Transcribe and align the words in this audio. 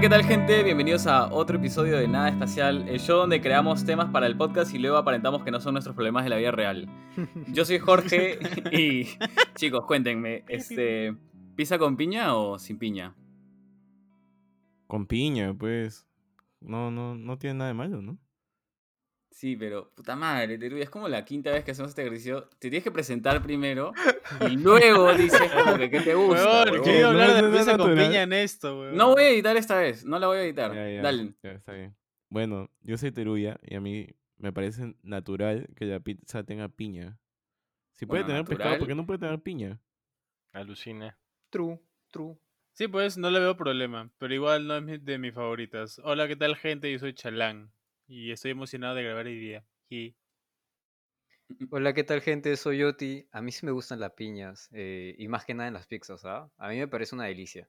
Hola, 0.00 0.08
¿qué 0.08 0.16
tal 0.16 0.24
gente? 0.24 0.62
Bienvenidos 0.62 1.06
a 1.06 1.30
otro 1.30 1.58
episodio 1.58 1.98
de 1.98 2.08
Nada 2.08 2.30
Espacial, 2.30 2.88
el 2.88 3.00
show 3.00 3.18
donde 3.18 3.42
creamos 3.42 3.84
temas 3.84 4.08
para 4.08 4.26
el 4.26 4.34
podcast 4.34 4.74
y 4.74 4.78
luego 4.78 4.96
aparentamos 4.96 5.44
que 5.44 5.50
no 5.50 5.60
son 5.60 5.74
nuestros 5.74 5.94
problemas 5.94 6.24
de 6.24 6.30
la 6.30 6.38
vida 6.38 6.50
real. 6.52 6.88
Yo 7.48 7.66
soy 7.66 7.78
Jorge 7.80 8.38
y 8.72 9.08
chicos, 9.56 9.84
cuéntenme, 9.84 10.42
este, 10.48 11.14
¿pizza 11.54 11.76
con 11.76 11.98
piña 11.98 12.34
o 12.34 12.58
sin 12.58 12.78
piña? 12.78 13.14
Con 14.86 15.04
piña, 15.04 15.52
pues. 15.52 16.06
No, 16.62 16.90
no, 16.90 17.14
no 17.14 17.36
tiene 17.36 17.58
nada 17.58 17.68
de 17.68 17.74
malo, 17.74 18.00
¿no? 18.00 18.16
Sí, 19.40 19.56
pero 19.56 19.90
puta 19.94 20.16
madre, 20.16 20.58
Teruya, 20.58 20.82
es 20.84 20.90
como 20.90 21.08
la 21.08 21.24
quinta 21.24 21.50
vez 21.50 21.64
que 21.64 21.70
hacemos 21.70 21.88
este 21.88 22.02
ejercicio. 22.02 22.42
Te 22.58 22.68
tienes 22.68 22.84
que 22.84 22.90
presentar 22.90 23.42
primero 23.42 23.90
y 24.50 24.56
luego 24.58 25.14
dices 25.14 25.50
como 25.50 25.78
que 25.78 25.88
qué 25.88 26.00
te 26.00 26.14
gusta. 26.14 26.44
Weón, 26.44 26.68
huevón. 26.72 26.84
¿qué 26.84 26.98
iba 26.98 27.08
a 27.08 27.12
No, 27.14 27.20
hablar 27.22 27.44
no, 27.44 27.64
de 27.64 27.78
con 27.78 27.94
piña 27.94 28.22
en 28.24 28.34
esto, 28.34 28.78
weón? 28.80 28.96
No 28.98 29.14
voy 29.14 29.22
a 29.22 29.30
editar 29.30 29.56
esta 29.56 29.78
vez, 29.78 30.04
no 30.04 30.18
la 30.18 30.26
voy 30.26 30.36
a 30.36 30.42
editar. 30.42 30.74
Ya, 30.74 30.90
ya, 30.90 31.00
Dale. 31.00 31.32
ya, 31.42 31.52
está 31.52 31.72
bien. 31.72 31.96
Bueno, 32.28 32.70
yo 32.82 32.98
soy 32.98 33.12
Teruya 33.12 33.58
y 33.62 33.76
a 33.76 33.80
mí 33.80 34.08
me 34.36 34.52
parece 34.52 34.94
natural 35.02 35.70
que 35.74 35.86
la 35.86 36.00
pizza 36.00 36.44
tenga 36.44 36.68
piña. 36.68 37.18
Si 37.94 38.04
puede 38.04 38.24
Bueno, 38.24 38.34
tener 38.34 38.44
pescado, 38.46 38.58
natural. 38.72 38.78
¿por 38.78 38.88
qué 38.88 38.94
no 38.94 39.06
puede 39.06 39.20
tener 39.20 39.40
piña? 39.40 39.80
Alucine. 40.52 41.14
True, 41.48 41.80
true. 42.10 42.36
Sí, 42.74 42.88
pues, 42.88 43.16
no 43.16 43.30
le 43.30 43.40
veo 43.40 43.56
problema, 43.56 44.10
pero 44.18 44.34
igual 44.34 44.66
no 44.66 44.76
es 44.76 45.02
de 45.02 45.16
mis 45.16 45.32
favoritas. 45.32 45.98
Hola, 46.04 46.28
¿qué 46.28 46.36
tal, 46.36 46.56
gente? 46.56 46.92
Yo 46.92 46.98
soy 46.98 47.14
Chalán 47.14 47.72
y 48.10 48.32
estoy 48.32 48.50
emocionado 48.50 48.96
de 48.96 49.04
grabar 49.04 49.26
hoy 49.26 49.38
día. 49.38 49.64
Y 49.88 50.16
Hola, 51.70 51.94
¿qué 51.94 52.04
tal 52.04 52.20
gente? 52.20 52.56
Soy 52.56 52.82
Oti. 52.82 53.28
A 53.30 53.40
mí 53.40 53.52
sí 53.52 53.64
me 53.64 53.72
gustan 53.72 54.00
las 54.00 54.12
piñas 54.12 54.68
eh, 54.72 55.14
y 55.16 55.28
más 55.28 55.44
que 55.44 55.54
nada 55.54 55.68
en 55.68 55.74
las 55.74 55.86
pizzas, 55.86 56.24
¿ah? 56.24 56.50
A 56.58 56.68
mí 56.68 56.78
me 56.78 56.88
parece 56.88 57.14
una 57.14 57.24
delicia. 57.24 57.68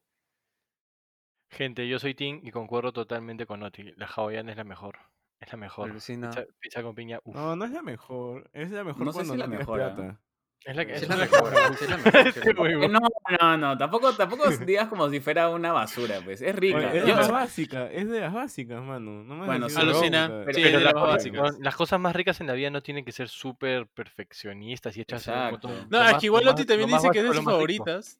Gente, 1.49 1.87
yo 1.87 1.99
soy 1.99 2.15
Tim 2.15 2.39
y 2.43 2.51
concuerdo 2.51 2.91
totalmente 2.91 3.45
con 3.45 3.61
Oti. 3.61 3.93
La 3.97 4.07
hawaiana 4.07 4.51
es 4.51 4.57
la 4.57 4.63
mejor. 4.63 4.97
Es 5.39 5.51
la 5.51 5.57
mejor. 5.57 5.91
Alucina. 5.91 6.29
Pizza, 6.29 6.45
pizza 6.59 6.83
con 6.83 6.95
piña, 6.95 7.19
uf. 7.23 7.35
No, 7.35 7.55
no 7.55 7.65
es 7.65 7.71
la 7.71 7.83
mejor. 7.83 8.49
Es 8.53 8.71
la 8.71 8.83
mejor 8.83 9.05
No 9.05 9.11
sé 9.11 9.17
cuando 9.17 9.33
si 9.33 9.39
no 9.39 9.43
la 9.43 9.47
mejor, 9.47 9.81
¿ah? 9.81 9.95
plata. 9.95 10.21
Es 10.63 10.75
la 10.75 10.85
que 10.85 10.93
es 10.95 11.01
es 11.01 11.09
la 11.09 11.15
mejor, 11.15 11.51
mejor. 11.51 11.75
sí 11.77 11.83
es 11.85 11.89
la 11.89 11.97
mejor, 11.97 12.11
sí 12.33 12.39
es 12.39 12.45
la 12.45 12.51
Este 12.81 12.87
No, 12.87 12.99
no, 13.39 13.57
no, 13.57 13.77
tampoco, 13.77 14.13
tampoco 14.13 14.43
digas 14.65 14.87
como 14.89 15.09
si 15.09 15.19
fuera 15.19 15.49
una 15.49 15.71
basura, 15.73 16.19
pues. 16.23 16.41
Es 16.41 16.55
rica. 16.55 16.77
Oye, 16.77 16.97
es 16.99 17.03
Yo- 17.05 17.09
la 17.09 17.15
más 17.15 17.31
básica, 17.31 17.91
es 17.91 18.07
de 18.07 18.19
las 18.19 18.31
básicas, 18.33 18.81
mano. 18.83 19.23
No 19.23 19.35
me 19.35 19.43
a 19.43 19.45
Bueno, 19.47 19.69
sí. 19.69 19.75
de 19.75 19.81
Alucina, 19.81 20.27
pero- 20.45 20.53
sí, 20.53 20.61
pero 20.63 20.77
de 20.79 20.85
las 20.85 20.93
básicas. 20.93 21.59
Las 21.59 21.75
cosas 21.75 21.99
más 21.99 22.15
ricas 22.15 22.39
en 22.41 22.47
la 22.47 22.53
vida 22.53 22.69
no 22.69 22.81
tienen 22.83 23.03
que 23.05 23.11
ser 23.11 23.27
súper 23.27 23.87
perfeccionistas 23.87 24.95
y 24.97 25.01
hechas 25.01 25.27
Exacto. 25.27 25.67
montón- 25.69 25.87
No, 25.89 25.97
lo 25.99 26.05
es 26.05 26.11
más- 26.11 26.19
que 26.21 26.25
igual 26.27 26.45
lo 26.45 26.51
Oti 26.51 26.61
más- 26.61 26.67
también 26.67 26.89
dice 26.89 27.09
que 27.11 27.19
es 27.19 27.23
de 27.25 27.33
sus 27.33 27.43
favoritas. 27.43 28.19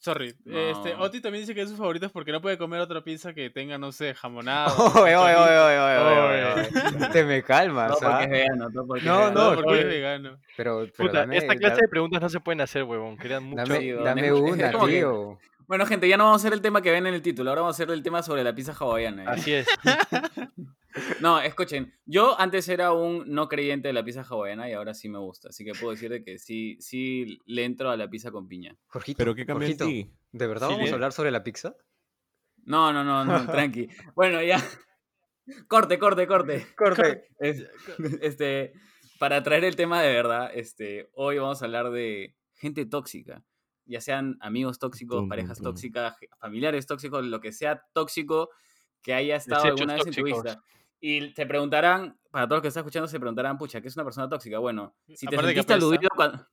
Sorry, 0.00 0.28
este, 0.46 0.94
No. 0.94 1.00
Oti 1.02 1.20
también 1.20 1.42
dice 1.42 1.54
que 1.56 1.62
es 1.62 1.66
de 1.66 1.70
sus 1.70 1.78
favoritas 1.78 2.12
porque 2.12 2.30
no 2.30 2.40
puede 2.40 2.56
comer 2.56 2.80
otra 2.80 3.02
pizza 3.02 3.34
que 3.34 3.50
tenga, 3.50 3.78
no 3.78 3.90
sé, 3.90 4.14
jamonado. 4.14 4.72
Oye, 5.02 5.16
oye, 5.16 5.34
oye, 5.34 5.58
oye, 5.58 5.78
oye, 5.78 5.98
oye, 5.98 6.68
oye. 7.00 7.08
Te 7.12 7.24
me 7.24 7.42
calmas, 7.42 7.92
porque 7.92 8.06
¿ah? 8.06 8.22
es 8.22 8.30
vegano, 8.30 8.70
todo 8.70 8.86
porque 8.86 9.00
es 9.00 9.06
No, 9.06 9.18
vegano. 9.18 9.34
No, 9.34 9.50
no, 9.50 9.56
porque 9.56 9.72
es 9.80 9.84
oye. 9.84 9.94
vegano. 9.96 10.38
Pero, 10.56 10.86
pero 10.96 11.08
Puta, 11.08 11.20
dame, 11.20 11.36
esta 11.38 11.56
clase 11.56 11.74
da- 11.76 11.82
de 11.82 11.88
preguntas 11.88 12.22
no 12.22 12.28
se 12.28 12.38
pueden 12.40 12.60
hacer, 12.60 12.84
huevón. 12.84 13.16
Crean 13.16 13.42
mucho. 13.42 13.56
dame, 13.64 13.92
dame 13.94 14.20
es- 14.28 14.32
es 14.34 14.40
una, 14.40 14.86
tío. 14.86 15.38
Bueno, 15.66 15.84
gente, 15.84 16.08
ya 16.08 16.16
no 16.16 16.24
vamos 16.24 16.40
a 16.42 16.46
hacer 16.46 16.52
el 16.54 16.62
tema 16.62 16.80
que 16.80 16.90
ven 16.92 17.06
en 17.08 17.14
el 17.14 17.20
título, 17.20 17.50
ahora 17.50 17.62
vamos 17.62 17.74
a 17.78 17.82
hacer 17.82 17.92
el 17.92 18.02
tema 18.02 18.22
sobre 18.22 18.44
la 18.44 18.54
pizza 18.54 18.72
hawaiana. 18.78 19.24
¿eh? 19.24 19.26
Así 19.28 19.52
es. 19.52 19.66
No, 21.20 21.40
escuchen, 21.40 21.94
yo 22.06 22.38
antes 22.38 22.68
era 22.68 22.92
un 22.92 23.24
no 23.32 23.48
creyente 23.48 23.88
de 23.88 23.94
la 23.94 24.04
pizza 24.04 24.22
hawaiana 24.22 24.68
y 24.68 24.72
ahora 24.72 24.94
sí 24.94 25.08
me 25.08 25.18
gusta, 25.18 25.48
así 25.48 25.64
que 25.64 25.72
puedo 25.72 25.92
decir 25.92 26.10
de 26.10 26.22
que 26.24 26.38
sí, 26.38 26.76
sí 26.80 27.38
le 27.46 27.64
entro 27.64 27.90
a 27.90 27.96
la 27.96 28.08
pizza 28.08 28.30
con 28.30 28.48
piña. 28.48 28.76
Jorgito, 28.88 29.18
Pero 29.18 29.34
¿qué 29.34 29.42
en 29.42 29.76
ti? 29.76 30.12
¿de 30.32 30.46
verdad 30.46 30.68
Sí, 30.68 30.72
vamos 30.72 30.78
bien. 30.84 30.92
a 30.92 30.94
hablar 30.94 31.12
sobre 31.12 31.30
la 31.30 31.42
pizza? 31.42 31.74
No, 32.64 32.92
no, 32.92 33.02
no, 33.04 33.24
no, 33.24 33.46
tranqui. 33.46 33.88
Bueno, 34.14 34.42
ya. 34.42 34.62
Corte, 35.68 35.98
corte, 35.98 36.26
corte. 36.26 36.66
Corte. 36.76 37.28
Es- 37.38 37.66
este, 38.20 38.72
para 39.18 39.42
traer 39.42 39.64
el 39.64 39.76
tema 39.76 40.02
de 40.02 40.12
verdad, 40.12 40.50
este, 40.54 41.08
hoy 41.14 41.38
vamos 41.38 41.62
a 41.62 41.64
hablar 41.64 41.90
de 41.90 42.36
gente 42.54 42.84
tóxica. 42.86 43.44
Ya 43.86 44.00
sean 44.02 44.36
amigos 44.40 44.78
tóxicos, 44.78 45.20
Tum, 45.20 45.28
parejas 45.28 45.58
tum. 45.58 45.64
tóxicas, 45.64 46.14
familiares 46.38 46.86
tóxicos, 46.86 47.24
lo 47.24 47.40
que 47.40 47.52
sea 47.52 47.82
tóxico 47.94 48.50
que 49.02 49.14
haya 49.14 49.36
estado 49.36 49.62
Desechos 49.62 49.80
alguna 49.80 49.94
vez 49.94 50.06
en 50.06 50.12
tu 50.12 50.20
tóxicos. 50.28 50.58
Y 51.00 51.32
te 51.34 51.46
preguntarán, 51.46 52.18
para 52.30 52.46
todos 52.46 52.56
los 52.58 52.62
que 52.62 52.68
están 52.68 52.80
escuchando, 52.82 53.08
se 53.08 53.18
preguntarán, 53.20 53.56
pucha, 53.58 53.80
¿qué 53.80 53.88
es 53.88 53.96
una 53.96 54.04
persona 54.04 54.28
tóxica? 54.28 54.58
Bueno, 54.58 54.96
si 55.14 55.26
te 55.26 55.36
Aparte 55.36 55.48
sentiste 55.54 55.74
aludido 55.74 56.08
cuando, 56.16 56.46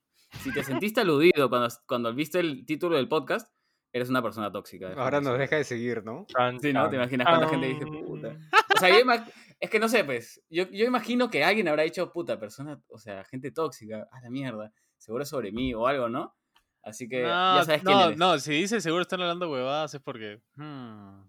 si 0.43 0.53
te 0.53 0.63
sentiste 0.63 1.01
aludido 1.01 1.49
cuando, 1.49 1.67
cuando 1.87 2.13
viste 2.13 2.39
el 2.39 2.65
título 2.65 2.95
del 2.97 3.07
podcast, 3.07 3.51
eres 3.91 4.09
una 4.09 4.21
persona 4.21 4.51
tóxica. 4.51 4.93
Ahora 4.97 5.21
nos 5.21 5.37
deja 5.39 5.55
de 5.55 5.63
seguir, 5.63 6.03
¿no? 6.03 6.25
Sí, 6.61 6.73
¿no? 6.73 6.89
¿Te 6.89 6.95
imaginas 6.97 7.27
cuánta 7.27 7.47
gente 7.49 7.67
dice, 7.67 7.85
puta? 7.85 8.37
O 8.75 8.79
sea, 8.79 8.89
yo 8.89 8.99
ima- 8.99 9.25
es 9.59 9.69
que 9.69 9.79
no 9.79 9.87
sé, 9.87 10.03
pues, 10.03 10.43
yo, 10.49 10.69
yo 10.69 10.85
imagino 10.85 11.29
que 11.29 11.43
alguien 11.43 11.67
habrá 11.69 11.83
dicho, 11.83 12.11
puta, 12.11 12.37
persona, 12.37 12.79
o 12.89 12.97
sea, 12.99 13.23
gente 13.23 13.51
tóxica, 13.51 14.07
a 14.11 14.19
la 14.21 14.29
mierda, 14.29 14.71
seguro 14.97 15.23
sobre 15.25 15.51
mí 15.53 15.73
o 15.73 15.87
algo, 15.87 16.09
¿no? 16.09 16.35
Así 16.83 17.07
que 17.07 17.23
No, 17.23 17.55
ya 17.57 17.63
sabes 17.63 17.81
quién 17.83 17.97
no, 17.97 18.05
eres. 18.05 18.17
no, 18.17 18.37
si 18.37 18.51
dice 18.51 18.79
seguro 18.81 19.01
están 19.01 19.21
hablando 19.21 19.49
huevadas 19.49 19.93
es 19.95 20.01
porque... 20.01 20.41
hmm, 20.55 21.21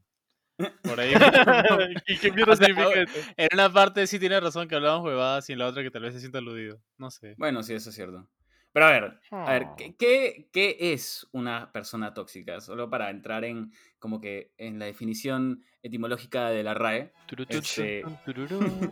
por 0.82 1.00
ahí. 1.00 1.12
¿Y 2.06 2.16
qué 2.18 2.32
mierda 2.32 2.52
O 2.52 2.56
sea, 2.56 2.66
significa 2.66 3.02
eso? 3.02 3.30
en 3.36 3.48
una 3.52 3.72
parte 3.72 4.06
sí 4.06 4.18
tiene 4.18 4.38
razón 4.40 4.68
que 4.68 4.74
hablamos 4.74 5.04
huevadas 5.04 5.48
y 5.50 5.52
en 5.52 5.58
la 5.58 5.66
otra 5.66 5.82
que 5.82 5.90
tal 5.90 6.02
vez 6.02 6.14
se 6.14 6.20
sienta 6.20 6.38
aludido. 6.38 6.80
No 6.98 7.10
sé. 7.10 7.34
Bueno, 7.36 7.62
sí, 7.62 7.74
eso 7.74 7.90
es 7.90 7.96
cierto. 7.96 8.26
Pero 8.72 8.86
a 8.86 8.90
ver, 8.90 9.20
a 9.30 9.50
ver. 9.52 9.66
¿qué, 9.78 9.96
qué, 9.96 10.48
qué 10.52 10.76
es 10.92 11.26
una 11.32 11.72
persona 11.72 12.12
tóxica? 12.12 12.60
Solo 12.60 12.90
para 12.90 13.08
entrar 13.08 13.44
en, 13.44 13.72
como 13.98 14.20
que, 14.20 14.52
en 14.58 14.78
la 14.78 14.84
definición 14.84 15.62
etimológica 15.82 16.50
de 16.50 16.62
la 16.62 16.74
RAE. 16.74 17.10
Este- 17.48 18.02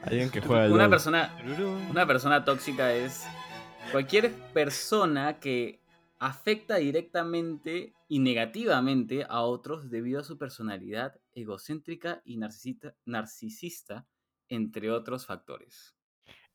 Alguien 0.05 0.31
que 0.31 0.41
juega 0.47 0.73
Una 0.73 0.89
persona. 0.89 1.37
Una 1.91 2.07
persona 2.07 2.45
tóxica 2.47 2.95
es 2.95 3.27
cualquier 3.93 4.33
persona 4.55 5.39
que 5.39 5.81
afecta 6.19 6.77
directamente 6.77 7.93
y 8.15 8.21
negativamente 8.21 9.25
a 9.29 9.41
otros 9.41 9.91
debido 9.91 10.21
a 10.21 10.25
su 10.25 10.39
personalidad 10.39 11.21
egocéntrica 11.33 12.23
y 12.25 12.37
narcisista, 12.37 12.95
narcisista 13.05 14.07
entre 14.49 14.93
otros 14.93 15.27
factores. 15.27 15.97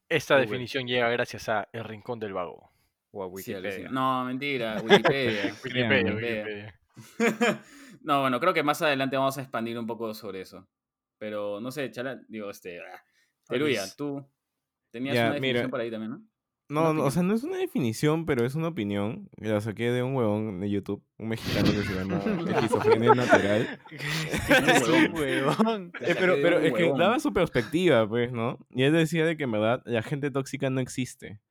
Esta 0.07 0.35
Google. 0.35 0.47
definición 0.47 0.87
llega 0.87 1.09
gracias 1.09 1.49
a 1.49 1.67
El 1.73 1.83
Rincón 1.83 2.17
del 2.19 2.31
Vago. 2.31 2.71
O 3.11 3.23
a 3.23 3.27
Sí, 3.27 3.51
Wikipedia. 3.53 3.57
alucina. 3.57 3.91
no, 3.91 4.23
mentira, 4.25 4.81
Wikipedia. 4.83 5.53
Wikipedia, 5.61 6.13
Wikipedia. 6.13 6.13
Wikipedia. 6.15 6.79
no, 8.03 8.21
bueno, 8.21 8.39
creo 8.39 8.53
que 8.53 8.63
más 8.63 8.81
adelante 8.81 9.17
vamos 9.17 9.37
a 9.37 9.41
expandir 9.41 9.77
un 9.77 9.85
poco 9.87 10.13
sobre 10.13 10.39
eso. 10.41 10.65
Pero 11.17 11.59
no 11.59 11.71
sé, 11.71 11.91
Chala, 11.91 12.21
digo, 12.29 12.49
este. 12.49 12.79
ah, 12.79 13.03
Teruya, 13.49 13.83
tú 13.97 14.25
tenías 14.91 15.15
una 15.17 15.33
definición 15.33 15.57
mira. 15.63 15.69
por 15.69 15.81
ahí 15.81 15.91
también, 15.91 16.11
¿no? 16.11 16.23
No, 16.69 16.93
no, 16.93 17.03
o 17.03 17.09
sea, 17.09 17.23
no 17.23 17.33
es 17.33 17.43
una 17.43 17.57
definición, 17.57 18.27
pero 18.27 18.45
es 18.45 18.53
una 18.53 18.67
opinión. 18.67 19.27
La 19.37 19.59
saqué 19.59 19.91
de 19.91 20.03
un 20.03 20.15
huevón 20.15 20.59
de 20.59 20.69
YouTube, 20.69 21.03
un 21.17 21.29
mexicano 21.29 21.71
que 21.71 21.83
se 21.83 21.95
llama 21.95 22.21
Esquizofrenia 22.47 23.13
Natural. 23.15 23.79
Es 24.67 24.87
un 24.87 25.11
huevón. 25.13 25.91
Eh, 25.99 26.15
pero 26.19 26.35
pero 26.41 26.59
es 26.59 26.71
que 26.73 26.93
daba 26.95 27.19
su 27.19 27.33
perspectiva, 27.33 28.07
pues, 28.07 28.31
¿no? 28.31 28.59
Y 28.69 28.83
él 28.83 28.93
decía 28.93 29.25
de 29.25 29.35
que 29.35 29.45
en 29.45 29.51
verdad 29.51 29.81
la 29.85 30.03
gente 30.03 30.29
tóxica 30.29 30.69
no 30.69 30.79
existe, 30.79 31.41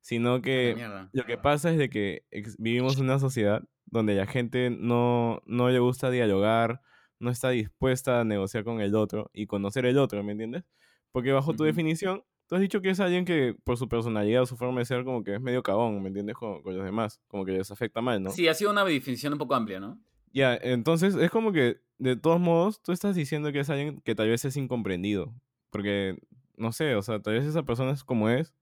sino 0.00 0.40
que 0.40 0.74
lo 1.12 1.24
que 1.26 1.36
pasa 1.36 1.70
es 1.70 1.76
de 1.76 1.90
que 1.90 2.24
vivimos 2.58 2.96
en 2.96 3.04
una 3.04 3.18
sociedad 3.18 3.62
donde 3.84 4.14
la 4.14 4.26
gente 4.26 4.70
no, 4.70 5.42
no 5.44 5.68
le 5.68 5.80
gusta 5.80 6.10
dialogar, 6.10 6.80
no 7.20 7.30
está 7.30 7.50
dispuesta 7.50 8.20
a 8.20 8.24
negociar 8.24 8.64
con 8.64 8.80
el 8.80 8.94
otro 8.94 9.30
y 9.34 9.46
conocer 9.46 9.84
el 9.84 9.98
otro, 9.98 10.22
¿me 10.24 10.32
entiendes? 10.32 10.64
Porque 11.12 11.30
bajo 11.30 11.52
tu 11.52 11.64
Ujú. 11.64 11.64
definición, 11.64 12.24
tú 12.46 12.54
has 12.54 12.60
dicho 12.60 12.80
que 12.80 12.90
es 12.90 13.00
alguien 13.00 13.24
que 13.24 13.56
por 13.64 13.76
su 13.76 13.88
personalidad 13.88 14.42
o 14.42 14.46
su 14.46 14.56
forma 14.56 14.80
de 14.80 14.84
ser 14.84 15.04
como 15.04 15.24
que 15.24 15.34
es 15.34 15.40
medio 15.40 15.62
cabón, 15.62 16.02
¿me 16.02 16.08
entiendes? 16.08 16.36
Con, 16.36 16.62
con 16.62 16.76
los 16.76 16.84
demás, 16.84 17.20
como 17.28 17.44
que 17.44 17.52
les 17.52 17.70
afecta 17.70 18.00
mal, 18.00 18.22
¿no? 18.22 18.30
Sí, 18.30 18.48
ha 18.48 18.54
sido 18.54 18.70
una 18.70 18.84
definición 18.84 19.32
un 19.32 19.38
poco 19.38 19.54
amplia, 19.54 19.80
¿no? 19.80 20.00
Ya, 20.32 20.58
entonces 20.60 21.14
es 21.14 21.30
como 21.30 21.52
que, 21.52 21.80
de 21.98 22.16
todos 22.16 22.40
modos, 22.40 22.82
tú 22.82 22.92
estás 22.92 23.14
diciendo 23.14 23.52
que 23.52 23.60
es 23.60 23.70
alguien 23.70 24.00
que 24.00 24.14
tal 24.14 24.28
vez 24.28 24.44
es 24.44 24.56
incomprendido. 24.56 25.34
Porque, 25.70 26.18
no 26.56 26.72
sé, 26.72 26.94
o 26.94 27.02
sea, 27.02 27.20
tal 27.20 27.34
vez 27.34 27.44
esa 27.44 27.62
persona 27.62 27.92
es 27.92 28.04
como 28.04 28.28
es 28.28 28.54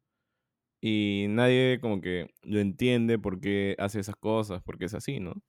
y 0.80 1.26
nadie 1.28 1.78
como 1.80 2.00
que 2.00 2.34
lo 2.42 2.58
entiende 2.58 3.18
por 3.18 3.40
qué 3.40 3.76
hace 3.78 4.00
esas 4.00 4.16
cosas, 4.16 4.62
porque 4.62 4.86
es 4.86 4.94
así, 4.94 5.20
¿no? 5.20 5.42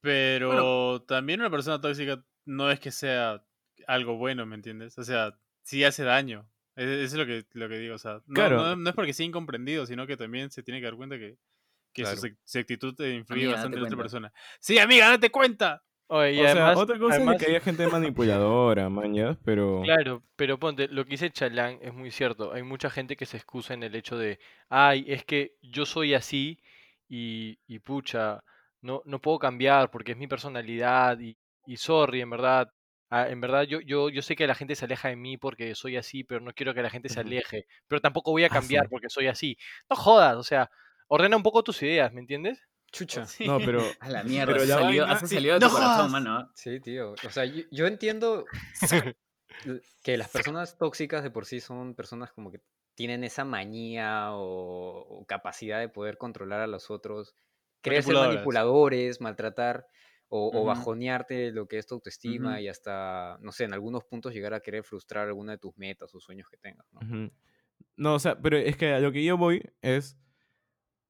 Pero 0.00 1.02
también 1.02 1.40
una 1.40 1.50
persona 1.50 1.80
tóxica 1.80 2.24
no 2.44 2.70
es 2.70 2.78
que 2.78 2.92
sea 2.92 3.44
algo 3.86 4.16
bueno, 4.16 4.46
¿me 4.46 4.54
entiendes? 4.54 4.96
O 4.98 5.04
sea, 5.04 5.38
sí 5.62 5.82
hace 5.82 6.04
daño. 6.04 6.48
E- 6.76 7.04
Eso 7.04 7.14
es 7.14 7.14
lo 7.14 7.26
que, 7.26 7.44
lo 7.52 7.68
que 7.68 7.78
digo. 7.78 7.94
O 7.94 7.98
sea, 7.98 8.20
no, 8.26 8.34
Claro. 8.34 8.56
no, 8.58 8.76
no 8.76 8.90
es 8.90 8.94
porque 8.94 9.12
sea 9.12 9.26
incomprendido, 9.26 9.86
sino 9.86 10.06
que 10.06 10.16
también 10.16 10.50
se 10.50 10.62
tiene 10.62 10.80
que 10.80 10.86
dar 10.86 10.94
cuenta 10.96 11.18
que, 11.18 11.36
que 11.92 12.02
Claro. 12.02 12.16
su, 12.18 12.28
su 12.44 12.58
actitud 12.58 12.92
influye 13.06 13.42
Amiga, 13.44 13.52
bastante 13.52 13.76
en 13.78 13.82
la 13.82 13.88
otra 13.88 13.98
persona. 13.98 14.32
Sí, 14.60 14.78
amiga, 14.78 15.08
date 15.08 15.30
cuenta. 15.30 15.82
Oye, 16.08 16.34
y 16.34 16.38
o 16.38 16.42
sea, 16.44 16.50
además, 16.52 16.76
otra 16.76 16.98
cosa 17.00 17.16
además- 17.16 17.34
es 17.34 17.40
de 17.40 17.46
que 17.46 17.50
haya 17.52 17.60
gente 17.64 17.88
manipuladora, 17.88 18.88
mañas, 18.88 19.36
pero... 19.44 19.82
Claro, 19.82 20.22
pero 20.36 20.56
ponte, 20.56 20.86
lo 20.86 21.02
que 21.04 21.10
dice 21.10 21.30
Chalán 21.30 21.78
es 21.82 21.92
muy 21.92 22.12
cierto. 22.12 22.52
Hay 22.52 22.62
mucha 22.62 22.90
gente 22.90 23.16
que 23.16 23.26
se 23.26 23.36
excusa 23.36 23.74
en 23.74 23.82
el 23.82 23.94
hecho 23.96 24.16
de, 24.16 24.38
ay, 24.68 25.04
es 25.08 25.24
que 25.24 25.56
yo 25.62 25.84
soy 25.84 26.14
así 26.14 26.60
y, 27.08 27.58
y 27.66 27.80
pucha, 27.80 28.44
no, 28.82 29.02
no 29.04 29.20
puedo 29.20 29.40
cambiar 29.40 29.90
porque 29.90 30.12
es 30.12 30.18
mi 30.18 30.28
personalidad 30.28 31.18
y, 31.18 31.36
y 31.66 31.76
sorry, 31.76 32.20
en 32.20 32.30
verdad, 32.30 32.70
ah, 33.10 33.28
en 33.28 33.40
verdad 33.40 33.62
yo, 33.64 33.80
yo, 33.80 34.08
yo 34.10 34.22
sé 34.22 34.36
que 34.36 34.46
la 34.46 34.54
gente 34.54 34.74
se 34.74 34.84
aleja 34.84 35.08
de 35.08 35.16
mí 35.16 35.36
porque 35.36 35.74
soy 35.74 35.96
así, 35.96 36.24
pero 36.24 36.40
no 36.40 36.52
quiero 36.52 36.74
que 36.74 36.82
la 36.82 36.90
gente 36.90 37.08
se 37.08 37.20
aleje, 37.20 37.66
pero 37.88 38.00
tampoco 38.00 38.30
voy 38.32 38.44
a 38.44 38.48
Ah, 38.48 38.50
cambiar 38.50 38.88
porque 38.88 39.08
soy 39.08 39.26
así. 39.28 39.56
No 39.90 39.96
jodas, 39.96 40.36
o 40.36 40.42
sea, 40.42 40.70
ordena 41.08 41.36
un 41.36 41.42
poco 41.42 41.62
tus 41.62 41.82
ideas, 41.82 42.12
¿me 42.12 42.20
entiendes? 42.20 42.60
Chucha. 42.92 43.26
Sí. 43.26 43.46
No, 43.46 43.58
pero 43.58 43.80
A 44.00 44.08
la 44.08 44.22
mierda, 44.24 44.52
Pero 44.52 44.62
has 44.62 44.68
la 44.68 44.74
salido, 44.76 45.04
vaina- 45.04 45.18
has 45.18 45.28
sí, 45.28 45.34
salido 45.36 45.54
de 45.54 45.60
¡no 45.60 45.68
tu 45.68 45.72
corazón, 45.74 45.96
jodas! 45.96 46.12
mano. 46.12 46.50
Sí, 46.54 46.80
tío. 46.80 47.12
O 47.12 47.30
sea, 47.30 47.44
yo, 47.44 47.62
yo 47.70 47.86
entiendo 47.86 48.44
que 50.02 50.16
las 50.16 50.28
personas 50.28 50.78
tóxicas 50.78 51.22
de 51.22 51.30
por 51.30 51.46
sí 51.46 51.60
son 51.60 51.94
personas 51.94 52.32
como 52.32 52.50
que 52.50 52.60
tienen 52.94 53.24
esa 53.24 53.44
manía 53.44 54.32
o, 54.32 55.00
o 55.20 55.26
capacidad 55.26 55.80
de 55.80 55.88
poder 55.88 56.16
controlar 56.18 56.60
a 56.60 56.66
los 56.66 56.90
otros, 56.90 57.34
Manipuladoras. 57.84 58.34
manipuladores, 58.34 59.20
maltratar 59.20 59.86
o, 60.28 60.48
o 60.48 60.58
Ujú. 60.58 60.66
bajonearte 60.66 61.52
lo 61.52 61.66
que 61.68 61.78
es 61.78 61.86
tu 61.86 61.94
autoestima 61.94 62.52
Ujú. 62.54 62.60
y 62.60 62.68
hasta, 62.68 63.38
no 63.40 63.52
sé, 63.52 63.64
en 63.64 63.72
algunos 63.74 64.04
puntos 64.04 64.34
llegar 64.34 64.54
a 64.54 64.60
querer 64.60 64.82
frustrar 64.84 65.28
alguna 65.28 65.52
de 65.52 65.58
tus 65.58 65.76
metas 65.76 66.14
o 66.14 66.20
sueños 66.20 66.48
que 66.48 66.56
tengas, 66.56 66.86
¿no? 66.92 67.00
Ujú. 67.00 67.30
No, 67.96 68.14
o 68.14 68.18
sea, 68.18 68.40
pero 68.40 68.56
es 68.56 68.76
que 68.76 68.92
a 68.92 69.00
lo 69.00 69.12
que 69.12 69.24
yo 69.24 69.36
voy 69.36 69.62
es. 69.82 70.16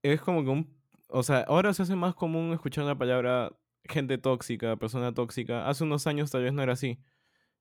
Es 0.02 0.20
como 0.20 0.44
que 0.44 0.50
un. 0.50 0.76
O 1.08 1.22
sea, 1.22 1.40
ahora 1.40 1.72
se 1.74 1.82
hace 1.82 1.96
más 1.96 2.14
común 2.14 2.52
escuchar 2.52 2.84
la 2.84 2.96
palabra 2.98 3.56
gente 3.84 4.18
tóxica, 4.18 4.76
persona 4.76 5.14
tóxica. 5.14 5.68
Hace 5.68 5.84
unos 5.84 6.06
años 6.06 6.30
tal 6.30 6.42
vez 6.42 6.52
no 6.52 6.62
era 6.62 6.74
así. 6.74 6.98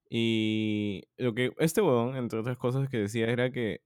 Y 0.09 1.03
lo 1.17 1.33
que 1.33 1.51
este 1.57 1.81
huevón, 1.81 2.15
entre 2.15 2.39
otras 2.39 2.57
cosas 2.57 2.89
que 2.89 2.97
decía, 2.97 3.27
era 3.27 3.51
que. 3.51 3.81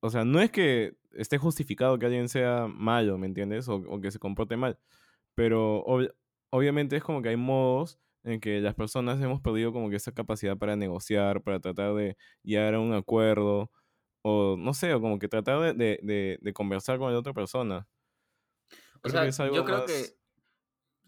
O 0.00 0.10
sea, 0.10 0.24
no 0.24 0.40
es 0.40 0.50
que 0.50 0.96
esté 1.12 1.38
justificado 1.38 1.98
que 1.98 2.06
alguien 2.06 2.28
sea 2.28 2.66
malo, 2.68 3.18
¿me 3.18 3.26
entiendes? 3.26 3.68
O, 3.68 3.76
o 3.76 4.00
que 4.00 4.10
se 4.10 4.18
comporte 4.20 4.56
mal. 4.56 4.78
Pero 5.34 5.84
ob- 5.84 6.14
obviamente 6.50 6.96
es 6.96 7.02
como 7.04 7.22
que 7.22 7.30
hay 7.30 7.36
modos 7.36 7.98
en 8.24 8.40
que 8.40 8.60
las 8.60 8.74
personas 8.74 9.20
hemos 9.22 9.40
perdido 9.40 9.72
como 9.72 9.90
que 9.90 9.96
esa 9.96 10.12
capacidad 10.12 10.56
para 10.58 10.76
negociar, 10.76 11.42
para 11.42 11.60
tratar 11.60 11.94
de 11.94 12.16
llegar 12.42 12.74
a 12.74 12.80
un 12.80 12.92
acuerdo, 12.92 13.70
o 14.22 14.56
no 14.58 14.74
sé, 14.74 14.92
o 14.94 15.00
como 15.00 15.18
que 15.18 15.28
tratar 15.28 15.60
de, 15.60 15.72
de, 15.74 16.00
de- 16.02 16.38
de 16.40 16.52
conversar 16.52 16.98
con 16.98 17.12
la 17.12 17.18
otra 17.18 17.32
persona. 17.32 17.88
O 18.96 19.00
Creo 19.02 19.12
sea, 19.12 19.22
que 19.22 19.28
es 19.28 19.40
algo 19.40 19.56
yo 19.56 19.64
creo 19.64 19.78
más- 19.78 19.86
que 19.86 20.18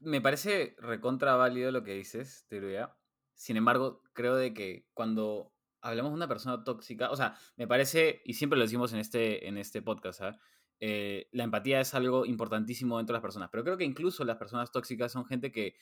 me 0.00 0.20
parece 0.20 0.76
recontra 0.78 1.34
válido 1.36 1.72
lo 1.72 1.82
que 1.82 1.94
dices, 1.94 2.46
Teruya. 2.48 2.96
Sin 3.34 3.56
embargo, 3.56 4.02
creo 4.12 4.36
de 4.36 4.54
que 4.54 4.86
cuando 4.94 5.52
hablamos 5.82 6.12
de 6.12 6.16
una 6.16 6.28
persona 6.28 6.62
tóxica, 6.64 7.10
o 7.10 7.16
sea, 7.16 7.36
me 7.56 7.66
parece, 7.66 8.22
y 8.24 8.34
siempre 8.34 8.58
lo 8.58 8.64
decimos 8.64 8.92
en 8.92 9.00
este, 9.00 9.48
en 9.48 9.58
este 9.58 9.82
podcast, 9.82 10.20
¿ah? 10.22 10.28
Eh, 10.30 10.38
la 10.80 11.44
empatía 11.44 11.80
es 11.80 11.94
algo 11.94 12.24
importantísimo 12.26 12.96
dentro 12.98 13.12
de 13.14 13.18
las 13.18 13.22
personas, 13.22 13.50
pero 13.52 13.64
creo 13.64 13.76
que 13.76 13.84
incluso 13.84 14.24
las 14.24 14.36
personas 14.36 14.72
tóxicas 14.72 15.12
son 15.12 15.26
gente 15.26 15.52
que 15.52 15.74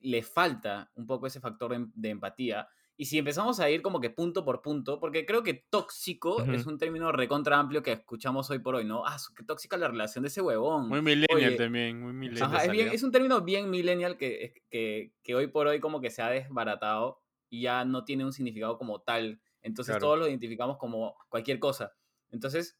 le 0.00 0.22
falta 0.22 0.90
un 0.94 1.06
poco 1.06 1.26
ese 1.26 1.40
factor 1.40 1.72
de, 1.72 1.86
de 1.94 2.10
empatía. 2.10 2.68
Y 2.96 3.06
si 3.06 3.18
empezamos 3.18 3.58
a 3.60 3.70
ir 3.70 3.82
como 3.82 4.00
que 4.00 4.10
punto 4.10 4.44
por 4.44 4.62
punto, 4.62 5.00
porque 5.00 5.24
creo 5.26 5.42
que 5.42 5.54
tóxico 5.70 6.42
es 6.42 6.62
Ujú. 6.62 6.70
un 6.70 6.78
término 6.78 7.10
recontra 7.12 7.58
amplio 7.58 7.82
que 7.82 7.92
escuchamos 7.92 8.50
hoy 8.50 8.58
por 8.58 8.74
hoy, 8.76 8.84
¿no? 8.84 9.04
Ah, 9.06 9.16
qué 9.36 9.44
tóxica 9.44 9.76
la 9.76 9.88
relación 9.88 10.22
de 10.22 10.28
ese 10.28 10.40
huevón. 10.42 10.88
Muy 10.88 11.02
millennial 11.02 11.30
Oye, 11.34 11.56
también, 11.56 12.00
muy 12.00 12.12
millennial. 12.12 12.44
Ajá, 12.52 12.64
es, 12.64 12.70
bien- 12.70 12.88
es 12.92 13.02
un 13.02 13.12
término 13.12 13.40
bien 13.42 13.70
millennial 13.70 14.16
que, 14.16 14.54
que, 14.70 15.14
que 15.22 15.34
hoy 15.34 15.46
por 15.48 15.66
hoy 15.66 15.80
como 15.80 16.00
que 16.00 16.10
se 16.10 16.22
ha 16.22 16.28
desbaratado 16.30 17.22
y 17.48 17.62
ya 17.62 17.84
no 17.84 18.04
tiene 18.04 18.24
un 18.24 18.32
significado 18.32 18.78
como 18.78 19.00
tal. 19.02 19.40
Entonces 19.62 19.94
Claro. 19.94 20.00
todos 20.00 20.18
lo 20.18 20.28
identificamos 20.28 20.76
como 20.78 21.16
cualquier 21.28 21.58
cosa. 21.58 21.94
Entonces, 22.30 22.78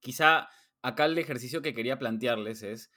quizá 0.00 0.48
acá 0.88 1.04
el 1.06 1.18
ejercicio 1.18 1.62
que 1.62 1.74
quería 1.74 1.98
plantearles 1.98 2.62
es, 2.62 2.90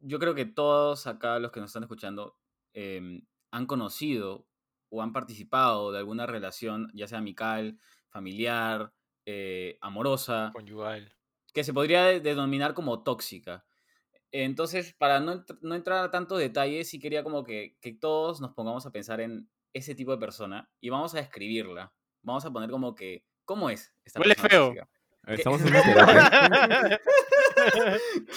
yo 0.00 0.18
creo 0.18 0.34
que 0.34 0.44
todos 0.46 1.06
acá 1.06 1.38
los 1.38 1.52
que 1.52 1.60
nos 1.60 1.70
están 1.70 1.84
escuchando 1.84 2.36
em, 2.74 3.26
han 3.50 3.66
conocido 3.66 4.48
o 4.90 5.02
han 5.02 5.12
participado 5.12 5.92
de 5.92 5.98
alguna 5.98 6.26
relación, 6.26 6.90
ya 6.94 7.06
sea 7.08 7.18
amical, 7.18 7.78
familiar, 8.10 8.92
eh, 9.26 9.78
amorosa, 9.80 10.50
Conyugal. 10.52 11.12
que 11.54 11.64
se 11.64 11.72
podría 11.72 12.04
de- 12.06 12.20
denominar 12.20 12.74
como 12.74 13.02
tóxica. 13.02 13.64
Entonces, 14.32 14.94
para 14.94 15.20
no, 15.20 15.34
entr- 15.34 15.58
no 15.62 15.74
entrar 15.74 16.04
a 16.04 16.10
tantos 16.10 16.38
detalles, 16.38 16.88
sí 16.88 16.98
quería 16.98 17.22
como 17.22 17.44
que, 17.44 17.76
que 17.80 17.92
todos 17.92 18.40
nos 18.40 18.52
pongamos 18.54 18.86
a 18.86 18.90
pensar 18.92 19.20
en 19.20 19.50
ese 19.74 19.94
tipo 19.94 20.10
de 20.12 20.18
persona 20.18 20.70
y 20.80 20.88
vamos 20.90 21.14
a 21.14 21.18
describirla. 21.18 21.94
Vamos 22.22 22.44
a 22.44 22.50
poner 22.50 22.70
como 22.70 22.94
que, 22.94 23.26
¿cómo 23.44 23.68
es 23.70 23.94
esta 24.04 24.20
Huele 24.20 24.34
persona 24.34 24.48
feo. 24.48 24.66
tóxica? 24.68 24.90
Estamos 25.26 25.60
en 25.62 25.68
una 25.68 25.82
terapia. 25.82 27.00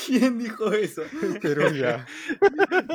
¿Quién 0.05 0.37
dijo 0.39 0.71
eso? 0.71 1.03
Pero 1.41 1.69
ya. 1.73 2.05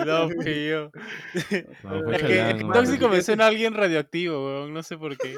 No, 0.06 0.28
fui 0.30 0.68
yo. 0.68 0.90
No, 1.82 2.04
fue 2.04 2.16
Es 2.16 2.22
que, 2.22 2.64
tóxico 2.72 3.08
me 3.08 3.22
suena 3.22 3.44
a 3.44 3.48
alguien 3.48 3.74
radioactivo, 3.74 4.44
weón. 4.44 4.72
No 4.74 4.82
sé 4.82 4.96
por 4.96 5.16
qué. 5.16 5.36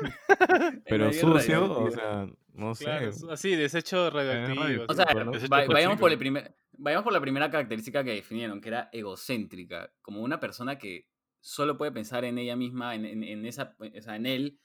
Pero 0.87 1.13
sucio, 1.13 1.73
o 1.73 1.91
sea, 1.91 2.27
no 2.55 2.75
sé. 2.75 2.85
Claro, 2.85 3.11
así, 3.31 3.57
desecho 3.57 4.11
radioactivo. 4.11 4.63
radioactivo. 4.63 4.87
O 4.89 4.95
sea, 4.95 5.07
va- 5.49 5.65
vayamos, 5.67 5.99
por 5.99 6.11
el 6.13 6.19
primer, 6.19 6.55
vayamos 6.73 7.05
por 7.05 7.13
la 7.13 7.21
primera 7.21 7.51
característica 7.51 8.05
que 8.05 8.13
definieron, 8.15 8.61
que 8.61 8.69
era 8.69 8.89
egocéntrica, 8.93 9.91
como 10.03 10.23
una 10.23 10.41
persona 10.41 10.79
que 10.79 11.09
solo 11.41 11.77
puede 11.79 11.93
pensar 11.93 12.25
en 12.25 12.39
ella 12.39 12.57
misma, 12.57 12.95
en, 12.95 13.05
en- 13.07 13.25
en 13.25 13.47
esa, 13.47 13.75
o 13.79 14.01
sea, 14.03 14.17
en 14.17 14.27
él. 14.27 14.59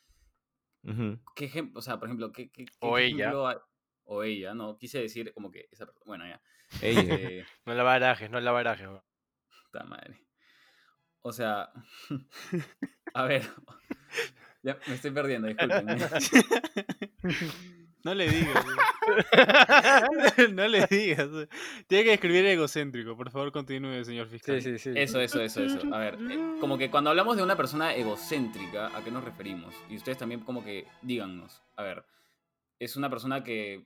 Ujú. 0.83 1.19
¿Qué 1.35 1.45
ejemplo, 1.45 1.79
o 1.79 1.81
sea, 1.81 1.97
por 1.99 2.07
ejemplo, 2.07 2.31
qué, 2.31 2.49
qué- 2.51 2.65
qué 2.65 2.73
O 2.81 2.97
ella. 2.97 3.31
hay? 3.47 3.55
O 4.09 4.23
ella, 4.23 4.53
no, 4.53 4.77
quise 4.77 4.99
decir 5.01 5.33
como 5.33 5.51
que 5.51 5.67
esa 5.71 5.85
persona, 5.85 6.03
bueno, 6.05 6.25
ya. 6.25 6.41
Ella. 6.81 7.15
Eh, 7.15 7.45
No 7.65 7.73
la 7.73 7.83
barajes, 7.83 8.29
no 8.29 8.39
la 8.39 8.51
barajes. 8.51 8.87
puta 9.65 9.83
madre. 9.83 10.17
O 11.21 11.33
sea, 11.33 11.69
a 13.13 13.23
ver, 13.25 13.43
ya 14.63 14.77
me 14.87 14.95
estoy 14.95 15.11
perdiendo, 15.11 15.47
disculpen. 15.49 15.85
No 18.03 18.13
le 18.13 18.29
digas. 18.29 18.65
no 20.53 20.67
le 20.67 20.87
digas. 20.87 21.29
Tiene 21.87 22.03
que 22.05 22.13
escribir 22.13 22.45
egocéntrico. 22.45 23.17
Por 23.17 23.29
favor, 23.31 23.51
continúe, 23.51 24.05
señor 24.05 24.29
fiscal. 24.29 24.61
Sí, 24.61 24.77
sí, 24.77 24.93
sí. 24.93 24.97
Eso, 24.97 25.19
eso, 25.19 25.41
eso, 25.41 25.63
eso. 25.63 25.93
A 25.93 25.99
ver, 25.99 26.17
eh, 26.31 26.55
como 26.61 26.77
que 26.77 26.89
cuando 26.89 27.09
hablamos 27.09 27.35
de 27.35 27.43
una 27.43 27.57
persona 27.57 27.93
egocéntrica, 27.93 28.95
¿a 28.95 29.03
qué 29.03 29.11
nos 29.11 29.25
referimos? 29.25 29.75
Y 29.89 29.97
ustedes 29.97 30.17
también 30.17 30.41
como 30.41 30.63
que 30.63 30.87
díganos. 31.01 31.61
A 31.75 31.83
ver, 31.83 32.05
es 32.79 32.95
una 32.95 33.09
persona 33.09 33.43
que 33.43 33.85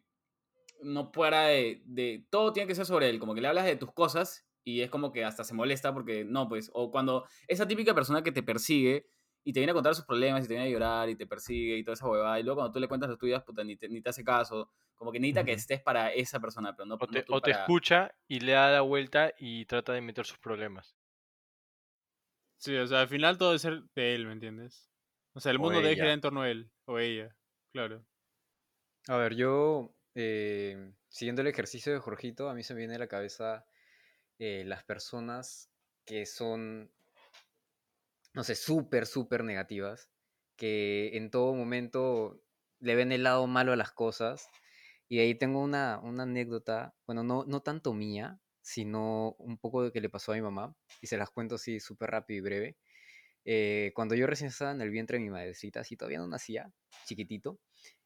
no 0.84 1.12
para 1.12 1.44
de, 1.48 1.82
de... 1.86 2.26
Todo 2.30 2.54
tiene 2.54 2.68
que 2.68 2.76
ser 2.76 2.86
sobre 2.86 3.10
él, 3.10 3.20
como 3.20 3.34
que 3.36 3.42
le 3.42 3.48
hablas 3.48 3.66
de 3.66 3.76
tus 3.76 3.92
cosas 3.94 4.48
y 4.64 4.82
es 4.82 4.90
como 4.90 5.12
que 5.12 5.24
hasta 5.26 5.44
se 5.44 5.54
molesta 5.54 5.94
porque 5.94 6.24
no, 6.26 6.48
pues, 6.48 6.70
o 6.74 6.92
cuando 6.92 7.26
esa 7.48 7.68
típica 7.68 7.94
persona 7.96 8.24
que 8.24 8.32
te 8.32 8.44
persigue 8.44 9.08
y 9.44 9.54
te 9.54 9.60
viene 9.60 9.72
a 9.72 9.74
contar 9.74 9.96
sus 9.96 10.06
problemas 10.06 10.46
y 10.46 10.48
te 10.48 10.54
viene 10.54 10.68
a 10.68 10.72
llorar 10.72 11.10
y 11.10 11.16
te 11.16 11.26
persigue 11.28 11.78
y 11.78 11.84
toda 11.84 11.94
esa 11.96 12.08
huevada 12.08 12.40
y 12.40 12.44
luego 12.44 12.58
cuando 12.60 12.72
tú 12.74 12.80
le 12.80 12.88
cuentas 12.88 13.10
las 13.10 13.18
tuyas, 13.20 13.44
puta, 13.44 13.64
ni 13.64 13.76
te, 13.76 13.90
ni 13.90 14.02
te 14.02 14.10
hace 14.10 14.24
caso, 14.24 14.70
como 14.96 15.12
que 15.12 15.20
necesita 15.20 15.44
que 15.44 15.54
estés 15.54 15.82
para 15.82 16.12
esa 16.14 16.40
persona, 16.40 16.76
pero 16.76 16.86
no, 16.86 16.96
O 16.96 16.98
no 17.00 17.08
te, 17.08 17.24
tú 17.24 17.34
o 17.34 17.42
te 17.42 17.52
para- 17.52 17.64
escucha 17.64 18.14
y 18.28 18.40
le 18.42 18.52
da 18.52 18.70
la 18.72 18.82
vuelta 18.82 19.34
y 19.40 19.66
trata 19.66 19.94
de 19.94 20.02
meter 20.02 20.26
sus 20.26 20.38
problemas. 20.38 20.96
Sí, 22.58 22.76
o 22.78 22.86
sea, 22.88 23.02
al 23.02 23.08
final 23.08 23.38
todo 23.38 23.50
debe 23.50 23.60
ser 23.60 23.84
de 23.96 24.16
él, 24.16 24.28
¿me 24.28 24.34
entiendes? 24.34 24.92
O 25.34 25.40
sea, 25.40 25.52
el 25.52 25.58
mundo 25.60 25.80
debe 25.80 25.94
ella. 25.94 26.04
girar 26.04 26.14
en 26.14 26.22
torno 26.22 26.42
a 26.42 26.50
él. 26.50 26.72
O 26.86 27.00
ella, 27.00 27.36
claro. 27.74 28.06
A 29.08 29.18
ver, 29.18 29.36
yo, 29.36 29.96
eh, 30.15 30.94
siguiendo 31.10 31.41
el 31.41 31.48
ejercicio 31.48 31.94
de 31.94 32.00
Jorgito, 32.00 32.50
a 32.50 32.53
mí 32.53 32.63
se 32.63 32.74
me 32.74 32.80
viene 32.80 32.96
a 32.96 33.00
la 33.00 33.08
cabeza 33.08 33.65
eh, 34.39 34.63
las 34.65 34.84
personas 34.84 35.72
que 36.06 36.25
son, 36.25 36.91
no 38.34 38.44
sé, 38.44 38.56
súper, 38.56 39.06
súper 39.06 39.44
negativas, 39.44 40.10
que 40.56 41.12
en 41.13 41.32
todo 41.32 41.53
momento 41.53 42.41
le 42.80 42.96
ven 42.96 43.12
el 43.12 43.24
lado 43.24 43.48
malo 43.48 43.74
a 43.74 43.77
las 43.77 43.91
cosas. 43.91 44.48
Y 45.08 45.20
ahí 45.20 45.36
tengo 45.36 45.62
una, 45.62 46.00
una 46.00 46.24
anécdota, 46.24 46.96
bueno, 47.06 47.24
no, 47.24 47.44
no 47.46 47.62
tanto 47.62 47.94
mía, 47.94 48.39
sino 48.62 49.36
un 49.39 49.58
poco 49.58 49.84
de 49.84 49.91
que 49.91 50.01
le 50.01 50.10
pasó 50.10 50.32
a 50.32 50.36
mi 50.36 50.41
mamá, 50.41 50.75
y 51.01 51.08
se 51.08 51.18
las 51.18 51.30
cuento 51.30 51.56
así 51.56 51.80
súper 51.80 52.12
rápido 52.12 52.38
y 52.38 52.41
breve. 52.41 52.77
Eh, 53.44 53.91
cuando 53.96 54.15
yo 54.15 54.27
recién 54.27 54.50
estaba 54.50 54.72
en 54.72 54.82
el 54.82 54.89
vientre 54.89 55.18
de 55.18 55.24
mi 55.24 55.30
madrecita, 55.30 55.82
así 55.82 55.98
todavía 55.98 56.20
no 56.20 56.27
nacía, 56.27 56.72
chiquitito, 57.06 57.60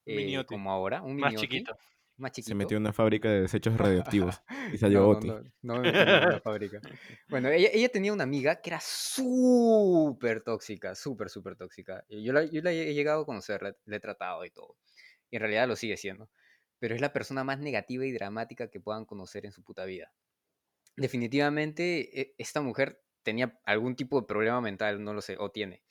eh, 0.06 0.44
como 0.46 0.72
ahora, 0.72 1.02
un 1.02 1.18
Más 1.18 1.36
chiquito. 1.36 1.78
Más 2.18 2.32
chiquito. 2.32 2.50
Se 2.50 2.56
metió 2.56 2.78
en 2.78 2.84
una 2.84 2.94
fábrica 2.94 3.30
de 3.30 3.42
desechos 3.42 3.78
radioactivos 3.78 4.42
y 4.74 4.78
salió 4.78 5.02
no, 5.02 5.10
Oti. 5.10 5.28
no, 5.28 5.44
no 5.62 5.76
me 5.76 5.92
metí 5.92 6.00
en 6.00 6.30
la 6.30 6.40
fábrica. 6.40 6.82
Bueno, 7.30 7.50
ella, 7.50 7.70
ella 7.74 7.90
tenía 7.90 8.14
una 8.14 8.24
amiga 8.24 8.62
que 8.62 8.70
era 8.70 8.80
súper 8.82 10.42
tóxica, 10.42 10.96
súper, 10.96 11.30
súper 11.30 11.56
tóxica. 11.56 12.06
Yo 12.10 12.34
la, 12.34 12.46
yo 12.46 12.62
la 12.62 12.72
he 12.72 12.94
llegado 12.94 13.22
a 13.22 13.26
conocer, 13.26 13.62
la, 13.62 13.76
la 13.86 13.96
he 13.96 14.00
tratado 14.00 14.46
y 14.46 14.50
todo. 14.52 14.76
Y 15.30 15.38
en 15.38 15.42
realidad 15.42 15.68
lo 15.68 15.76
sigue 15.76 15.98
siendo. 15.98 16.30
Pero 16.80 16.96
es 16.96 17.02
la 17.02 17.14
persona 17.14 17.44
más 17.44 17.60
negativa 17.60 18.06
y 18.06 18.12
dramática 18.12 18.70
que 18.70 18.80
puedan 18.80 19.06
conocer 19.06 19.46
en 19.46 19.52
su 19.52 19.64
puta 19.64 19.86
vida. 19.86 20.12
Definitivamente, 20.98 22.22
e- 22.22 22.36
esta 22.38 22.62
mujer 22.62 23.02
tenía 23.24 23.60
algún 23.66 23.96
tipo 23.96 24.20
de 24.20 24.28
problema 24.28 24.62
mental, 24.62 25.04
no 25.04 25.14
lo 25.14 25.22
sé, 25.22 25.36
o 25.40 25.52
tiene. 25.52 25.84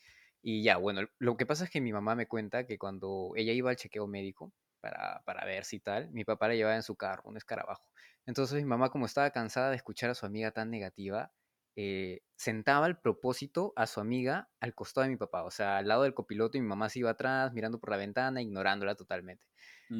Y 0.42 0.62
ya, 0.62 0.76
bueno, 0.76 1.08
lo 1.18 1.36
que 1.36 1.46
pasa 1.46 1.64
es 1.64 1.70
que 1.70 1.80
mi 1.80 1.92
mamá 1.92 2.14
me 2.14 2.26
cuenta 2.26 2.66
que 2.66 2.78
cuando 2.78 3.32
ella 3.34 3.52
iba 3.52 3.70
al 3.70 3.76
chequeo 3.76 4.06
médico 4.06 4.52
para, 4.84 5.22
para 5.24 5.46
ver 5.46 5.64
si 5.64 5.80
tal, 5.80 6.10
mi 6.12 6.24
papá 6.24 6.48
la 6.48 6.54
llevaba 6.56 6.76
en 6.76 6.82
su 6.82 6.94
carro, 6.94 7.22
un 7.24 7.38
escarabajo. 7.38 7.88
Entonces 8.26 8.54
mi 8.62 8.66
mamá, 8.68 8.90
como 8.90 9.06
estaba 9.06 9.30
cansada 9.30 9.70
de 9.70 9.76
escuchar 9.76 10.10
a 10.10 10.14
su 10.14 10.26
amiga 10.26 10.50
tan 10.50 10.68
negativa, 10.70 11.32
eh, 11.74 12.20
sentaba 12.36 12.84
al 12.84 13.00
propósito 13.00 13.72
a 13.76 13.86
su 13.86 14.00
amiga 14.00 14.50
al 14.60 14.74
costado 14.74 15.04
de 15.04 15.10
mi 15.10 15.16
papá, 15.16 15.42
o 15.44 15.50
sea, 15.50 15.78
al 15.78 15.88
lado 15.88 16.02
del 16.02 16.12
copiloto 16.12 16.58
y 16.58 16.60
mi 16.60 16.68
mamá 16.68 16.90
se 16.90 16.98
iba 16.98 17.10
atrás 17.10 17.52
mirando 17.54 17.80
por 17.80 17.90
la 17.90 17.96
ventana, 17.96 18.42
ignorándola 18.42 18.94
totalmente. 18.94 19.46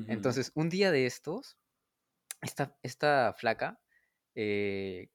Entonces, 0.07 0.53
un 0.55 0.69
día 0.71 0.93
de 0.93 1.07
estos, 1.07 1.59
esta, 2.43 2.77
esta 2.83 3.35
flaca, 3.39 3.81
eh, 4.35 5.11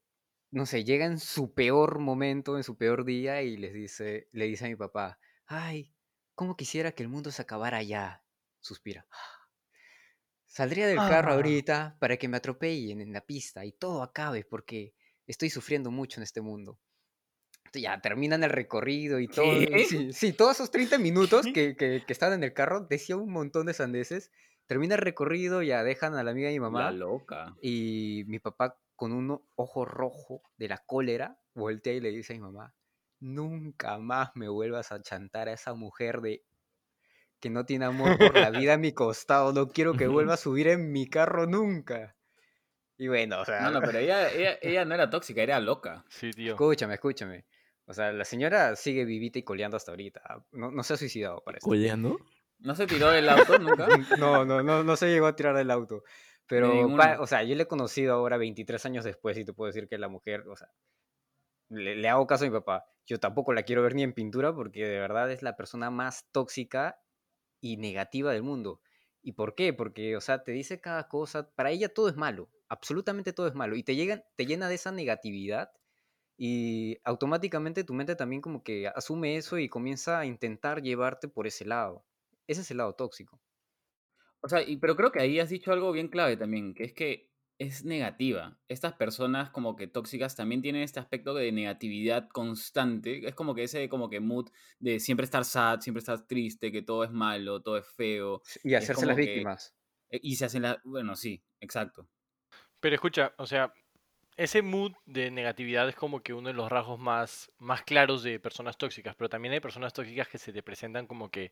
no 0.51 0.65
sé, 0.65 0.85
llega 0.85 1.05
en 1.05 1.19
su 1.19 1.53
peor 1.53 1.99
momento, 1.99 2.57
en 2.57 2.63
su 2.63 2.77
peor 2.77 3.05
día 3.05 3.43
y 3.43 3.57
les 3.57 3.73
dice, 3.73 4.29
le 4.33 4.45
dice 4.45 4.65
a 4.65 4.69
mi 4.69 4.77
papá, 4.77 5.19
ay, 5.47 5.95
cómo 6.35 6.57
quisiera 6.57 6.93
que 6.93 7.03
el 7.03 7.09
mundo 7.09 7.31
se 7.31 7.43
acabara 7.43 7.83
ya, 7.83 8.25
suspira. 8.61 9.07
Saldría 10.49 10.87
del 10.87 11.05
carro 11.05 11.31
Ah. 11.31 11.33
ahorita 11.33 11.95
para 11.97 12.17
que 12.17 12.27
me 12.27 12.35
atropellen 12.35 12.99
en 12.99 13.13
la 13.13 13.25
pista 13.25 13.63
y 13.65 13.71
todo 13.71 14.03
acabe 14.03 14.43
porque 14.43 14.93
estoy 15.25 15.49
sufriendo 15.49 15.91
mucho 15.91 16.19
en 16.19 16.23
este 16.23 16.41
mundo. 16.41 16.81
Entonces 17.65 17.83
ya 17.83 18.01
terminan 18.01 18.43
el 18.43 18.51
recorrido 18.51 19.19
y 19.19 19.29
todo. 19.29 19.65
Sí, 19.83 20.11
sí, 20.13 20.33
todos 20.33 20.53
esos 20.57 20.71
30 20.71 20.97
minutos 20.97 21.47
que, 21.47 21.75
que, 21.75 22.03
que 22.05 22.13
estaban 22.13 22.35
en 22.35 22.43
el 22.43 22.53
carro, 22.53 22.81
decía 22.89 23.15
un 23.15 23.31
montón 23.31 23.67
de 23.67 23.73
sandeces. 23.73 24.31
Termina 24.65 24.95
el 24.95 25.01
recorrido, 25.01 25.61
ya 25.61 25.83
dejan 25.83 26.15
a 26.15 26.23
la 26.23 26.31
amiga 26.31 26.47
de 26.49 26.53
mi 26.55 26.59
La 26.77 26.85
mamá. 26.85 27.01
loca. 27.01 27.43
Y 27.61 28.23
mi 28.27 28.39
papá, 28.39 28.79
con 28.95 29.11
un 29.13 29.41
ojo 29.55 29.85
rojo 29.85 30.43
de 30.57 30.67
la 30.69 30.79
cólera, 30.79 31.39
voltea 31.53 31.93
y 31.93 32.01
le 32.01 32.11
dice 32.11 32.33
a 32.33 32.37
mi 32.37 32.41
mamá: 32.41 32.75
Nunca 33.19 33.97
más 33.99 34.31
me 34.35 34.49
vuelvas 34.49 34.91
a 34.91 35.01
chantar 35.01 35.49
a 35.49 35.53
esa 35.53 35.73
mujer 35.75 36.21
de 36.21 36.45
que 37.39 37.49
no 37.49 37.65
tiene 37.65 37.85
amor 37.85 38.17
por 38.17 38.35
la 38.35 38.49
vida 38.71 38.73
a 38.73 38.77
mi 38.77 38.91
costado. 38.93 39.53
No 39.53 39.67
quiero 39.69 39.93
que 39.93 40.07
vuelva 40.07 40.33
a 40.33 40.37
subir 40.37 40.67
en 40.67 40.91
mi 40.91 41.07
carro 41.09 41.45
nunca. 41.47 42.15
Y 42.97 43.07
bueno, 43.07 43.41
o 43.41 43.45
sea, 43.45 43.61
No, 43.61 43.71
no, 43.71 43.81
pero 43.81 43.99
ella, 43.99 44.29
ella, 44.31 44.57
ella 44.61 44.85
no 44.85 44.93
era 44.95 45.09
tóxica, 45.09 45.41
era 45.41 45.59
loca. 45.59 46.03
Sí, 46.09 46.31
tío. 46.31 46.51
escúchame, 46.51 46.95
escúchame. 46.95 47.45
O 47.85 47.93
sea, 47.93 48.11
la 48.11 48.25
señora 48.25 48.75
sigue 48.75 49.03
vivita 49.05 49.39
y 49.39 49.43
coleando 49.43 49.77
hasta 49.77 49.91
ahorita. 49.91 50.21
No, 50.51 50.69
no 50.69 50.83
se 50.83 50.93
ha 50.93 50.97
suicidado 50.97 51.41
para 51.43 51.57
esto. 51.57 51.67
¿Coleando? 51.69 52.19
¿No 52.59 52.75
se 52.75 52.85
tiró 52.87 53.09
del 53.09 53.27
auto 53.29 53.57
nunca? 53.59 53.87
No, 54.17 54.45
no, 54.45 54.61
no, 54.61 54.83
no 54.83 54.95
se 54.95 55.07
llegó 55.07 55.27
a 55.27 55.35
tirar 55.35 55.55
del 55.55 55.71
auto. 55.71 56.03
Pero, 56.45 56.93
pa- 56.97 57.21
o 57.21 57.25
sea, 57.27 57.43
yo 57.43 57.55
le 57.55 57.63
he 57.63 57.67
conocido 57.67 58.13
ahora 58.15 58.35
23 58.37 58.85
años 58.85 59.05
después 59.05 59.37
y 59.37 59.45
te 59.45 59.53
puedo 59.53 59.67
decir 59.67 59.87
que 59.87 59.97
la 59.97 60.07
mujer, 60.09 60.43
o 60.49 60.55
sea, 60.55 60.67
le, 61.69 61.95
le 61.95 62.09
hago 62.09 62.27
caso 62.27 62.43
a 62.43 62.47
mi 62.47 62.53
papá. 62.53 62.85
Yo 63.05 63.19
tampoco 63.19 63.53
la 63.53 63.63
quiero 63.63 63.81
ver 63.83 63.95
ni 63.95 64.03
en 64.03 64.13
pintura 64.13 64.53
porque 64.53 64.85
de 64.87 64.99
verdad 64.99 65.31
es 65.31 65.41
la 65.41 65.55
persona 65.55 65.89
más 65.89 66.25
tóxica 66.31 66.99
y 67.61 67.77
negativa 67.77 68.31
del 68.33 68.43
mundo. 68.43 68.81
¿Y 69.21 69.33
por 69.33 69.55
qué? 69.55 69.73
Porque, 69.73 70.15
o 70.15 70.21
sea, 70.21 70.43
te 70.43 70.51
dice 70.51 70.79
cada 70.79 71.07
cosa, 71.07 71.51
para 71.55 71.71
ella 71.71 71.93
todo 71.93 72.09
es 72.09 72.15
malo, 72.15 72.49
absolutamente 72.69 73.33
todo 73.33 73.47
es 73.47 73.55
malo, 73.55 73.75
y 73.75 73.83
te, 73.83 73.95
llegan, 73.95 74.23
te 74.35 74.45
llena 74.45 74.69
de 74.69 74.75
esa 74.75 74.91
negatividad 74.91 75.71
y 76.37 76.97
automáticamente 77.03 77.83
tu 77.83 77.93
mente 77.93 78.15
también 78.15 78.41
como 78.41 78.63
que 78.63 78.87
asume 78.87 79.37
eso 79.37 79.57
y 79.59 79.69
comienza 79.69 80.19
a 80.19 80.25
intentar 80.25 80.81
llevarte 80.81 81.27
por 81.27 81.47
ese 81.47 81.65
lado. 81.65 82.05
Ese 82.47 82.61
es 82.61 82.71
el 82.71 82.77
lado 82.77 82.95
tóxico. 82.95 83.41
O 84.41 84.47
sea, 84.47 84.61
y, 84.61 84.77
pero 84.77 84.95
creo 84.95 85.11
que 85.11 85.21
ahí 85.21 85.39
has 85.39 85.49
dicho 85.49 85.71
algo 85.73 85.91
bien 85.91 86.07
clave 86.07 86.37
también, 86.37 86.73
que 86.73 86.85
es 86.85 86.93
que 86.93 87.28
es 87.59 87.83
negativa. 87.85 88.57
Estas 88.69 88.93
personas 88.93 89.49
como 89.51 89.75
que 89.75 89.87
tóxicas 89.87 90.35
también 90.35 90.61
tienen 90.61 90.81
este 90.81 90.99
aspecto 90.99 91.33
de 91.33 91.51
negatividad 91.51 92.29
constante. 92.29 93.27
Es 93.27 93.35
como 93.35 93.53
que 93.53 93.63
ese 93.63 93.89
como 93.89 94.09
que 94.09 94.19
mood 94.21 94.49
de 94.79 94.99
siempre 94.99 95.25
estar 95.25 95.43
sad, 95.45 95.81
siempre 95.81 95.99
estar 95.99 96.25
triste, 96.25 96.71
que 96.71 96.81
todo 96.81 97.03
es 97.03 97.11
malo, 97.11 97.61
todo 97.61 97.77
es 97.77 97.85
feo. 97.85 98.41
Y 98.63 98.73
hacerse 98.73 99.05
las 99.05 99.15
que- 99.17 99.21
víctimas. 99.25 99.75
eh, 100.09 100.19
Y 100.23 100.35
se 100.37 100.45
hacen 100.45 100.61
la... 100.63 100.81
Bueno, 100.85 101.15
sí, 101.15 101.43
exacto. 101.59 102.09
Pero 102.79 102.95
escucha, 102.95 103.33
o 103.37 103.45
sea, 103.45 103.73
ese 104.39 104.61
mood 104.61 104.93
de 105.05 105.31
negatividad 105.31 105.89
es 105.89 105.95
como 105.95 106.21
que 106.21 106.33
uno 106.33 106.47
de 106.47 106.53
los 106.53 106.69
rasgos 106.69 106.97
más, 106.97 107.51
más 107.57 107.83
claros 107.83 108.23
de 108.23 108.39
personas 108.39 108.77
tóxicas, 108.77 109.13
pero 109.13 109.27
también 109.27 109.53
hay 109.53 109.59
personas 109.59 109.91
tóxicas 109.91 110.29
que 110.29 110.37
se 110.37 110.53
te 110.53 110.63
presentan 110.63 111.07
como 111.07 111.29
que, 111.29 111.51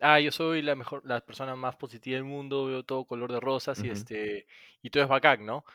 ah, 0.00 0.18
yo 0.18 0.32
soy 0.32 0.62
la 0.62 0.74
mejor, 0.74 1.02
la 1.04 1.20
persona 1.20 1.54
más 1.54 1.76
positiva 1.76 2.14
del 2.14 2.24
mundo, 2.24 2.64
veo 2.64 2.82
todo 2.82 3.04
color 3.04 3.30
de 3.30 3.40
rosas 3.40 3.84
y 3.84 3.90
este, 3.90 4.46
y 4.80 4.88
todo 4.88 5.02
es 5.02 5.08
bacán, 5.10 5.44
¿no? 5.44 5.66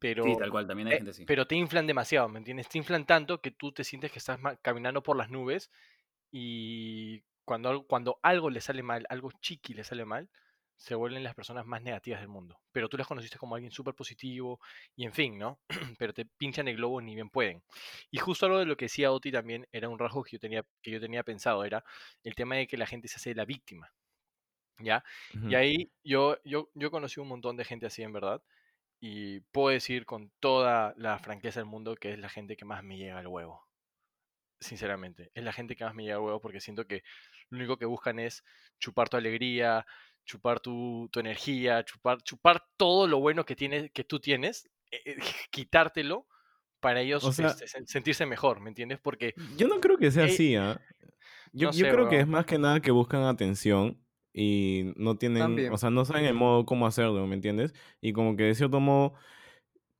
Pero, 0.00 0.24
Sí, 0.24 0.36
tal 0.36 0.50
cual, 0.50 0.66
también 0.66 0.88
hay 0.88 0.94
eh, 0.94 0.96
gente 0.96 1.10
así. 1.12 1.24
pero 1.24 1.46
te 1.46 1.54
inflan 1.54 1.86
demasiado, 1.86 2.28
¿me 2.28 2.38
entiendes? 2.38 2.68
Te 2.68 2.78
inflan 2.78 3.06
tanto 3.06 3.40
que 3.40 3.52
tú 3.52 3.70
te 3.70 3.84
sientes 3.84 4.10
que 4.10 4.18
estás 4.18 4.40
caminando 4.60 5.04
por 5.04 5.16
las 5.16 5.30
nubes 5.30 5.70
y 6.32 7.22
cuando, 7.44 7.84
cuando 7.84 8.18
algo 8.22 8.50
le 8.50 8.60
sale 8.60 8.82
mal, 8.82 9.06
algo 9.08 9.30
chiqui 9.40 9.72
le 9.72 9.84
sale 9.84 10.04
mal, 10.04 10.28
se 10.76 10.94
vuelven 10.94 11.22
las 11.22 11.34
personas 11.34 11.64
más 11.66 11.82
negativas 11.82 12.20
del 12.20 12.28
mundo. 12.28 12.60
Pero 12.72 12.88
tú 12.88 12.96
las 12.96 13.06
conociste 13.06 13.38
como 13.38 13.54
alguien 13.54 13.70
súper 13.70 13.94
positivo 13.94 14.60
y 14.96 15.04
en 15.04 15.12
fin, 15.12 15.38
¿no? 15.38 15.60
Pero 15.98 16.12
te 16.12 16.26
pinchan 16.26 16.68
el 16.68 16.76
globo 16.76 17.00
ni 17.00 17.14
bien 17.14 17.30
pueden. 17.30 17.62
Y 18.10 18.18
justo 18.18 18.46
algo 18.46 18.58
de 18.58 18.66
lo 18.66 18.76
que 18.76 18.86
decía 18.86 19.12
Oti 19.12 19.30
también 19.30 19.66
era 19.72 19.88
un 19.88 19.98
rasgo 19.98 20.24
que 20.24 20.32
yo 20.32 20.38
tenía, 20.40 20.64
que 20.82 20.90
yo 20.90 21.00
tenía 21.00 21.22
pensado, 21.22 21.64
era 21.64 21.84
el 22.24 22.34
tema 22.34 22.56
de 22.56 22.66
que 22.66 22.76
la 22.76 22.86
gente 22.86 23.08
se 23.08 23.16
hace 23.16 23.34
la 23.34 23.44
víctima. 23.44 23.92
¿Ya? 24.78 25.04
Y 25.48 25.54
ahí 25.54 25.92
yo, 26.02 26.38
yo, 26.44 26.68
yo 26.74 26.90
conocí 26.90 27.20
un 27.20 27.28
montón 27.28 27.56
de 27.56 27.64
gente 27.64 27.86
así 27.86 28.02
en 28.02 28.12
verdad. 28.12 28.42
Y 29.00 29.40
puedo 29.52 29.68
decir 29.70 30.06
con 30.06 30.30
toda 30.40 30.94
la 30.96 31.18
franqueza 31.18 31.60
del 31.60 31.68
mundo 31.68 31.96
que 31.96 32.12
es 32.12 32.18
la 32.18 32.28
gente 32.28 32.56
que 32.56 32.64
más 32.64 32.82
me 32.82 32.96
llega 32.96 33.18
al 33.18 33.26
huevo. 33.28 33.66
Sinceramente, 34.60 35.30
es 35.34 35.44
la 35.44 35.52
gente 35.52 35.74
que 35.76 35.84
más 35.84 35.94
me 35.94 36.04
llega 36.04 36.16
al 36.16 36.22
huevo 36.22 36.40
porque 36.40 36.60
siento 36.60 36.86
que 36.86 37.02
lo 37.50 37.58
único 37.58 37.76
que 37.76 37.84
buscan 37.84 38.18
es 38.18 38.44
chupar 38.78 39.08
tu 39.08 39.16
alegría, 39.16 39.86
chupar 40.24 40.60
tu, 40.60 41.08
tu 41.12 41.20
energía, 41.20 41.84
chupar, 41.84 42.22
chupar 42.22 42.64
todo 42.76 43.06
lo 43.06 43.18
bueno 43.20 43.44
que, 43.44 43.56
tienes, 43.56 43.90
que 43.92 44.04
tú 44.04 44.20
tienes, 44.20 44.70
eh, 44.90 45.00
eh, 45.06 45.16
quitártelo 45.50 46.26
para 46.80 47.00
ellos 47.00 47.24
O 47.24 47.32
sea- 47.32 47.48
este, 47.48 47.66
sen- 47.66 47.86
sentirse 47.86 48.26
mejor, 48.26 48.60
¿me 48.60 48.68
entiendes? 48.70 48.98
Porque 49.00 49.34
Yo 49.56 49.68
no 49.68 49.80
creo 49.80 49.98
que 49.98 50.10
sea 50.10 50.24
Ey, 50.24 50.32
así, 50.34 50.56
¿ah? 50.56 50.80
Yo, 51.52 51.68
no 51.68 51.74
yo 51.74 51.88
creo 51.88 52.08
que 52.08 52.20
es 52.20 52.26
más 52.26 52.46
que 52.46 52.58
nada 52.58 52.80
que 52.80 52.90
buscan 52.90 53.22
atención 53.24 53.98
y 54.32 54.92
no 54.96 55.16
tienen, 55.16 55.40
También. 55.40 55.72
o 55.72 55.76
sea, 55.76 55.90
no 55.90 56.04
saben 56.04 56.24
el 56.24 56.34
modo 56.34 56.64
cómo 56.64 56.86
hacerlo, 56.86 57.26
¿me 57.26 57.34
entiendes? 57.34 57.74
Y 58.00 58.12
como 58.14 58.36
que 58.36 58.44
de 58.44 58.54
cierto 58.54 58.80
modo, 58.80 59.12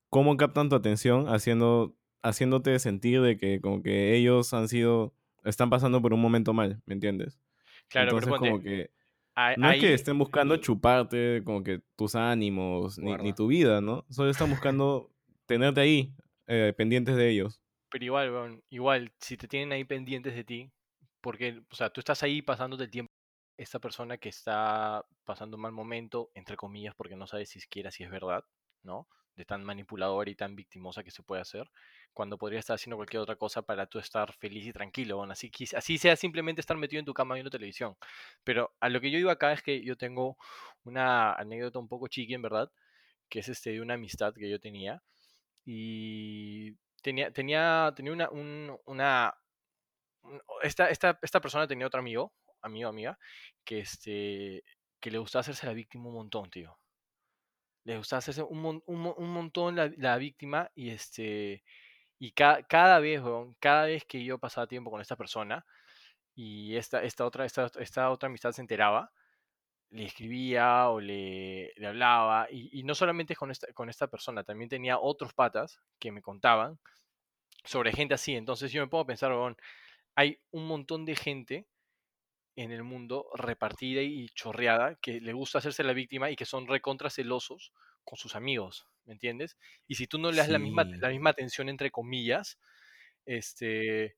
cómo 0.08 0.36
captan 0.36 0.68
tu 0.68 0.76
atención 0.76 1.28
haciendo, 1.28 1.94
haciéndote 2.22 2.78
sentir 2.78 3.20
de 3.20 3.36
que 3.36 3.60
como 3.60 3.82
que 3.82 4.14
ellos 4.16 4.52
han 4.54 4.68
sido, 4.68 5.14
están 5.44 5.70
pasando 5.70 6.00
por 6.02 6.12
un 6.14 6.20
momento 6.20 6.52
mal, 6.52 6.82
¿me 6.86 6.94
entiendes? 6.94 7.38
claro, 7.88 8.08
Entonces 8.08 8.30
pero 8.30 8.38
como 8.38 8.62
que 8.62 8.90
a- 9.34 9.56
no 9.56 9.70
es 9.70 9.78
que 9.78 9.86
ahí- 9.86 9.94
estén 9.94 10.18
buscando 10.18 10.56
chuparte 10.56 11.42
como 11.44 11.62
que 11.62 11.80
tus 11.96 12.14
ánimos 12.14 12.98
ni, 12.98 13.16
ni 13.16 13.32
tu 13.32 13.46
vida, 13.48 13.80
¿no? 13.80 14.04
Solo 14.10 14.30
están 14.30 14.50
buscando 14.50 15.10
tenerte 15.46 15.80
ahí, 15.80 16.12
eh, 16.46 16.72
pendientes 16.76 17.16
de 17.16 17.30
ellos. 17.30 17.60
Pero 17.90 18.04
igual, 18.04 18.62
igual, 18.70 19.12
si 19.18 19.36
te 19.36 19.48
tienen 19.48 19.72
ahí 19.72 19.84
pendientes 19.84 20.34
de 20.34 20.44
ti, 20.44 20.72
porque, 21.20 21.62
o 21.70 21.74
sea, 21.74 21.90
tú 21.90 22.00
estás 22.00 22.22
ahí 22.22 22.40
pasándote 22.42 22.84
el 22.84 22.90
tiempo, 22.90 23.12
esta 23.58 23.78
persona 23.78 24.16
que 24.18 24.30
está 24.30 25.04
pasando 25.24 25.56
un 25.56 25.62
mal 25.62 25.72
momento, 25.72 26.30
entre 26.34 26.56
comillas, 26.56 26.94
porque 26.96 27.16
no 27.16 27.26
sabes 27.26 27.50
si 27.50 27.60
siquiera 27.60 27.90
si 27.90 28.02
es 28.02 28.10
verdad, 28.10 28.44
¿no? 28.82 29.08
De 29.36 29.44
tan 29.44 29.62
manipuladora 29.62 30.30
y 30.30 30.34
tan 30.34 30.56
victimosa 30.56 31.04
que 31.04 31.10
se 31.10 31.22
puede 31.22 31.42
hacer, 31.42 31.70
cuando 32.12 32.38
podría 32.38 32.60
estar 32.60 32.74
haciendo 32.74 32.96
cualquier 32.96 33.22
otra 33.22 33.36
cosa 33.36 33.62
para 33.62 33.86
tú 33.86 33.98
estar 33.98 34.32
feliz 34.34 34.66
y 34.66 34.72
tranquilo, 34.72 35.18
weón, 35.18 35.30
así, 35.32 35.50
así 35.76 35.98
sea 35.98 36.16
simplemente 36.16 36.60
estar 36.60 36.76
metido 36.76 37.00
en 37.00 37.06
tu 37.06 37.14
cama 37.14 37.34
viendo 37.34 37.50
televisión. 37.50 37.96
Pero 38.44 38.74
a 38.80 38.88
lo 38.88 39.00
que 39.00 39.10
yo 39.10 39.18
iba 39.18 39.32
acá 39.32 39.52
es 39.52 39.62
que 39.62 39.82
yo 39.84 39.96
tengo 39.96 40.36
una 40.84 41.32
anécdota 41.34 41.78
un 41.78 41.88
poco 41.88 42.08
chiqui, 42.08 42.34
en 42.34 42.42
verdad, 42.42 42.70
que 43.30 43.40
es 43.40 43.48
este 43.48 43.70
de 43.72 43.80
una 43.82 43.94
amistad 43.94 44.34
que 44.34 44.50
yo 44.50 44.60
tenía 44.60 45.02
y 45.64 46.72
tenía, 47.02 47.32
tenía, 47.32 47.92
tenía 47.96 48.12
una, 48.12 48.30
un- 48.30 48.78
una, 48.86 49.34
un- 50.22 50.40
esta, 50.62 50.90
esta, 50.90 51.18
esta 51.22 51.40
persona 51.40 51.66
tenía 51.66 51.86
otro 51.86 52.00
amigo, 52.00 52.32
amigo, 52.62 52.88
amiga, 52.88 53.18
que 53.64 53.80
este, 53.80 54.64
que 55.00 55.10
le 55.10 55.18
gustaba 55.18 55.40
hacerse 55.42 55.66
la 55.66 55.72
víctima 55.74 56.08
un 56.08 56.14
montón, 56.14 56.50
tío. 56.50 56.78
Le 57.84 57.96
gustaba 57.96 58.18
hacerse 58.18 58.42
un, 58.42 58.82
un, 58.86 59.14
un 59.16 59.30
montón 59.32 59.74
la, 59.76 59.90
la 59.96 60.16
víctima 60.16 60.70
y 60.74 60.90
este, 60.90 61.62
y 62.22 62.32
ca- 62.32 62.62
cada 62.68 63.00
vez, 63.00 63.20
weón, 63.22 63.56
cada 63.60 63.86
vez 63.86 64.04
que 64.04 64.24
yo 64.24 64.38
pasaba 64.38 64.66
tiempo 64.68 64.90
con 64.90 65.00
esta 65.00 65.16
persona 65.16 65.66
y 66.34 66.76
esta, 66.76 67.02
esta 67.02 67.26
otra, 67.26 67.44
esta, 67.46 67.70
esta 67.80 68.10
otra 68.10 68.28
amistad 68.28 68.52
se 68.52 68.62
enteraba, 68.62 69.12
le 69.90 70.04
escribía 70.06 70.88
o 70.90 71.00
le, 71.00 71.72
le 71.76 71.86
hablaba, 71.86 72.48
y, 72.50 72.82
no 72.84 72.94
solamente 72.94 73.36
con 73.36 73.50
esta, 73.50 73.72
con 73.74 73.90
esta 73.90 74.08
persona, 74.08 74.44
también 74.44 74.70
tenía 74.70 74.98
otros 74.98 75.34
patas 75.34 75.80
que 76.00 76.12
me 76.12 76.22
contaban 76.22 76.78
sobre 77.64 77.92
gente 77.92 78.14
así. 78.14 78.34
Entonces 78.36 78.72
yo 78.72 78.82
me 78.82 78.88
pongo 78.88 79.04
a 79.04 79.06
pensar, 79.06 79.32
weón, 79.32 79.56
hay 80.16 80.40
un 80.52 80.66
montón 80.68 81.04
de 81.06 81.16
gente 81.16 81.66
en 82.56 82.72
el 82.72 82.82
mundo 82.84 83.28
repartida 83.34 84.02
y 84.02 84.28
chorreada 84.30 84.96
que 84.96 85.20
le 85.20 85.32
gusta 85.34 85.58
hacerse 85.58 85.84
la 85.84 85.92
víctima 85.94 86.30
y 86.30 86.36
que 86.36 86.46
son 86.46 86.66
recontra 86.66 87.10
celosos 87.10 87.72
con 88.04 88.18
sus 88.18 88.36
amigos, 88.36 88.86
¿me 89.04 89.14
entiendes? 89.14 89.56
Y 89.86 89.96
si 89.96 90.06
tú 90.06 90.18
no 90.18 90.30
le 90.30 90.38
das 90.38 90.48
la 90.48 90.58
misma, 90.58 90.84
la 91.00 91.08
misma 91.10 91.30
atención, 91.30 91.68
entre 91.68 91.90
comillas, 91.90 92.58
este, 93.26 94.16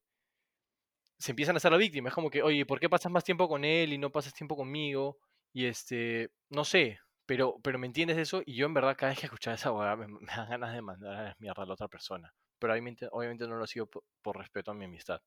se 1.18 1.32
empiezan 1.32 1.56
a 1.56 1.58
hacer 1.58 1.72
la 1.72 1.78
víctima. 1.78 2.08
Es 2.08 2.14
como 2.14 2.30
que, 2.30 2.42
oye, 2.42 2.66
¿por 2.66 2.80
qué 2.80 2.88
pasas 2.88 3.10
más 3.12 3.24
tiempo 3.24 3.48
con 3.48 3.64
él 3.64 3.92
y 3.92 3.98
no 3.98 4.10
pasas 4.12 4.34
tiempo 4.34 4.56
conmigo? 4.56 5.18
Y 5.52 5.66
este, 5.66 6.30
no 6.50 6.64
sé, 6.64 6.98
pero, 7.26 7.60
pero 7.62 7.78
¿me 7.78 7.86
entiendes 7.86 8.18
eso? 8.18 8.42
Y 8.44 8.54
yo 8.56 8.66
en 8.66 8.74
verdad 8.74 8.96
cada 8.96 9.10
vez 9.10 9.20
que 9.20 9.26
escuchaba 9.26 9.54
esa 9.54 9.72
hueá 9.72 9.96
me, 9.96 10.06
me 10.08 10.26
dan 10.26 10.48
ganas 10.50 10.74
de 10.74 10.82
mandar 10.82 11.14
a 11.14 11.22
la 11.24 11.36
mierda 11.38 11.62
a 11.62 11.66
la 11.66 11.74
otra 11.74 11.88
persona. 11.88 12.34
pero 12.58 12.72
obviamente, 12.72 13.08
obviamente 13.10 13.46
no 13.48 13.56
lo 13.56 13.66
sigo 13.66 13.86
por, 13.86 14.04
por 14.22 14.38
respeto 14.38 14.70
a 14.72 14.74
mi 14.74 14.84
amistad. 14.86 15.20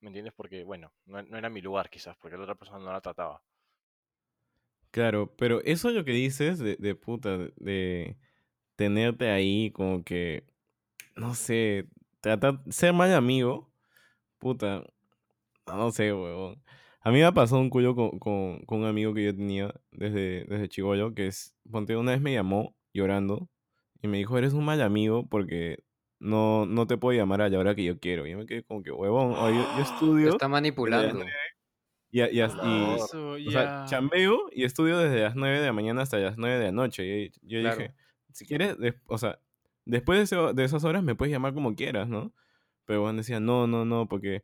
¿Me 0.00 0.08
entiendes? 0.10 0.34
Porque, 0.36 0.64
bueno, 0.64 0.92
no, 1.06 1.22
no 1.22 1.38
era 1.38 1.50
mi 1.50 1.62
lugar 1.62 1.90
quizás, 1.90 2.16
porque 2.18 2.36
la 2.36 2.44
otra 2.44 2.56
persona 2.56 2.80
no 2.84 2.92
la 2.92 3.00
trataba. 3.02 3.42
Claro, 4.90 5.34
pero 5.36 5.60
eso 5.62 5.90
lo 5.90 6.04
que 6.04 6.12
dices 6.12 6.58
de, 6.58 6.76
de 6.76 6.94
puta, 6.96 7.38
de 7.56 8.16
tenerte 8.80 9.28
ahí 9.30 9.70
como 9.72 10.02
que, 10.04 10.44
no 11.16 11.34
sé, 11.34 11.86
tratar, 12.22 12.62
ser 12.70 12.94
mal 12.94 13.12
amigo, 13.14 13.70
puta, 14.38 14.84
no 15.66 15.90
sé, 15.92 16.12
huevón. 16.14 16.62
A 17.02 17.10
mí 17.10 17.18
me 17.18 17.24
ha 17.26 17.32
pasado 17.32 17.60
un 17.60 17.70
cuyo 17.70 17.94
con, 17.94 18.18
con, 18.18 18.60
con 18.66 18.80
un 18.80 18.86
amigo 18.86 19.12
que 19.12 19.24
yo 19.24 19.36
tenía 19.36 19.74
desde, 19.92 20.44
desde 20.46 20.68
chivolo, 20.68 21.14
que 21.14 21.26
es, 21.28 21.54
ponte, 21.70 21.96
una 21.96 22.12
vez 22.12 22.22
me 22.22 22.32
llamó 22.32 22.74
llorando 22.94 23.50
y 24.02 24.08
me 24.08 24.18
dijo, 24.18 24.38
eres 24.38 24.54
un 24.54 24.64
mal 24.64 24.80
amigo 24.82 25.26
porque 25.28 25.84
no, 26.20 26.64
no 26.66 26.86
te 26.86 26.96
puedo 26.96 27.18
llamar 27.18 27.42
a 27.42 27.50
la 27.50 27.58
hora 27.58 27.74
que 27.74 27.84
yo 27.84 28.00
quiero. 28.00 28.26
Y 28.26 28.30
yo 28.32 28.38
me 28.38 28.46
quedé 28.46 28.62
como 28.64 28.82
que, 28.82 28.92
huevón, 28.92 29.32
oye, 29.32 29.56
yo, 29.56 29.62
yo 29.62 29.66
Te 29.76 29.82
estudio 29.82 30.28
está 30.30 30.48
manipulando. 30.48 31.24
y, 32.12 32.22
y, 32.22 32.24
y- 32.40 32.94
Eso, 32.96 33.32
o 33.32 33.50
sea, 33.50 33.84
chambeo 33.86 34.48
y 34.52 34.64
estudio 34.64 34.98
desde 34.98 35.20
las 35.20 35.36
9 35.36 35.60
de 35.60 35.66
la 35.66 35.72
mañana 35.74 36.02
hasta 36.02 36.16
las 36.18 36.38
9 36.38 36.58
de 36.58 36.64
la 36.66 36.72
noche. 36.72 37.04
Y 37.06 37.30
yo 37.42 37.60
Claro. 37.60 37.76
dije, 37.78 37.94
si 38.32 38.46
quieres, 38.46 38.76
o 39.06 39.18
sea, 39.18 39.40
después 39.84 40.18
de, 40.18 40.24
ese- 40.24 40.54
de 40.54 40.64
esas 40.64 40.84
horas 40.84 41.02
me 41.02 41.14
puedes 41.14 41.32
llamar 41.32 41.54
como 41.54 41.74
quieras, 41.74 42.08
¿no? 42.08 42.32
Pero 42.86 43.02
bueno, 43.02 43.18
decía, 43.18 43.40
no, 43.40 43.66
no, 43.66 43.84
no, 43.84 44.08
porque, 44.08 44.42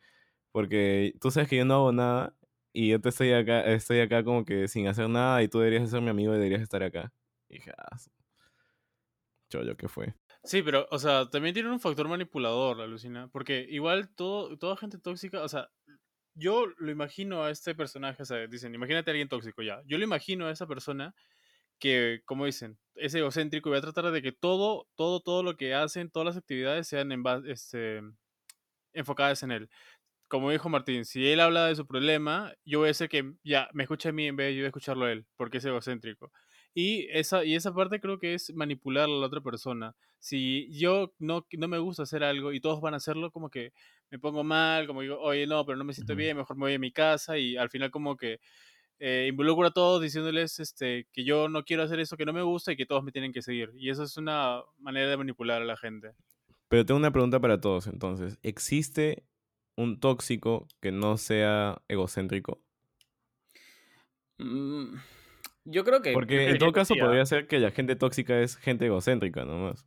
porque 0.52 1.14
tú 1.20 1.30
sabes 1.30 1.48
que 1.48 1.56
yo 1.58 1.64
no 1.64 1.74
hago 1.74 1.92
nada 1.92 2.36
y 2.72 2.88
yo 2.90 3.00
te 3.00 3.10
estoy 3.10 3.32
acá, 3.32 3.62
estoy 3.66 4.00
acá 4.00 4.24
como 4.24 4.44
que 4.44 4.68
sin 4.68 4.88
hacer 4.88 5.08
nada 5.10 5.42
y 5.42 5.48
tú 5.48 5.58
deberías 5.60 5.90
ser 5.90 6.02
mi 6.02 6.10
amigo 6.10 6.32
y 6.34 6.36
deberías 6.38 6.62
estar 6.62 6.82
acá. 6.82 7.12
Y 7.48 7.56
dije, 7.56 7.72
ah, 7.78 7.96
chollo, 9.48 9.76
¿qué 9.76 9.88
fue? 9.88 10.14
Sí, 10.44 10.62
pero, 10.62 10.86
o 10.90 10.98
sea, 10.98 11.28
también 11.28 11.54
tiene 11.54 11.70
un 11.70 11.80
factor 11.80 12.08
manipulador, 12.08 12.80
alucina. 12.80 13.28
Porque 13.32 13.66
igual 13.68 14.08
todo, 14.14 14.56
toda 14.58 14.76
gente 14.76 14.98
tóxica, 14.98 15.42
o 15.42 15.48
sea, 15.48 15.68
yo 16.34 16.66
lo 16.78 16.90
imagino 16.90 17.42
a 17.44 17.50
este 17.50 17.74
personaje, 17.74 18.22
o 18.22 18.26
sea, 18.26 18.46
dicen, 18.46 18.74
imagínate 18.74 19.10
a 19.10 19.12
alguien 19.12 19.28
tóxico 19.28 19.62
ya. 19.62 19.82
Yo 19.86 19.98
lo 19.98 20.04
imagino 20.04 20.46
a 20.46 20.52
esa 20.52 20.66
persona 20.66 21.14
que, 21.78 22.22
como 22.26 22.46
dicen, 22.46 22.78
es 22.98 23.14
egocéntrico 23.14 23.68
y 23.68 23.72
va 23.72 23.78
a 23.78 23.82
tratar 23.82 24.10
de 24.10 24.22
que 24.22 24.32
todo, 24.32 24.88
todo, 24.96 25.20
todo 25.20 25.42
lo 25.42 25.56
que 25.56 25.74
hacen, 25.74 26.10
todas 26.10 26.26
las 26.26 26.36
actividades 26.36 26.88
sean 26.88 27.12
en 27.12 27.22
base, 27.22 27.50
este, 27.50 28.02
enfocadas 28.92 29.42
en 29.42 29.52
él. 29.52 29.70
Como 30.28 30.50
dijo 30.50 30.68
Martín, 30.68 31.04
si 31.04 31.28
él 31.28 31.40
habla 31.40 31.66
de 31.66 31.76
su 31.76 31.86
problema, 31.86 32.52
yo 32.64 32.80
voy 32.80 32.88
a 32.88 32.90
hacer 32.92 33.08
que 33.08 33.34
ya 33.44 33.68
me 33.72 33.84
escuche 33.84 34.08
a 34.08 34.12
mí 34.12 34.26
en 34.26 34.36
vez 34.36 34.48
de 34.48 34.60
yo 34.60 34.66
escucharlo 34.66 35.06
a 35.06 35.12
él, 35.12 35.26
porque 35.36 35.58
es 35.58 35.64
egocéntrico. 35.64 36.32
Y 36.74 37.08
esa, 37.10 37.44
y 37.44 37.54
esa 37.54 37.72
parte 37.74 38.00
creo 38.00 38.18
que 38.18 38.34
es 38.34 38.52
manipular 38.54 39.04
a 39.04 39.08
la 39.08 39.26
otra 39.26 39.40
persona. 39.40 39.94
Si 40.18 40.68
yo 40.78 41.14
no, 41.18 41.46
no 41.52 41.68
me 41.68 41.78
gusta 41.78 42.02
hacer 42.02 42.24
algo 42.24 42.52
y 42.52 42.60
todos 42.60 42.80
van 42.80 42.94
a 42.94 42.98
hacerlo, 42.98 43.30
como 43.30 43.50
que 43.50 43.72
me 44.10 44.18
pongo 44.18 44.44
mal, 44.44 44.86
como 44.86 45.02
digo, 45.02 45.18
oye, 45.20 45.46
no, 45.46 45.64
pero 45.64 45.78
no 45.78 45.84
me 45.84 45.94
siento 45.94 46.14
bien, 46.16 46.36
mejor 46.36 46.56
me 46.56 46.64
voy 46.64 46.74
a 46.74 46.78
mi 46.78 46.92
casa 46.92 47.38
y 47.38 47.56
al 47.56 47.70
final 47.70 47.90
como 47.90 48.16
que 48.16 48.40
eh, 48.98 49.26
involucro 49.28 49.66
a 49.66 49.70
todos 49.72 50.00
diciéndoles 50.02 50.58
este, 50.60 51.06
que 51.12 51.24
yo 51.24 51.48
no 51.48 51.64
quiero 51.64 51.82
hacer 51.82 52.00
eso 52.00 52.16
que 52.16 52.24
no 52.24 52.32
me 52.32 52.42
gusta 52.42 52.72
y 52.72 52.76
que 52.76 52.86
todos 52.86 53.02
me 53.04 53.12
tienen 53.12 53.32
que 53.32 53.42
seguir. 53.42 53.70
Y 53.76 53.90
eso 53.90 54.02
es 54.04 54.16
una 54.16 54.62
manera 54.78 55.08
de 55.10 55.16
manipular 55.16 55.60
a 55.62 55.64
la 55.66 55.76
gente. 55.76 56.12
Pero 56.68 56.84
tengo 56.84 56.98
una 56.98 57.12
pregunta 57.12 57.38
para 57.40 57.60
todos 57.60 57.86
entonces. 57.86 58.38
¿Existe 58.42 59.24
un 59.76 60.00
tóxico 60.00 60.66
que 60.80 60.90
no 60.92 61.16
sea 61.18 61.80
egocéntrico? 61.88 62.60
Mm, 64.38 64.96
Yo 65.64 65.84
creo 65.84 66.02
que. 66.02 66.12
Porque 66.12 66.50
en 66.50 66.58
todo 66.58 66.72
caso 66.72 66.94
podría 66.98 67.24
ser 67.26 67.46
que 67.46 67.58
la 67.58 67.70
gente 67.70 67.96
tóxica 67.96 68.40
es 68.40 68.56
gente 68.56 68.86
egocéntrica 68.86 69.44
nomás. 69.44 69.86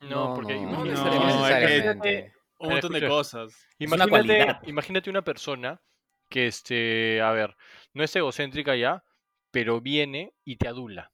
No, 0.00 0.34
porque 0.34 0.54
no, 0.54 0.62
imagínate- 0.62 0.94
no 0.94 1.14
No, 1.14 1.24
necesariamente. 1.26 2.32
Un 2.58 2.70
montón 2.70 2.92
de 2.92 3.06
cosas. 3.06 3.66
imagínate 3.78 5.10
una 5.10 5.22
persona 5.22 5.80
que, 6.28 6.46
este, 6.46 7.20
a 7.22 7.30
ver, 7.32 7.56
no 7.94 8.02
es 8.04 8.14
egocéntrica 8.16 8.76
ya, 8.76 9.04
pero 9.50 9.80
viene 9.80 10.34
y 10.44 10.56
te 10.56 10.68
adula. 10.68 11.12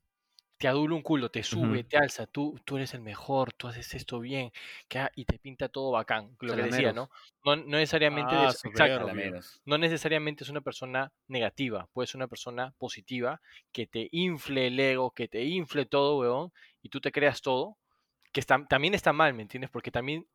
Te 0.58 0.68
adula 0.68 0.94
un 0.94 1.02
culo, 1.02 1.30
te 1.30 1.42
sube, 1.42 1.84
te 1.84 1.98
alza, 1.98 2.26
tú, 2.26 2.58
tú 2.64 2.76
eres 2.76 2.94
el 2.94 3.00
mejor, 3.02 3.52
tú 3.52 3.68
haces 3.68 3.94
esto 3.94 4.20
bien, 4.20 4.52
que, 4.88 5.00
ah, 5.00 5.10
y 5.16 5.24
te 5.24 5.38
pinta 5.38 5.68
todo 5.68 5.90
bacán. 5.92 6.36
Lo 6.40 6.54
que 6.54 6.62
decía, 6.62 6.92
¿no? 6.92 7.10
No, 7.44 7.56
no 7.56 7.64
necesariamente, 7.78 8.44
Ah, 8.44 8.46
es- 8.46 8.58
exacto, 8.64 9.10
no 9.64 9.78
necesariamente 9.78 10.44
es 10.44 10.50
una 10.50 10.60
persona 10.60 11.12
negativa, 11.28 11.88
puede 11.92 12.06
ser 12.06 12.18
una 12.18 12.28
persona 12.28 12.72
positiva 12.78 13.40
que 13.72 13.86
te 13.86 14.08
infle 14.12 14.68
el 14.68 14.78
ego, 14.80 15.10
que 15.12 15.28
te 15.28 15.44
infle 15.44 15.86
todo, 15.86 16.18
weón, 16.20 16.52
y 16.82 16.88
tú 16.90 17.00
te 17.00 17.12
creas 17.12 17.42
todo, 17.42 17.78
que 18.32 18.40
está, 18.40 18.64
también 18.66 18.94
está 18.94 19.12
mal, 19.12 19.34
¿me 19.34 19.42
entiendes? 19.42 19.70
Porque 19.70 19.90
también 19.90 20.28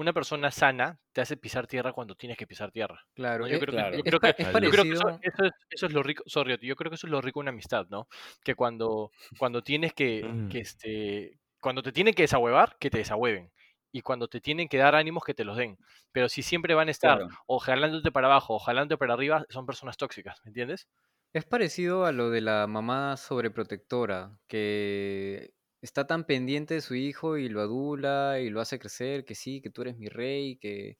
una 0.00 0.12
persona 0.12 0.50
sana 0.50 0.98
te 1.12 1.20
hace 1.20 1.36
pisar 1.36 1.66
tierra 1.66 1.92
cuando 1.92 2.14
tienes 2.14 2.36
que 2.38 2.46
pisar 2.46 2.70
tierra. 2.72 3.00
Claro, 3.14 3.44
¿no? 3.44 3.48
Yo 3.48 3.54
es, 3.56 3.60
creo, 3.60 3.72
claro. 3.74 3.90
que, 3.92 3.96
yo 3.98 4.02
creo 4.04 4.20
que- 4.20 4.28
es 4.30 4.36
yo 4.38 4.44
yo 4.44 4.52
creo 4.52 4.70
que 4.70 4.76
parecido. 4.78 5.08
eso, 5.10 5.18
eso 5.22 5.44
es, 5.44 5.52
eso 5.70 5.86
es 5.86 5.92
lo 5.92 6.02
rico, 6.02 6.22
sorry, 6.26 6.58
yo 6.62 6.76
creo 6.76 6.90
que 6.90 6.94
eso 6.96 7.06
es 7.06 7.10
lo 7.10 7.20
rico 7.20 7.40
de 7.40 7.42
una 7.42 7.50
amistad, 7.50 7.86
¿no? 7.90 8.08
Que 8.42 8.54
cuando, 8.54 9.12
cuando 9.38 9.62
tienes 9.62 9.92
que, 9.92 10.28
que 10.50 10.58
este, 10.60 11.38
cuando 11.60 11.82
te 11.82 11.92
tienen 11.92 12.14
que 12.14 12.22
desahuevar, 12.22 12.76
que 12.78 12.90
te 12.90 12.98
desahueven. 12.98 13.50
Y 13.92 14.02
cuando 14.02 14.28
te 14.28 14.40
tienen 14.40 14.68
que 14.68 14.78
dar 14.78 14.94
ánimos, 14.94 15.24
que 15.24 15.34
te 15.34 15.44
los 15.44 15.56
den. 15.56 15.76
Pero 16.12 16.28
si 16.28 16.42
siempre 16.42 16.74
van 16.74 16.86
a 16.86 16.92
estar 16.92 17.18
Claro. 17.18 17.34
o 17.46 17.58
jalándote 17.58 18.12
para 18.12 18.28
abajo 18.28 18.54
o 18.54 18.58
jalándote 18.60 18.96
para 18.96 19.14
arriba, 19.14 19.44
son 19.48 19.66
personas 19.66 19.96
tóxicas, 19.96 20.38
¿me 20.44 20.50
entiendes? 20.50 20.86
Es 21.32 21.44
parecido 21.44 22.06
a 22.06 22.12
lo 22.12 22.30
de 22.30 22.40
la 22.40 22.66
mamá 22.68 23.16
sobreprotectora, 23.16 24.36
que 24.48 25.52
está 25.82 26.06
tan 26.06 26.24
pendiente 26.24 26.74
de 26.74 26.80
su 26.80 26.94
hijo 26.94 27.36
y 27.36 27.48
lo 27.48 27.60
adula 27.60 28.38
y 28.40 28.50
lo 28.50 28.60
hace 28.60 28.78
crecer, 28.78 29.24
que 29.24 29.34
sí, 29.34 29.60
que 29.60 29.70
tú 29.70 29.82
eres 29.82 29.96
mi 29.96 30.08
rey, 30.08 30.56
que, 30.56 30.96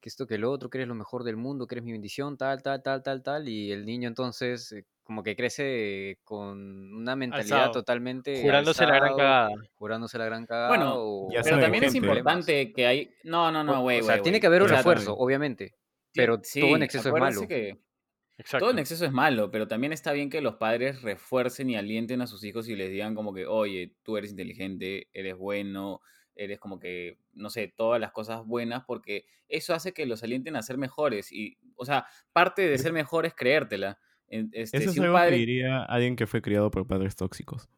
que 0.00 0.08
esto, 0.08 0.26
que 0.26 0.34
el 0.36 0.44
otro, 0.44 0.68
que 0.70 0.78
eres 0.78 0.88
lo 0.88 0.94
mejor 0.94 1.24
del 1.24 1.36
mundo, 1.36 1.66
que 1.66 1.76
eres 1.76 1.84
mi 1.84 1.92
bendición, 1.92 2.36
tal, 2.36 2.62
tal, 2.62 2.82
tal, 2.82 3.02
tal, 3.02 3.22
tal. 3.22 3.48
Y 3.48 3.72
el 3.72 3.86
niño 3.86 4.08
entonces 4.08 4.72
eh, 4.72 4.84
como 5.02 5.22
que 5.22 5.36
crece 5.36 6.18
con 6.24 6.92
una 6.94 7.14
mentalidad 7.14 7.58
Alzado. 7.58 7.72
totalmente... 7.72 8.42
Jurándose 8.42 8.86
la 8.86 8.96
gran 8.96 9.16
cagada. 9.16 9.50
Jurándose 9.76 10.18
la 10.18 10.24
gran 10.24 10.46
cagada. 10.46 10.68
Bueno, 10.68 10.94
o- 10.96 11.32
ya 11.32 11.40
o 11.40 11.44
Pero 11.44 11.60
también 11.60 11.84
es 11.84 11.94
importante 11.94 12.72
que 12.72 12.86
hay. 12.86 13.10
No, 13.22 13.52
no, 13.52 13.62
no, 13.62 13.82
güey, 13.82 14.00
O 14.00 14.02
sea, 14.02 14.20
tiene 14.20 14.40
que 14.40 14.48
haber 14.48 14.62
un 14.62 14.68
refuerzo, 14.68 15.16
obviamente. 15.16 15.74
Pero 16.12 16.40
sí, 16.42 16.60
todo 16.60 16.76
en 16.76 16.82
exceso 16.82 17.10
es 17.10 17.20
malo. 17.20 17.46
que 17.46 17.78
Exacto. 18.38 18.64
todo 18.64 18.70
en 18.70 18.78
exceso 18.78 19.04
es 19.04 19.12
malo, 19.12 19.50
pero 19.50 19.66
también 19.66 19.92
está 19.92 20.12
bien 20.12 20.28
que 20.28 20.40
los 20.40 20.56
padres 20.56 21.02
refuercen 21.02 21.70
y 21.70 21.76
alienten 21.76 22.20
a 22.20 22.26
sus 22.26 22.44
hijos 22.44 22.68
y 22.68 22.76
les 22.76 22.90
digan 22.90 23.14
como 23.14 23.32
que, 23.32 23.46
oye, 23.46 23.94
tú 24.02 24.16
eres 24.16 24.30
inteligente, 24.30 25.08
eres 25.12 25.36
bueno, 25.36 26.02
eres 26.34 26.60
como 26.60 26.78
que, 26.78 27.18
no 27.32 27.50
sé, 27.50 27.72
todas 27.74 28.00
las 28.00 28.12
cosas 28.12 28.44
buenas, 28.44 28.84
porque 28.86 29.24
eso 29.48 29.74
hace 29.74 29.92
que 29.92 30.06
los 30.06 30.22
alienten 30.22 30.56
a 30.56 30.62
ser 30.62 30.78
mejores. 30.78 31.32
Y, 31.32 31.58
o 31.76 31.84
sea, 31.84 32.06
parte 32.32 32.68
de 32.68 32.78
ser 32.78 32.92
mejor 32.92 33.26
es 33.26 33.34
creértela. 33.34 33.98
Este, 34.28 34.78
Eso 34.78 34.92
si 34.92 34.98
es 34.98 35.04
algo 35.04 35.18
que 35.18 35.36
diría 35.36 35.82
alguien 35.84 36.16
que 36.16 36.26
fue 36.26 36.42
criado 36.42 36.70
por 36.70 36.86
padres 36.86 37.16
tóxicos. 37.16 37.68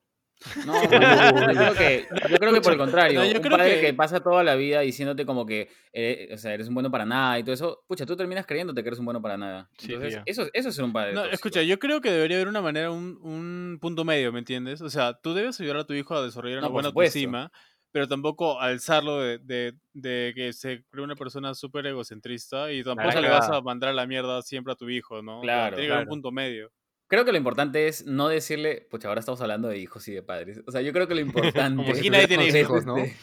No, 0.64 0.80
yo 0.82 0.88
creo 0.88 1.74
que, 1.74 2.06
yo 2.30 2.38
creo 2.38 2.52
que 2.52 2.60
por 2.60 2.72
el 2.72 2.78
contrario, 2.78 3.24
yo 3.24 3.36
un 3.36 3.42
creo 3.42 3.56
padre 3.56 3.74
que- 3.80 3.86
que... 3.88 3.94
pasa 3.94 4.20
toda 4.20 4.44
la 4.44 4.54
vida 4.54 4.80
diciéndote 4.80 5.26
como 5.26 5.44
que, 5.46 5.68
eh, 5.92 6.28
o 6.32 6.36
sea, 6.38 6.54
eres 6.54 6.68
un 6.68 6.74
bueno 6.74 6.90
para 6.90 7.04
nada 7.04 7.38
y 7.38 7.42
todo 7.42 7.52
eso, 7.54 7.84
pucha, 7.88 8.06
tú 8.06 8.16
terminas 8.16 8.46
creyéndote 8.46 8.82
que 8.82 8.88
eres 8.88 8.98
un 8.98 9.04
bueno 9.04 9.20
para 9.20 9.36
nada. 9.36 9.68
Sí, 9.78 9.92
Entonces, 9.94 10.20
eso, 10.26 10.46
eso 10.52 10.68
es 10.68 10.74
ser 10.74 10.84
un 10.84 10.92
padre 10.92 11.12
No, 11.14 11.22
tóxico. 11.22 11.34
escucha, 11.34 11.62
yo 11.62 11.78
creo 11.78 12.00
que 12.00 12.10
debería 12.12 12.36
haber 12.36 12.48
una 12.48 12.62
manera, 12.62 12.90
un, 12.90 13.18
un 13.22 13.78
punto 13.80 14.04
medio, 14.04 14.32
¿me 14.32 14.38
entiendes? 14.38 14.80
O 14.80 14.90
sea, 14.90 15.14
tú 15.14 15.34
debes 15.34 15.60
ayudar 15.60 15.78
a 15.78 15.86
tu 15.86 15.94
hijo 15.94 16.14
a 16.14 16.22
desarrollar 16.22 16.58
una 16.58 16.68
buena 16.68 16.88
autoestima, 16.88 17.50
pero 17.90 18.06
tampoco 18.06 18.60
alzarlo 18.60 19.20
de, 19.20 19.38
de, 19.38 19.74
de 19.92 20.32
que 20.36 20.52
se 20.52 20.84
cree 20.90 21.02
una 21.02 21.16
persona 21.16 21.54
súper 21.54 21.86
egocentrista 21.86 22.70
y 22.70 22.84
tampoco 22.84 23.20
le 23.20 23.28
vas 23.30 23.48
a 23.48 23.60
mandar 23.62 23.90
a 23.90 23.92
la 23.94 24.06
mierda 24.06 24.40
siempre 24.42 24.72
a 24.72 24.76
tu 24.76 24.88
hijo, 24.88 25.20
¿no? 25.22 25.40
Claro, 25.40 25.74
tiene 25.76 25.88
que 25.88 25.92
haber 25.94 26.04
un 26.06 26.10
punto 26.10 26.30
medio. 26.30 26.70
Creo 27.08 27.24
que 27.24 27.32
lo 27.32 27.38
importante 27.38 27.88
es 27.88 28.04
no 28.06 28.28
decirle, 28.28 28.86
pucha, 28.90 29.08
ahora 29.08 29.20
estamos 29.20 29.40
hablando 29.40 29.68
de 29.68 29.78
hijos 29.78 30.06
y 30.08 30.12
de 30.12 30.22
padres. 30.22 30.60
O 30.66 30.70
sea, 30.70 30.82
yo 30.82 30.92
creo 30.92 31.08
que 31.08 31.14
lo 31.14 31.20
importante. 31.64 31.82
Como 31.82 31.94
si 31.94 32.10
nadie 32.10 32.28
tiene 32.28 32.48
hijos, 32.48 32.84
¿no? 32.86 32.96
este, 32.98 33.16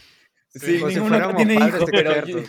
Sí, 0.50 0.78
Sí, 0.80 0.84
ninguno 1.00 1.36
tiene 1.36 1.56
hijos, 1.56 1.84
pero 1.92 2.26
yo, 2.26 2.40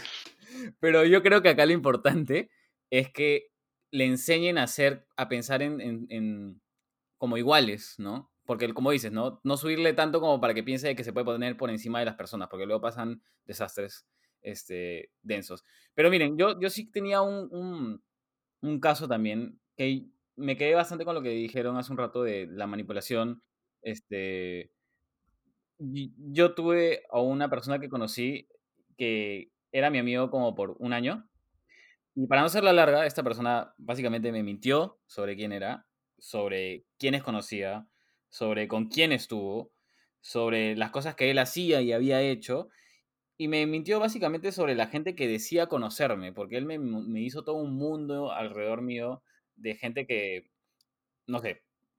pero 0.80 1.04
yo 1.04 1.22
creo 1.22 1.42
que 1.42 1.48
acá 1.50 1.66
lo 1.66 1.72
importante 1.72 2.50
es 2.90 3.10
que 3.10 3.48
le 3.90 4.04
enseñen 4.04 4.58
a 4.58 4.66
ser, 4.66 5.06
a 5.16 5.28
pensar 5.28 5.60
en, 5.62 5.80
en- 5.80 6.06
en- 6.10 6.62
como 7.18 7.36
iguales, 7.36 7.94
¿no? 7.98 8.30
Porque 8.44 8.72
como 8.72 8.92
dices, 8.92 9.10
¿no? 9.10 9.40
No 9.42 9.56
subirle 9.56 9.92
tanto 9.92 10.20
como 10.20 10.40
para 10.40 10.54
que 10.54 10.62
piense 10.62 10.94
que 10.94 11.02
se 11.04 11.12
puede 11.12 11.24
poner 11.26 11.56
por 11.56 11.68
encima 11.70 11.98
de 11.98 12.04
las 12.04 12.14
personas, 12.14 12.48
porque 12.48 12.66
luego 12.66 12.80
pasan 12.80 13.22
desastres 13.44 14.06
este, 14.42 15.10
densos. 15.22 15.64
Pero 15.94 16.10
miren, 16.10 16.38
yo, 16.38 16.60
yo 16.60 16.70
sí 16.70 16.88
tenía 16.90 17.22
un, 17.22 17.48
un, 17.50 18.04
un 18.60 18.80
caso 18.80 19.08
también 19.08 19.60
que 19.76 20.06
me 20.36 20.56
quedé 20.56 20.74
bastante 20.74 21.04
con 21.04 21.14
lo 21.14 21.22
que 21.22 21.30
dijeron 21.30 21.76
hace 21.76 21.92
un 21.92 21.98
rato 21.98 22.22
de 22.22 22.46
la 22.46 22.66
manipulación. 22.66 23.42
Este, 23.82 24.70
yo 25.78 26.54
tuve 26.54 27.02
a 27.10 27.20
una 27.20 27.48
persona 27.50 27.78
que 27.78 27.88
conocí 27.88 28.48
que 28.96 29.50
era 29.72 29.90
mi 29.90 29.98
amigo 29.98 30.30
como 30.30 30.54
por 30.54 30.76
un 30.78 30.92
año. 30.92 31.28
Y 32.14 32.26
para 32.26 32.40
no 32.42 32.46
hacerla 32.46 32.72
larga, 32.72 33.06
esta 33.06 33.22
persona 33.22 33.74
básicamente 33.78 34.32
me 34.32 34.42
mintió 34.42 34.98
sobre 35.06 35.36
quién 35.36 35.52
era, 35.52 35.86
sobre 36.18 36.86
quiénes 36.98 37.22
conocía, 37.22 37.86
sobre 38.28 38.68
con 38.68 38.88
quién 38.88 39.12
estuvo, 39.12 39.72
sobre 40.20 40.76
las 40.76 40.90
cosas 40.90 41.14
que 41.14 41.30
él 41.30 41.38
hacía 41.38 41.82
y 41.82 41.92
había 41.92 42.20
hecho. 42.22 42.68
y 43.38 43.48
me 43.48 43.66
mintió 43.66 44.00
básicamente 44.00 44.52
sobre 44.52 44.74
la 44.74 44.86
gente 44.88 45.14
que 45.14 45.28
decía 45.28 45.66
conocerme, 45.68 46.32
porque 46.32 46.56
él 46.56 46.66
me 46.66 47.20
hizo 47.20 47.44
todo 47.44 47.56
un 47.56 47.76
mundo 47.76 48.32
alrededor 48.32 48.82
mío 48.82 49.22
de 49.56 49.74
gente 49.76 50.06
que, 50.06 50.50
no 51.26 51.40
sé, 51.40 51.50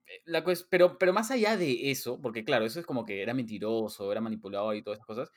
eh, 0.08 0.22
la 0.26 0.43
pero, 0.70 0.98
pero 1.00 1.13
más 1.13 1.32
allá 1.32 1.58
de 1.58 1.91
eso, 1.91 2.22
porque 2.22 2.46
claro, 2.46 2.65
eso 2.65 2.80
es 2.80 2.86
como 2.86 3.06
que 3.06 3.22
era 3.24 3.34
mentiroso, 3.34 4.12
era 4.12 4.22
manipulador 4.22 4.76
y 4.76 4.84
todas 4.84 4.98
esas 5.00 5.08
cosas, 5.08 5.32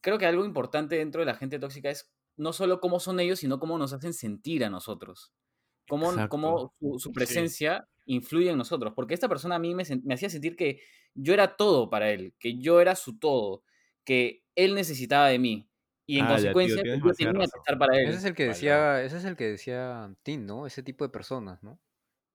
creo 0.00 0.18
que 0.18 0.26
algo 0.26 0.44
importante 0.44 0.96
dentro 0.96 1.20
de 1.20 1.26
la 1.26 1.34
gente 1.34 1.58
tóxica 1.58 1.90
es 1.90 2.12
no 2.36 2.52
solo 2.52 2.80
cómo 2.80 3.00
son 3.00 3.20
ellos, 3.20 3.38
sino 3.38 3.58
cómo 3.60 3.78
nos 3.78 3.92
hacen 3.92 4.12
sentir 4.12 4.64
a 4.64 4.70
nosotros. 4.70 5.32
Cómo, 5.88 6.28
cómo 6.28 6.72
su, 6.80 6.98
su 7.00 7.12
Sí. 7.12 7.14
presencia 7.14 7.88
influye 8.06 8.50
en 8.50 8.58
nosotros. 8.58 8.94
Porque 8.96 9.14
esta 9.14 9.28
persona 9.28 9.56
a 9.56 9.58
mí 9.60 9.74
me 9.74 9.84
hacía 10.14 10.30
sentir 10.30 10.56
que 10.56 10.80
yo 11.14 11.34
era 11.34 11.56
todo 11.56 11.90
para 11.90 12.10
él, 12.12 12.34
que 12.38 12.58
yo 12.58 12.80
era 12.80 12.96
su 12.96 13.18
todo, 13.18 13.64
que 14.04 14.44
él 14.56 14.74
necesitaba 14.74 15.28
de 15.28 15.38
mí. 15.38 15.70
Y 16.06 16.18
en 16.18 16.26
Ah, 16.26 16.36
ya, 16.38 16.56
tío, 16.58 16.76
consecuencia, 16.76 16.82
yo 16.82 16.92
demasiada 16.92 17.32
tenía 17.34 17.48
que 17.50 17.56
estar 17.58 17.78
para 17.78 17.98
él. 17.98 18.08
Ese 18.08 18.18
es 18.18 18.24
el 18.24 18.34
que 18.34 18.46
Vale. 18.46 18.48
decía, 18.48 19.02
ese 19.02 19.18
es 19.18 19.24
el 19.24 19.36
que 19.36 19.44
decía 19.50 20.14
Tim, 20.22 20.46
¿no? 20.46 20.66
Ese 20.66 20.82
tipo 20.82 21.04
de 21.04 21.10
personas, 21.10 21.62
¿no? 21.62 21.80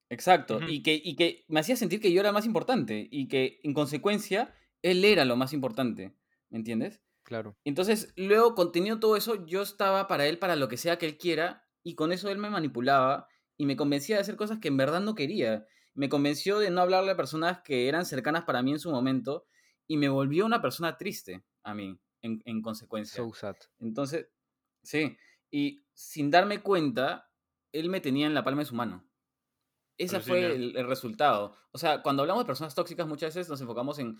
Exacto. 0.09 0.59
Y, 0.65 0.81
que, 0.81 0.99
y 1.03 1.15
que 1.15 1.45
me 1.47 1.59
hacía 1.59 1.75
sentir 1.75 1.99
que 2.01 2.11
yo 2.11 2.19
era 2.21 2.31
más 2.31 2.45
importante 2.45 3.07
y 3.11 3.27
que 3.27 3.59
en 3.63 3.73
consecuencia 3.73 4.53
él 4.81 5.05
era 5.05 5.25
lo 5.25 5.35
más 5.35 5.53
importante. 5.53 6.15
¿Me 6.49 6.57
entiendes? 6.57 7.01
Claro. 7.23 7.57
Entonces, 7.63 8.13
luego, 8.15 8.55
contenido 8.55 8.99
todo 8.99 9.15
eso, 9.17 9.45
yo 9.45 9.61
estaba 9.61 10.07
para 10.07 10.25
él, 10.27 10.39
para 10.39 10.55
lo 10.55 10.67
que 10.67 10.77
sea 10.77 10.97
que 10.97 11.05
él 11.05 11.17
quiera, 11.17 11.67
y 11.83 11.95
con 11.95 12.11
eso 12.11 12.29
él 12.29 12.37
me 12.39 12.49
manipulaba 12.49 13.27
y 13.57 13.65
me 13.65 13.75
convencía 13.75 14.15
de 14.15 14.21
hacer 14.21 14.35
cosas 14.35 14.59
que 14.59 14.69
en 14.69 14.77
verdad 14.77 15.01
no 15.01 15.15
quería. 15.15 15.65
Me 15.93 16.09
convenció 16.09 16.59
de 16.59 16.71
no 16.71 16.81
hablarle 16.81 17.11
a 17.11 17.17
personas 17.17 17.61
que 17.63 17.87
eran 17.87 18.05
cercanas 18.05 18.45
para 18.45 18.63
mí 18.63 18.71
en 18.71 18.79
su 18.79 18.89
momento 18.91 19.45
y 19.87 19.97
me 19.97 20.09
volvió 20.09 20.45
una 20.45 20.61
persona 20.61 20.97
triste 20.97 21.43
a 21.63 21.73
mí, 21.75 21.99
en, 22.21 22.41
en 22.45 22.61
consecuencia. 22.61 23.23
So 23.23 23.33
sad. 23.33 23.55
Entonces, 23.79 24.27
sí, 24.83 25.17
y 25.51 25.85
sin 25.93 26.31
darme 26.31 26.61
cuenta, 26.61 27.31
él 27.71 27.89
me 27.89 28.01
tenía 28.01 28.27
en 28.27 28.33
la 28.33 28.43
palma 28.43 28.61
de 28.61 28.65
su 28.65 28.75
mano. 28.75 29.05
Ese 29.97 30.21
fue 30.21 30.45
el, 30.45 30.77
el 30.77 30.87
resultado. 30.87 31.55
O 31.71 31.77
sea, 31.77 32.01
cuando 32.01 32.23
hablamos 32.23 32.43
de 32.43 32.47
personas 32.47 32.73
tóxicas, 32.73 33.05
muchas 33.05 33.35
veces 33.35 33.49
nos 33.49 33.59
enfocamos 33.59 33.99
en 33.99 34.17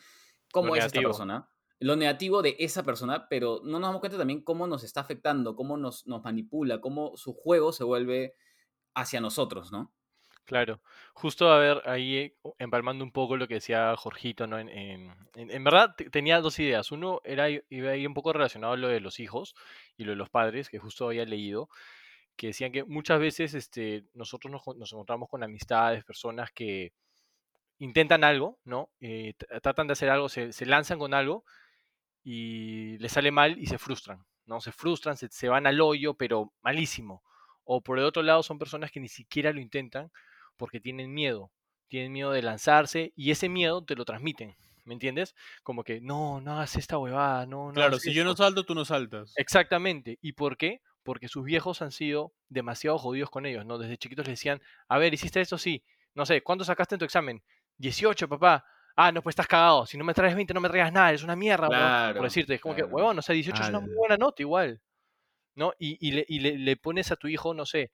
cómo 0.52 0.76
es 0.76 0.84
esta 0.84 1.02
persona, 1.02 1.50
lo 1.80 1.96
negativo 1.96 2.42
de 2.42 2.58
esa 2.60 2.84
persona, 2.84 3.28
pero 3.30 3.62
no 3.64 3.80
nos 3.80 3.88
damos 3.88 4.00
cuenta 4.02 4.18
también 4.18 4.42
cómo 4.42 4.68
nos 4.68 4.84
está 4.84 5.00
afectando, 5.00 5.56
cómo 5.56 5.78
nos, 5.78 6.06
nos 6.06 6.22
manipula, 6.24 6.82
cómo 6.82 7.16
su 7.16 7.34
juego 7.34 7.72
se 7.72 7.86
vuelve 7.86 8.36
hacia 8.94 9.22
nosotros, 9.22 9.72
¿no? 9.72 9.94
Claro, 10.50 10.82
justo 11.14 11.52
a 11.52 11.60
ver, 11.60 11.82
ahí 11.86 12.18
eh, 12.18 12.36
empalmando 12.58 13.04
un 13.04 13.12
poco 13.12 13.38
lo 13.38 13.48
que 13.48 13.54
decía 13.56 13.96
Jorgito, 13.96 14.48
¿no? 14.48 14.58
En, 14.58 14.68
en- 14.70 15.64
verdad 15.64 15.94
te- 15.96 16.10
tenía 16.10 16.42
dos 16.42 16.58
ideas. 16.60 16.92
Uno 16.92 17.22
era, 17.24 17.48
iba 17.50 17.92
ahí 17.92 18.06
un 18.08 18.16
poco 18.16 18.34
relacionado 18.34 18.74
a 18.74 18.78
lo 18.78 18.88
de 18.88 19.00
los 19.00 19.20
hijos 19.20 19.54
y 19.96 20.06
lo 20.06 20.12
de 20.12 20.16
los 20.18 20.30
padres, 20.32 20.70
que 20.70 20.80
justo 20.80 21.06
había 21.08 21.26
leído, 21.26 21.70
que 22.38 22.48
decían 22.48 22.72
que 22.74 22.84
muchas 22.86 23.20
veces 23.20 23.54
este, 23.56 24.06
nosotros 24.14 24.52
nos, 24.52 24.78
nos 24.78 24.94
encontramos 24.94 25.30
con 25.30 25.44
amistades, 25.44 26.06
personas 26.06 26.52
que 26.54 26.94
intentan 27.80 28.24
algo, 28.24 28.60
¿no? 28.66 28.90
Eh, 29.00 29.34
tratan 29.62 29.88
de 29.88 29.94
hacer 29.94 30.10
algo, 30.10 30.30
se, 30.30 30.52
se 30.54 30.66
lanzan 30.66 31.00
con 31.00 31.14
algo 31.14 31.46
y 32.24 32.98
les 33.00 33.12
sale 33.14 33.32
mal 33.32 33.58
y 33.60 33.68
se 33.68 33.78
frustran, 33.78 34.26
¿no? 34.46 34.62
Se 34.62 34.72
frustran, 34.72 35.18
se, 35.18 35.30
se 35.30 35.50
van 35.50 35.68
al 35.68 35.82
hoyo, 35.82 36.16
pero 36.16 36.54
malísimo. 36.62 37.24
O 37.66 37.82
por 37.82 38.00
el 38.00 38.06
otro 38.06 38.24
lado 38.24 38.44
son 38.44 38.60
personas 38.60 38.92
que 38.92 39.00
ni 39.00 39.10
siquiera 39.10 39.52
lo 39.54 39.62
intentan 39.62 40.12
porque 40.60 40.82
tienen 40.82 41.14
miedo, 41.16 41.54
tienen 41.90 42.14
miedo 42.14 42.32
de 42.34 42.44
lanzarse 42.44 43.14
y 43.18 43.32
ese 43.32 43.50
miedo 43.50 43.86
te 43.86 43.96
lo 43.98 44.06
transmiten, 44.06 44.58
¿me 44.86 44.94
entiendes? 44.96 45.36
Como 45.64 45.84
que 45.86 46.02
no, 46.02 46.42
no 46.42 46.54
hagas 46.54 46.78
esta 46.78 47.00
huevada, 47.00 47.48
no, 47.48 47.74
no 47.74 47.84
Claro, 47.84 47.98
si 48.00 48.14
yo 48.14 48.24
no 48.24 48.36
esto". 48.36 48.36
salto, 48.36 48.64
tú 48.64 48.76
no 48.76 48.86
saltas. 48.86 49.36
Exactamente. 49.36 50.18
¿Y 50.22 50.34
por 50.34 50.58
qué? 50.58 50.82
Porque 51.04 51.28
sus 51.28 51.44
viejos 51.46 51.82
han 51.82 51.92
sido 51.92 52.34
demasiado 52.50 52.98
jodidos 52.98 53.30
con 53.30 53.46
ellos, 53.46 53.66
¿no? 53.66 53.78
Desde 53.78 53.98
chiquitos 53.98 54.26
les 54.28 54.34
decían, 54.40 54.62
a 54.88 54.98
ver, 54.98 55.14
¿hiciste 55.14 55.42
esto? 55.42 55.58
Sí. 55.58 55.84
No 56.16 56.26
sé, 56.26 56.42
¿cuánto 56.42 56.66
sacaste 56.66 56.96
en 56.96 57.00
tu 57.00 57.06
examen? 57.06 57.44
18, 57.78 58.28
papá. 58.28 58.66
Ah, 58.96 59.12
no, 59.12 59.22
pues 59.22 59.34
estás 59.34 59.48
cagado. 59.48 59.86
Si 59.86 59.98
no 59.98 60.04
me 60.04 60.14
traes 60.14 60.36
20, 60.36 60.54
no 60.54 60.60
me 60.62 60.68
traigas 60.70 60.92
nada. 60.92 61.14
Es 61.14 61.24
una 61.24 61.36
mierda, 61.36 61.70
weón", 61.70 61.94
Claro, 61.94 62.16
Por 62.16 62.26
decirte, 62.26 62.56
es 62.56 62.62
como 62.62 62.76
que, 62.76 62.84
huevón, 62.84 63.18
o 63.20 63.22
sea, 63.22 63.34
18 63.34 63.64
es 63.64 63.70
una 63.70 63.80
muy 63.80 63.94
buena 63.96 64.18
nota 64.18 64.42
igual. 64.42 64.82
¿No? 65.56 65.74
Y, 65.80 65.98
y 66.08 66.12
le, 66.14 66.26
y 66.28 66.40
le- 66.40 66.58
le 66.58 66.78
pones 66.78 67.12
a 67.12 67.16
tu 67.18 67.28
hijo, 67.28 67.54
no 67.54 67.66
sé, 67.66 67.92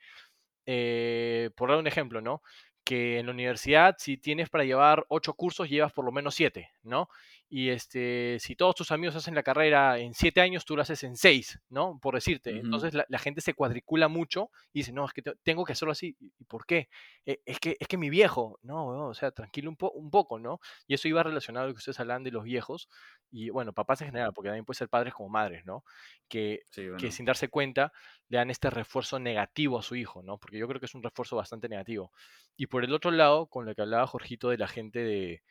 eh, 0.65 1.49
por 1.55 1.69
dar 1.69 1.79
un 1.79 1.87
ejemplo, 1.87 2.21
¿no? 2.21 2.41
Que 2.83 3.19
en 3.19 3.25
la 3.27 3.31
universidad, 3.33 3.95
si 3.97 4.17
tienes 4.17 4.49
para 4.49 4.63
llevar 4.63 5.05
ocho 5.09 5.33
cursos, 5.33 5.69
llevas 5.69 5.93
por 5.93 6.05
lo 6.05 6.11
menos 6.11 6.35
siete, 6.35 6.71
¿no? 6.83 7.09
Y 7.47 7.69
este, 7.69 8.37
si 8.39 8.55
todos 8.55 8.73
tus 8.75 8.91
amigos 8.91 9.15
hacen 9.15 9.35
la 9.35 9.43
carrera 9.43 9.99
en 9.99 10.13
siete 10.15 10.41
años, 10.41 10.65
tú 10.65 10.75
lo 10.75 10.81
haces 10.81 11.03
en 11.03 11.15
seis, 11.15 11.59
¿no? 11.69 11.99
Por 12.01 12.15
decirte. 12.15 12.57
Entonces 12.59 12.93
la, 12.95 13.05
la 13.07 13.19
gente 13.19 13.39
se 13.41 13.53
cuadricula 13.53 14.07
mucho 14.07 14.49
y 14.73 14.79
dice, 14.79 14.91
no, 14.91 15.05
es 15.05 15.13
que 15.13 15.21
te- 15.21 15.35
tengo 15.43 15.63
que 15.63 15.73
hacerlo 15.73 15.91
así. 15.91 16.15
¿Y 16.19 16.43
por 16.45 16.65
qué? 16.65 16.89
"Eh, 17.25 17.39
es, 17.45 17.59
que, 17.59 17.77
es 17.79 17.87
que 17.87 17.97
mi 17.97 18.09
viejo, 18.09 18.59
no, 18.63 19.07
o 19.07 19.13
sea, 19.13 19.31
tranquilo 19.31 19.69
un, 19.69 19.77
po- 19.77 19.91
un 19.91 20.09
poco, 20.09 20.39
¿no? 20.39 20.59
Y 20.87 20.95
eso 20.95 21.07
iba 21.07 21.21
relacionado 21.23 21.65
a 21.65 21.67
lo 21.69 21.73
que 21.75 21.79
ustedes 21.79 21.99
hablan 21.99 22.23
de 22.23 22.31
los 22.31 22.43
viejos 22.43 22.89
y, 23.31 23.49
bueno, 23.51 23.73
papás 23.73 24.01
en 24.01 24.07
general, 24.07 24.33
porque 24.33 24.49
también 24.49 24.65
puede 24.65 24.77
ser 24.77 24.89
padres 24.89 25.13
como 25.13 25.29
madres, 25.29 25.65
¿no? 25.65 25.83
Que 26.27 26.61
Sí, 26.71 26.87
que 26.97 27.11
sin 27.11 27.25
darse 27.25 27.47
cuenta 27.49 27.91
le 28.27 28.37
dan 28.37 28.49
este 28.49 28.69
refuerzo 28.69 29.19
negativo 29.19 29.77
a 29.79 29.83
su 29.83 29.95
hijo, 29.95 30.23
¿no? 30.23 30.37
Porque 30.39 30.57
yo 30.57 30.67
creo 30.67 30.79
que 30.79 30.87
es 30.87 30.95
un 30.95 31.03
refuerzo 31.03 31.35
bastante 31.35 31.69
negativo. 31.69 32.11
Y 32.57 32.67
por 32.67 32.83
el 32.83 32.93
otro 32.93 33.11
lado, 33.11 33.47
con 33.47 33.65
lo 33.65 33.75
que 33.75 33.81
hablaba 33.81 34.07
Jorgito 34.07 34.49
de 34.49 34.57
la 34.57 34.67
gente 34.67 34.99
de 34.99 35.43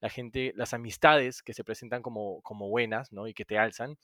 la 0.00 0.10
gente, 0.10 0.52
las 0.56 0.74
amistades 0.74 1.42
que 1.42 1.54
se 1.54 1.64
presentan 1.64 2.02
como, 2.02 2.42
como 2.42 2.68
buenas, 2.68 3.12
¿no? 3.12 3.26
Y 3.26 3.34
que 3.34 3.44
te 3.44 3.58
alzan. 3.58 3.96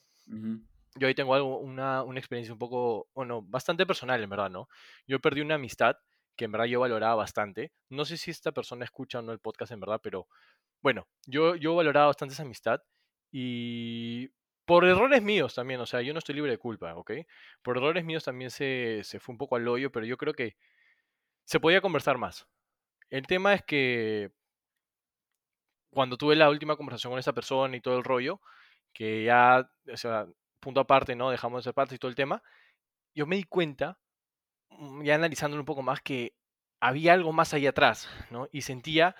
Yo 0.96 1.06
ahí 1.06 1.14
tengo 1.14 1.34
algo, 1.34 1.58
una, 1.58 2.02
una 2.02 2.18
experiencia 2.18 2.52
un 2.52 2.58
poco, 2.58 3.08
bueno, 3.14 3.42
bastante 3.42 3.86
personal, 3.86 4.22
en 4.22 4.30
verdad, 4.30 4.50
¿no? 4.50 4.68
Yo 5.06 5.20
perdí 5.20 5.40
una 5.40 5.54
amistad 5.54 5.96
que 6.36 6.44
en 6.46 6.52
verdad 6.52 6.66
yo 6.66 6.80
valoraba 6.80 7.14
bastante. 7.14 7.72
No 7.88 8.04
sé 8.04 8.16
si 8.16 8.30
esta 8.30 8.52
persona 8.52 8.84
escucha 8.84 9.18
o 9.18 9.22
no 9.22 9.32
el 9.32 9.38
podcast, 9.38 9.72
en 9.72 9.80
verdad, 9.80 10.00
pero 10.02 10.26
bueno, 10.80 11.06
yo, 11.26 11.56
yo 11.56 11.74
valoraba 11.74 12.06
bastante 12.06 12.34
esa 12.34 12.42
amistad 12.42 12.82
y 13.30 14.28
por 14.64 14.84
errores 14.84 15.22
míos 15.22 15.54
también, 15.54 15.80
o 15.80 15.86
sea, 15.86 16.02
yo 16.02 16.12
no 16.12 16.18
estoy 16.18 16.34
libre 16.34 16.52
de 16.52 16.58
culpa, 16.58 16.94
¿ok? 16.94 17.12
Por 17.62 17.76
errores 17.76 18.04
míos 18.04 18.24
también 18.24 18.50
se, 18.50 19.00
se 19.04 19.20
fue 19.20 19.32
un 19.32 19.38
poco 19.38 19.56
al 19.56 19.66
hoyo, 19.68 19.90
pero 19.90 20.06
yo 20.06 20.16
creo 20.16 20.34
que 20.34 20.56
se 21.44 21.60
podía 21.60 21.80
conversar 21.80 22.18
más. 22.18 22.46
El 23.10 23.26
tema 23.26 23.54
es 23.54 23.62
que 23.62 24.32
cuando 25.92 26.16
tuve 26.16 26.36
la 26.36 26.50
última 26.50 26.76
conversación 26.76 27.12
con 27.12 27.20
esa 27.20 27.32
persona 27.32 27.76
y 27.76 27.80
todo 27.80 27.98
el 27.98 28.04
rollo, 28.04 28.40
que 28.92 29.24
ya, 29.24 29.70
o 29.92 29.96
sea, 29.96 30.26
punto 30.60 30.80
aparte, 30.80 31.16
¿no? 31.16 31.30
Dejamos 31.30 31.60
de 31.60 31.64
ser 31.68 31.74
parte 31.74 31.94
y 31.94 31.98
todo 31.98 32.08
el 32.10 32.14
tema, 32.16 32.42
yo 33.14 33.26
me 33.26 33.36
di 33.36 33.44
cuenta, 33.44 33.98
mm, 34.70 35.02
ya 35.04 35.14
analizándolo 35.16 35.62
un 35.62 35.66
poco 35.66 35.82
más, 35.82 36.00
que 36.02 36.34
había 36.80 37.12
algo 37.14 37.32
más 37.32 37.54
ahí 37.54 37.66
atrás, 37.66 38.08
¿no? 38.30 38.48
Y 38.52 38.62
sentía 38.62 39.16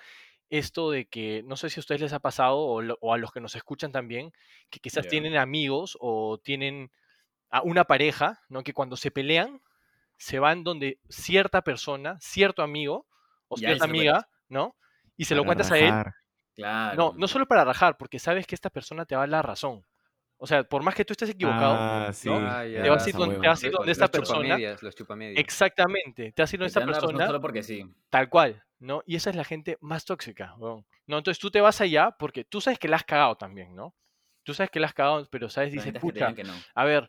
esto 0.50 0.90
de 0.90 1.06
que, 1.08 1.42
no 1.44 1.56
sé 1.56 1.70
si 1.70 1.80
a 1.80 1.82
ustedes 1.82 2.00
les 2.02 2.12
ha 2.12 2.20
pasado 2.20 2.58
o, 2.58 2.82
lo- 2.82 2.98
o 3.00 3.14
a 3.14 3.18
los 3.18 3.32
que 3.32 3.40
nos 3.40 3.54
escuchan 3.56 3.92
también, 3.92 4.32
que 4.70 4.80
quizás 4.80 5.04
Ya. 5.04 5.11
tienen 5.11 5.37
amigos 5.37 5.96
o 6.00 6.38
tienen 6.38 6.90
a 7.50 7.62
una 7.62 7.85
pareja, 7.85 8.42
¿no? 8.48 8.62
Que 8.62 8.72
cuando 8.74 8.96
se 8.96 9.11
pelean, 9.11 9.62
se 10.18 10.38
van 10.38 10.64
donde 10.64 10.98
cierta 11.08 11.62
persona, 11.62 12.18
cierto 12.20 12.62
amigo 12.62 13.06
o 13.48 13.56
cierta 13.56 13.85
amiga, 13.85 14.28
¿no? 14.48 14.76
Y 15.16 15.24
se 15.26 15.35
lo 15.35 15.44
cuentas 15.44 15.70
a 15.72 15.78
él. 15.78 15.90
Claro. 16.54 16.96
No, 16.96 17.14
no 17.16 17.28
solo 17.28 17.46
para 17.46 17.64
rajar, 17.64 17.96
porque 17.96 18.18
sabes 18.18 18.46
que 18.46 18.54
esta 18.54 18.70
persona 18.70 19.04
te 19.06 19.14
va 19.14 19.22
a 19.22 19.24
dar 19.24 19.30
la 19.30 19.42
razón. 19.42 19.84
O 20.36 20.46
sea, 20.46 20.64
por 20.64 20.82
más 20.82 20.94
que 20.94 21.04
tú 21.04 21.12
estés 21.12 21.30
equivocado, 21.30 21.74
Ah, 21.74 22.10
sí. 22.12 22.28
Ah, 22.30 22.66
ya, 22.66 22.82
te 22.82 22.90
vas 22.90 23.06
a 23.06 23.08
ir 23.08 23.14
donde, 23.14 23.36
te 23.38 23.46
Los- 23.46 23.60
donde 23.70 23.92
esta 23.92 24.04
los 24.06 24.10
persona. 24.10 24.58
los. 24.58 25.38
Exactamente, 25.38 26.32
te 26.32 26.42
vas 26.42 26.52
a 26.52 26.56
ir 26.56 26.60
donde 26.60 26.72
te 26.72 26.80
esta 26.80 26.86
persona 26.86 27.26
solo 27.26 27.40
porque 27.40 27.62
sí. 27.62 27.84
tal 28.10 28.28
cual, 28.28 28.64
¿no? 28.80 29.02
Y 29.06 29.16
esa 29.16 29.30
es 29.30 29.36
la 29.36 29.44
gente 29.44 29.78
más 29.80 30.04
tóxica, 30.04 30.54
weón. 30.58 30.84
¿no? 31.06 31.18
Entonces 31.18 31.38
tú 31.40 31.50
te 31.50 31.60
vas 31.60 31.80
allá 31.80 32.10
porque 32.18 32.44
tú 32.44 32.60
sabes 32.60 32.78
que 32.78 32.88
la 32.88 32.96
has 32.96 33.04
cagado 33.04 33.36
también, 33.36 33.74
¿no? 33.74 33.94
Tú 34.42 34.54
sabes 34.54 34.70
que 34.70 34.80
la 34.80 34.88
has 34.88 34.94
cagado, 34.94 35.26
pero 35.30 35.48
sabes, 35.48 35.72
dices, 35.72 35.92
pucha, 36.00 36.30
no. 36.30 36.54
a 36.74 36.84
ver, 36.84 37.08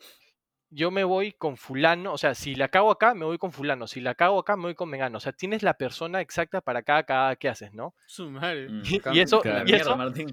yo 0.74 0.92
me 0.92 1.04
voy 1.04 1.32
con 1.34 1.58
fulano, 1.58 2.14
o 2.14 2.18
sea, 2.18 2.34
si 2.36 2.56
la 2.56 2.68
cago 2.68 2.92
acá, 2.92 3.14
me 3.14 3.26
voy 3.26 3.38
con 3.38 3.52
fulano, 3.52 3.88
si 3.88 4.02
la 4.02 4.16
cago 4.16 4.40
acá, 4.40 4.56
me 4.56 4.64
voy 4.64 4.76
con 4.76 4.90
mengano, 4.90 5.18
o 5.18 5.22
sea, 5.22 5.32
tienes 5.32 5.64
la 5.64 5.76
persona 5.76 6.22
exacta 6.22 6.62
para 6.62 6.84
cada 6.84 7.04
cagada 7.04 7.36
que 7.36 7.50
haces, 7.50 7.74
¿no? 7.74 7.96
Su 8.08 8.30
madre. 8.30 8.70
Mm. 8.70 8.84
Y, 9.14 9.20
eso, 9.20 9.42
y 9.44 9.50
mierda, 9.64 9.78
eso, 9.78 9.98
Martín. 9.98 10.32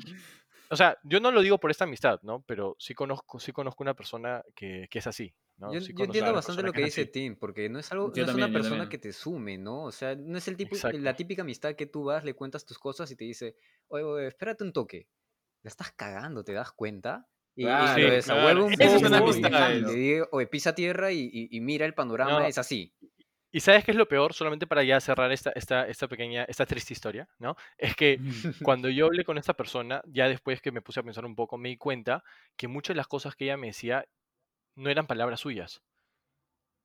o 0.71 0.77
sea, 0.77 0.99
yo 1.05 1.21
no 1.21 1.31
lo 1.31 1.43
digo 1.43 1.59
por 1.59 1.71
esta 1.71 1.85
amistad, 1.85 2.21
¿no? 2.23 2.43
Pero 2.47 2.77
sí 2.79 2.95
conozco, 2.95 3.39
sí 3.39 3.53
conozco 3.53 3.83
una 3.83 3.95
persona 3.95 4.43
que, 4.55 4.89
que 4.91 4.99
es 4.99 5.07
así, 5.07 5.35
¿no? 5.59 5.73
Yo, 5.73 5.81
Sí 5.81 5.93
yo 5.97 6.05
entiendo 6.05 6.33
bastante 6.33 6.63
lo 6.63 6.73
que 6.73 6.85
dice 6.85 7.03
así. 7.03 7.11
Tim, 7.11 7.37
porque 7.37 7.69
no 7.69 7.79
es 7.79 7.93
algo, 7.93 8.13
no 8.15 8.23
es 8.23 8.35
una 8.35 8.51
persona 8.51 8.89
que 8.89 8.99
te 8.99 9.13
sume, 9.13 9.59
¿no? 9.59 9.85
O 9.85 9.93
sea, 9.93 10.17
no 10.17 10.39
es 10.39 10.49
el 10.49 10.57
tipo, 10.57 10.75
Exacto. 10.75 10.99
la 10.99 11.15
típica 11.15 11.43
amistad 11.43 11.75
que 11.75 11.87
tú 11.87 12.05
vas, 12.05 12.25
le 12.25 12.35
cuentas 12.35 12.65
tus 12.65 12.79
cosas 12.79 13.11
y 13.11 13.17
te 13.17 13.25
dice, 13.25 13.57
oye, 13.89 14.05
oye, 14.05 14.27
espérate 14.27 14.65
un 14.65 14.73
toque. 14.73 15.09
La 15.63 15.69
estás 15.69 15.93
cagando, 15.93 16.43
¿te 16.43 16.55
das 16.55 16.73
cuenta? 16.73 17.29
Y, 17.57 17.65
Claro, 17.65 17.85
un 17.85 18.01
y- 18.01 18.05
amistades. 18.07 19.79
y, 19.79 19.81
le 19.83 19.93
digo, 19.95 20.29
oye, 20.33 20.47
pisa 20.47 20.75
tierra 20.75 21.13
y, 21.13 21.29
y- 21.33 21.49
y 21.57 21.61
mira 21.61 21.85
el 21.87 21.95
panorama, 21.95 22.41
No. 22.41 22.47
es 22.47 22.59
así. 22.59 22.95
Y 23.53 23.59
sabes 23.61 23.85
qué 23.85 23.91
es 23.91 23.97
lo 23.97 24.07
peor, 24.07 24.33
solamente 24.33 24.67
para 24.69 24.85
ya 24.85 25.01
cerrar 25.01 25.33
esta, 25.33 25.51
esta, 25.57 25.87
esta 25.89 26.07
pequeña, 26.07 26.45
esta 26.45 26.65
triste 26.67 26.93
historia, 26.93 27.29
¿no? 27.39 27.57
Es 27.79 27.97
que 27.97 28.19
cuando 28.71 28.89
yo 28.89 29.07
hablé 29.07 29.25
con 29.25 29.39
esta 29.39 29.55
persona, 29.55 30.03
ya 30.07 30.29
después 30.29 30.61
que 30.63 30.71
me 30.71 30.81
puse 30.83 31.01
a 31.01 31.03
pensar 31.03 31.25
un 31.27 31.35
poco, 31.35 31.59
me 31.59 31.69
di 31.71 31.77
cuenta 31.77 32.23
que 32.57 32.69
muchas 32.69 32.95
de 32.95 32.99
las 32.99 33.09
cosas 33.09 33.35
que 33.35 33.45
ella 33.47 33.57
me 33.57 33.67
decía 33.69 34.05
no 34.77 34.89
eran 34.91 35.07
palabras 35.09 35.41
suyas. 35.41 35.83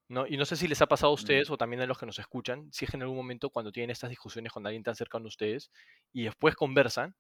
¿no? 0.08 0.28
Y 0.28 0.38
no 0.38 0.46
sé 0.46 0.56
si 0.56 0.68
les 0.68 0.82
ha 0.82 0.88
pasado 0.88 1.12
a 1.12 1.16
Mm. 1.16 1.22
ustedes 1.22 1.50
o 1.50 1.58
también 1.58 1.82
a 1.82 1.86
los 1.88 1.98
que 1.98 2.06
nos 2.06 2.20
escuchan, 2.20 2.72
si 2.72 2.86
es 2.86 2.92
que 2.92 2.98
en 2.98 3.02
algún 3.04 3.18
momento 3.18 3.50
cuando 3.50 3.72
tienen 3.72 3.90
estas 3.90 4.10
discusiones 4.10 4.52
con 4.52 4.66
alguien 4.66 4.84
tan 4.84 4.96
cercano 4.96 5.26
a 5.26 5.28
ustedes 5.30 5.72
y 6.14 6.24
después 6.26 6.56
conversan, 6.56 7.16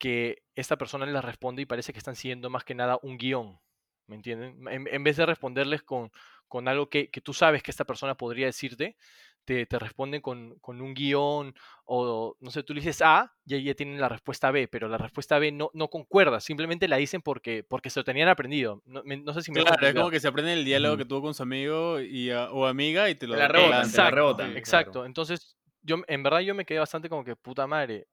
que 0.00 0.44
esta 0.56 0.78
persona 0.78 1.06
les 1.06 1.24
responde 1.24 1.62
y 1.62 1.66
parece 1.66 1.92
que 1.94 2.00
están 2.00 2.16
siguiendo 2.16 2.50
más 2.50 2.64
que 2.64 2.74
nada 2.74 2.98
un 3.02 3.18
guion, 3.18 3.60
¿me 4.08 4.16
entienden? 4.16 4.66
En, 4.68 4.88
en 4.88 5.04
vez 5.04 5.18
de 5.18 5.26
responderles 5.26 5.84
con, 5.84 6.10
con 6.48 6.68
algo 6.68 6.90
que, 6.90 7.10
que 7.10 7.20
tú 7.20 7.34
sabes 7.34 7.62
que 7.62 7.70
esta 7.70 7.84
persona 7.84 8.16
podría 8.16 8.46
decirte, 8.46 8.96
te, 9.44 9.66
te 9.66 9.78
responden 9.78 10.20
con, 10.20 10.58
con 10.60 10.80
un 10.80 10.94
guion 10.94 11.54
o, 11.84 12.36
no 12.40 12.50
sé, 12.50 12.62
tú 12.62 12.74
le 12.74 12.80
dices 12.80 13.02
A 13.02 13.32
y 13.44 13.54
ahí 13.54 13.64
ya 13.64 13.74
tienen 13.74 14.00
la 14.00 14.08
respuesta 14.08 14.50
B, 14.50 14.68
pero 14.68 14.88
la 14.88 14.98
respuesta 14.98 15.38
B 15.38 15.52
no, 15.52 15.70
no 15.74 15.88
concuerda, 15.88 16.40
simplemente 16.40 16.88
la 16.88 16.96
dicen 16.96 17.22
porque, 17.22 17.64
porque 17.64 17.90
se 17.90 18.00
lo 18.00 18.04
tenían 18.04 18.28
aprendido. 18.28 18.82
No, 18.86 19.02
me- 19.04 19.16
no 19.18 19.32
sé 19.34 19.42
si 19.42 19.52
me 19.52 19.62
Claro, 19.62 19.86
es 19.86 19.94
como 19.94 20.10
que 20.10 20.20
se 20.20 20.28
aprende 20.28 20.52
el 20.54 20.64
diálogo 20.64 20.96
que 20.96 21.04
tuvo 21.04 21.22
con 21.22 21.34
su 21.34 21.42
amigo 21.42 22.00
y, 22.00 22.30
a- 22.30 22.50
o 22.50 22.66
amiga 22.66 23.08
y 23.10 23.14
te 23.14 23.26
lo 23.26 23.36
la 23.36 23.48
rebotan, 23.48 23.78
la 23.78 23.86
Exacto, 23.86 24.10
rebotan. 24.10 24.56
Exacto. 24.56 25.06
Entonces, 25.06 25.56
yo 25.82 25.96
en 26.06 26.22
verdad 26.22 26.40
yo 26.40 26.54
me 26.54 26.64
quedé 26.64 26.78
bastante 26.78 27.08
como 27.08 27.24
que 27.24 27.36
puta 27.36 27.66
madre. 27.66 28.06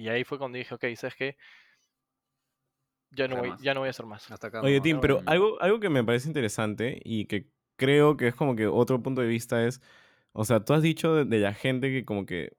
Y 0.00 0.08
ahí 0.08 0.24
fue 0.24 0.38
cuando 0.38 0.56
dije, 0.56 0.74
ok, 0.74 0.84
¿sabes 0.96 1.14
qué? 1.14 1.36
Ya 3.10 3.28
no, 3.28 3.36
voy, 3.36 3.52
ya 3.60 3.74
no 3.74 3.80
voy 3.80 3.88
a 3.88 3.90
hacer 3.90 4.06
más. 4.06 4.30
Hasta 4.30 4.46
acá 4.46 4.62
Oye. 4.62 4.80
Tim, 4.80 4.98
pero 4.98 5.20
algo, 5.26 5.60
algo 5.60 5.78
que 5.78 5.90
me 5.90 6.02
parece 6.02 6.26
interesante 6.26 6.98
y 7.04 7.26
que 7.26 7.50
creo 7.76 8.16
que 8.16 8.28
es 8.28 8.34
como 8.34 8.56
que 8.56 8.66
otro 8.66 9.02
punto 9.02 9.20
de 9.20 9.26
vista 9.26 9.66
es, 9.66 9.82
o 10.32 10.46
sea, 10.46 10.64
tú 10.64 10.72
has 10.72 10.80
dicho 10.80 11.14
de, 11.14 11.24
de 11.26 11.38
la 11.38 11.52
gente 11.52 11.90
que 11.90 12.06
como 12.06 12.24
que 12.24 12.56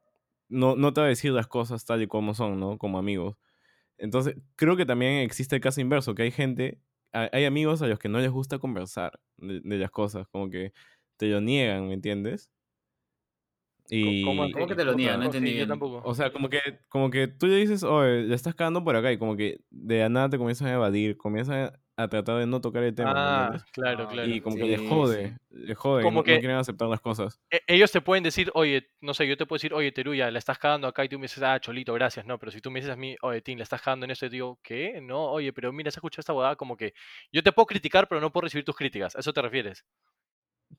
no, 0.50 0.76
no 0.76 0.94
te 0.94 1.02
va 1.02 1.08
a 1.08 1.10
decir 1.10 1.32
las 1.32 1.48
cosas 1.48 1.84
tal 1.84 2.04
y 2.04 2.08
como 2.08 2.36
son, 2.36 2.60
¿no? 2.60 2.78
Como 2.78 3.00
amigos. 3.00 3.38
Entonces, 3.98 4.36
creo 4.56 4.78
que 4.78 4.86
también 4.86 5.22
existe 5.22 5.56
el 5.56 5.62
caso 5.64 5.82
inverso, 5.82 6.14
que 6.14 6.24
hay 6.24 6.32
gente, 6.32 6.80
hay, 7.12 7.30
hay 7.32 7.46
amigos 7.46 7.82
a 7.82 7.88
los 7.88 7.98
que 7.98 8.10
no 8.10 8.20
les 8.20 8.30
gusta 8.30 8.60
conversar 8.60 9.20
de, 9.38 9.62
de 9.62 9.78
las 9.80 9.90
cosas, 9.90 10.28
como 10.28 10.52
que 10.52 10.74
te 11.18 11.28
lo 11.28 11.42
niegan, 11.42 11.88
¿me 11.88 11.96
entiendes? 11.96 12.52
Y, 13.94 14.24
¿Cómo, 14.24 14.50
¿Cómo 14.54 14.68
que 14.68 14.76
te 14.76 14.86
lo 14.86 14.94
niegan? 14.96 15.20
No 15.20 15.24
Sí, 15.24 15.28
entendí 15.28 15.52
yo 15.52 15.56
bien. 15.58 15.68
tampoco. 15.68 16.02
O 16.08 16.16
sea, 16.16 16.32
como 16.32 16.48
que, 16.50 16.62
como 16.90 17.10
que 17.12 17.28
tú 17.28 17.48
le 17.48 17.58
dices, 17.58 17.84
oye, 17.84 18.24
le 18.24 18.34
estás 18.36 18.56
cagando 18.56 18.84
por 18.84 18.96
acá, 18.96 19.12
y 19.12 19.18
como 19.18 19.36
que 19.36 19.60
de 19.70 20.00
la 20.00 20.10
nada 20.10 20.30
te 20.30 20.38
comienzan 20.38 20.70
a 20.70 20.74
evadir, 20.74 21.18
comienzan 21.18 21.74
a 21.98 22.08
tratar 22.08 22.38
de 22.40 22.48
no 22.48 22.62
tocar 22.62 22.84
el 22.84 22.96
tema, 22.96 23.14
¿me 23.14 23.20
ah, 23.20 23.66
claro, 23.74 24.04
Ah, 24.06 24.08
claro. 24.14 24.30
Y 24.30 24.40
como 24.42 24.56
que 24.56 24.64
Sí, 24.64 24.70
le 24.70 24.78
sí. 24.78 24.86
jode, 24.88 25.38
le 25.50 25.76
jode, 25.76 26.04
Como 26.04 26.20
no, 26.20 26.20
no 26.20 26.24
que- 26.24 26.40
quieren 26.40 26.58
aceptar 26.58 26.88
las 26.88 27.02
cosas. 27.02 27.42
E- 27.52 27.62
Ellos 27.68 27.92
te 27.92 28.00
pueden 28.00 28.24
decir, 28.24 28.50
oye, 28.54 28.88
no 29.02 29.14
sé, 29.14 29.28
yo 29.28 29.36
te 29.36 29.46
puedo 29.46 29.58
decir, 29.58 29.74
oye, 29.74 29.92
Teruya, 29.92 30.32
la 30.32 30.40
estás 30.40 30.58
cagando 30.58 30.88
acá 30.88 31.04
y 31.04 31.10
tú 31.10 31.20
me 31.20 31.24
dices, 31.26 31.44
ah, 31.44 31.60
Cholito, 31.60 31.94
gracias, 31.94 32.26
no, 32.26 32.40
pero 32.40 32.50
si 32.52 32.62
tú 32.62 32.72
me 32.72 32.80
dices 32.80 32.94
a 32.94 32.96
mí, 32.96 33.18
oye, 33.22 33.42
Tim, 33.42 33.58
la 33.58 33.64
estás 33.64 33.82
cagando 33.82 34.06
en 34.06 34.12
esto, 34.12 34.26
y 34.26 34.30
te 34.30 34.36
digo, 34.36 34.58
¿qué? 34.64 35.02
No, 35.02 35.26
oye, 35.32 35.52
pero 35.52 35.74
mira, 35.74 35.92
se 35.92 36.00
escucha 36.00 36.22
esta 36.22 36.32
boda, 36.34 36.56
como 36.56 36.78
que 36.78 36.94
yo 37.32 37.44
te 37.44 37.52
puedo 37.52 37.66
criticar, 37.66 38.08
pero 38.08 38.22
no 38.22 38.32
puedo 38.32 38.44
recibir 38.46 38.64
tus 38.64 38.76
críticas, 38.78 39.16
¿a 39.18 39.20
eso 39.20 39.34
te 39.34 39.42
refieres? 39.42 39.84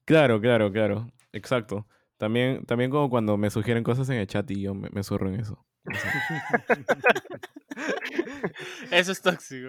Claro, 0.04 0.40
claro, 0.40 0.72
claro, 0.72 1.06
exacto. 1.32 1.86
También, 2.18 2.64
también 2.66 2.90
como 2.90 3.10
cuando 3.10 3.36
me 3.36 3.50
sugieren 3.50 3.82
cosas 3.82 4.08
en 4.10 4.16
el 4.16 4.26
chat 4.26 4.48
y 4.50 4.62
yo 4.62 4.74
me, 4.74 4.88
me 4.90 5.02
zurro 5.02 5.28
en 5.28 5.40
eso. 5.40 5.66
Eso 8.90 9.12
es 9.12 9.22
tóxico. 9.22 9.68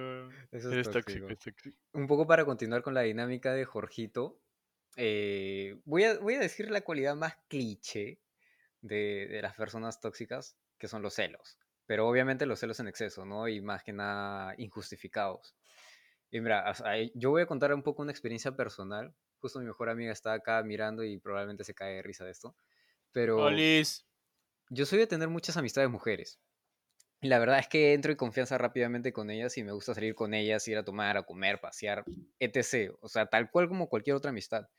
Eso 0.51 0.73
es 0.73 0.89
tóxico. 0.89 1.27
Un 1.93 2.07
poco 2.07 2.27
para 2.27 2.45
continuar 2.45 2.81
con 2.81 2.93
la 2.93 3.01
dinámica 3.01 3.53
de 3.53 3.65
Jorgito, 3.65 4.39
eh, 4.95 5.79
voy, 5.85 6.03
a, 6.03 6.19
voy 6.19 6.35
a 6.35 6.39
decir 6.39 6.69
la 6.69 6.81
cualidad 6.81 7.15
más 7.15 7.35
cliché 7.47 8.19
de, 8.81 9.27
de 9.27 9.41
las 9.41 9.55
personas 9.55 9.99
tóxicas, 9.99 10.57
que 10.77 10.87
son 10.87 11.01
los 11.01 11.15
celos. 11.15 11.57
Pero 11.85 12.07
obviamente 12.07 12.45
los 12.45 12.59
celos 12.59 12.79
en 12.79 12.87
exceso, 12.87 13.25
¿no? 13.25 13.47
Y 13.47 13.61
más 13.61 13.83
que 13.83 13.93
nada 13.93 14.53
injustificados. 14.57 15.55
Y 16.31 16.41
mira, 16.41 16.69
o 16.69 16.73
sea, 16.73 16.93
yo 17.13 17.31
voy 17.31 17.43
a 17.43 17.45
contar 17.45 17.73
un 17.73 17.83
poco 17.83 18.01
una 18.01 18.11
experiencia 18.11 18.55
personal. 18.55 19.13
Justo 19.43 19.59
mi 19.59 19.65
mejor 19.65 19.89
amiga 19.89 20.13
está 20.13 20.31
acá 20.31 20.63
mirando 20.63 21.03
y 21.03 21.17
probablemente 21.17 21.65
se 21.65 21.73
cae 21.73 21.95
de 21.95 22.01
risa 22.01 22.23
de 22.23 22.31
esto. 22.31 22.55
Pero 23.11 23.39
Olis. 23.39 24.05
yo 24.69 24.85
soy 24.85 24.99
de 24.99 25.05
tener 25.05 25.27
muchas 25.27 25.57
amistades 25.57 25.89
mujeres. 25.89 26.39
Y 27.19 27.27
la 27.27 27.39
verdad 27.39 27.59
es 27.59 27.67
que 27.67 27.91
entro 27.93 28.13
en 28.13 28.17
confianza 28.17 28.57
rápidamente 28.57 29.11
con 29.11 29.29
ellas 29.29 29.57
y 29.57 29.63
me 29.65 29.73
gusta 29.73 29.93
salir 29.93 30.15
con 30.15 30.33
ellas, 30.33 30.65
ir 30.69 30.77
a 30.77 30.85
tomar, 30.85 31.17
a 31.17 31.23
comer, 31.23 31.59
pasear, 31.59 32.05
etc. 32.39 32.95
O 33.01 33.09
sea, 33.09 33.25
tal 33.25 33.51
cual 33.51 33.67
como 33.67 33.89
cualquier 33.89 34.15
otra 34.15 34.29
amistad. 34.29 34.69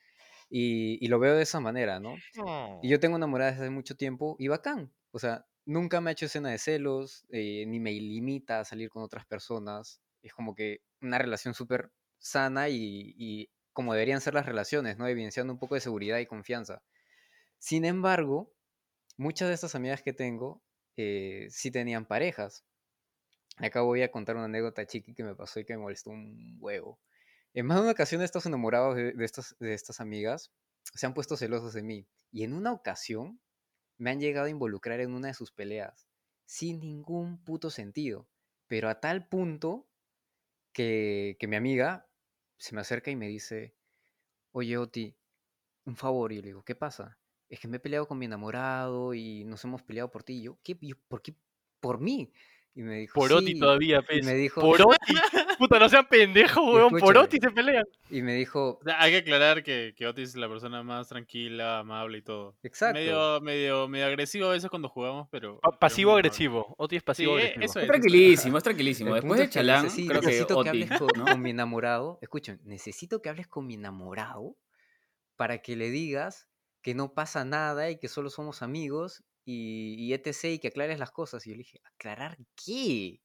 Y, 0.49 0.97
y 1.05 1.09
lo 1.09 1.19
veo 1.19 1.35
de 1.37 1.43
esa 1.43 1.61
manera, 1.61 2.01
¿no? 2.01 2.15
Y 2.81 2.89
yo 2.89 2.99
tengo 3.01 3.17
enamorada 3.17 3.51
desde 3.51 3.65
hace 3.65 3.71
mucho 3.71 3.97
tiempo 3.99 4.35
y 4.39 4.49
bacán. 4.49 4.95
O 5.11 5.19
sea, 5.19 5.45
nunca 5.67 6.01
me 6.01 6.09
ha 6.09 6.13
hecho 6.15 6.25
escena 6.25 6.49
de 6.49 6.59
celos, 6.59 7.27
eh, 7.29 7.67
ni 7.67 7.81
me 7.81 7.93
limita 7.93 8.61
a 8.61 8.65
salir 8.65 8.89
con 8.89 9.03
otras 9.03 9.27
personas. 9.27 10.01
Es 10.23 10.33
como 10.33 10.55
que 10.55 10.81
una 11.03 11.19
relación 11.19 11.53
súper 11.53 11.93
sana 12.19 12.71
y, 12.71 13.15
y 13.19 13.51
como 13.75 13.93
deberían 13.93 14.23
ser 14.23 14.33
las 14.33 14.47
relaciones, 14.47 14.97
¿no? 14.97 15.07
Evidenciando 15.07 15.53
un 15.53 15.59
poco 15.59 15.75
de 15.75 15.83
seguridad 15.83 16.19
y 16.19 16.27
confianza. 16.27 16.83
Sin 17.59 17.85
embargo, 17.85 18.51
muchas 19.19 19.49
de 19.49 19.55
estas 19.55 19.75
amigas 19.75 20.01
que 20.01 20.13
tengo 20.13 20.63
eh, 20.97 21.49
sí 21.51 21.71
tenían 21.71 22.07
parejas. 22.07 22.65
Acá 23.59 23.83
voy 23.83 24.03
a 24.03 24.11
contar 24.11 24.37
una 24.37 24.47
anécdota 24.47 24.87
chiqui 24.87 25.15
que 25.15 25.25
me 25.25 25.35
pasó 25.35 25.61
y 25.61 25.65
que 25.65 25.75
me 25.75 25.83
molestó 25.83 26.11
un 26.11 26.57
huevo. 26.61 27.01
En 27.53 27.67
más 27.67 27.77
de 27.79 27.83
una 27.83 27.93
ocasión 27.93 28.23
estos 28.23 28.47
enamorados 28.47 28.97
de, 28.97 29.13
de 29.13 29.25
estas, 29.25 29.57
de 29.59 29.75
estas 29.75 30.01
amigas 30.01 30.53
se 30.95 31.07
han 31.07 31.15
puesto 31.15 31.37
celosos 31.37 31.75
de 31.75 31.83
mí. 31.83 32.09
Y 32.31 32.45
en 32.45 32.53
una 32.53 32.73
ocasión 32.73 33.41
me 33.99 34.11
han 34.11 34.21
llegado 34.21 34.47
a 34.47 34.51
involucrar 34.51 35.01
en 35.01 35.13
una 35.15 35.29
de 35.29 35.35
sus 35.35 35.51
peleas. 35.51 36.07
Sin 36.47 36.81
ningún 36.81 37.43
puto 37.43 37.71
sentido. 37.71 38.29
Pero 38.69 38.89
a 38.89 39.01
tal 39.01 39.27
punto 39.27 39.89
que, 40.73 41.37
que 41.41 41.49
mi 41.49 41.57
amiga 41.57 42.07
se 42.57 42.75
me 42.75 42.81
acerca 42.81 43.11
y 43.11 43.17
me 43.17 43.29
dice, 43.29 43.75
oye 44.53 44.79
Oti, 44.79 45.17
un 45.85 45.97
favor. 45.97 46.33
Y 46.33 46.37
yo 46.37 46.43
le 46.43 46.49
digo, 46.49 46.65
¿qué 46.65 46.75
pasa? 46.75 47.19
Es 47.49 47.61
que 47.61 47.69
me 47.69 47.77
he 47.79 47.81
peleado 47.81 48.09
con 48.09 48.19
mi 48.19 48.27
enamorado 48.27 49.15
y 49.15 49.45
nos 49.45 49.65
hemos 49.65 49.83
peleado 49.83 50.11
por 50.11 50.23
ti. 50.25 50.35
Y 50.35 50.43
yo, 50.45 50.59
¿qué? 50.63 50.77
¿Por 51.09 51.23
qué? 51.23 51.37
Por 51.81 52.01
mí. 52.01 52.33
Y 52.77 52.83
me 52.83 53.07
todavía, 53.61 54.01
Y 54.01 54.03
pez. 54.03 54.27
me 54.27 54.35
dijo, 54.35 54.61
Por 54.61 54.83
Oti. 54.83 55.15
Puta, 55.59 55.79
no 55.79 55.89
sean 55.89 56.07
pendejos, 56.09 56.65
weón. 56.65 56.91
Por 56.91 56.99
escúchame. 56.99 57.25
Oti 57.25 57.39
se 57.39 57.51
pelean. 57.53 57.85
y 58.11 58.21
me 58.23 58.35
dijo, 58.35 58.79
O 58.81 58.85
sea, 58.85 59.01
hay 59.01 59.13
que 59.13 59.19
aclarar 59.19 59.63
que, 59.63 59.95
que 59.97 60.07
Otis 60.09 60.31
es 60.31 60.37
la 60.37 60.49
persona 60.49 60.83
más 60.83 61.09
tranquila, 61.09 61.79
amable 61.79 62.19
y 62.19 62.23
todo. 62.23 62.57
exacto. 62.65 62.99
Medio, 62.99 63.41
medio, 63.41 63.89
medio 63.89 64.07
agresivo 64.07 64.49
a 64.49 64.53
veces 64.53 64.69
cuando 64.71 64.89
jugamos, 64.89 65.29
pero. 65.31 65.61
Pa-. 65.61 65.79
Pasivo-agresivo. 65.79 66.75
Oti 66.77 66.97
es 66.97 67.03
Sí, 67.03 67.07
pasivo-agresivo. 67.07 67.65
eso 67.65 67.79
Es 67.79 67.85
es. 67.85 67.91
tranquilísimo, 67.91 68.59
es 68.59 68.65
tranquilísimo. 68.65 69.11
El 69.11 69.23
Después 69.23 69.39
de 69.39 69.45
es 69.45 69.51
que 69.51 69.55
Chalán, 69.55 69.87
necesi- 69.87 70.09
creo 70.09 70.21
que 70.21 70.27
necesito 70.27 70.61
hables 70.61 70.91
con, 70.99 71.09
¿no? 71.17 71.25
con 71.27 71.43
mi 71.43 71.51
enamorado. 71.51 72.19
Escuchen, 72.23 72.61
necesito 72.65 73.23
que 73.23 73.29
hables 73.29 73.47
con 73.47 73.67
mi 73.69 73.75
enamorado 73.75 74.57
para 75.37 75.59
que 75.63 75.77
le 75.77 75.91
digas 75.91 76.49
que 76.83 76.95
no 76.95 77.13
pasa 77.15 77.45
nada 77.45 77.89
y 77.91 77.99
que 77.99 78.09
solo 78.09 78.31
somos 78.31 78.63
amigos 78.63 79.23
y, 79.45 79.95
y 79.99 80.13
etc. 80.15 80.53
y 80.55 80.59
que 80.59 80.69
aclares 80.69 80.99
las 80.99 81.11
cosas. 81.13 81.47
Y 81.47 81.51
yo 81.51 81.55
le 81.57 81.59
dije, 81.61 81.81
¿aclarar 81.85 82.39
qué? 82.65 83.23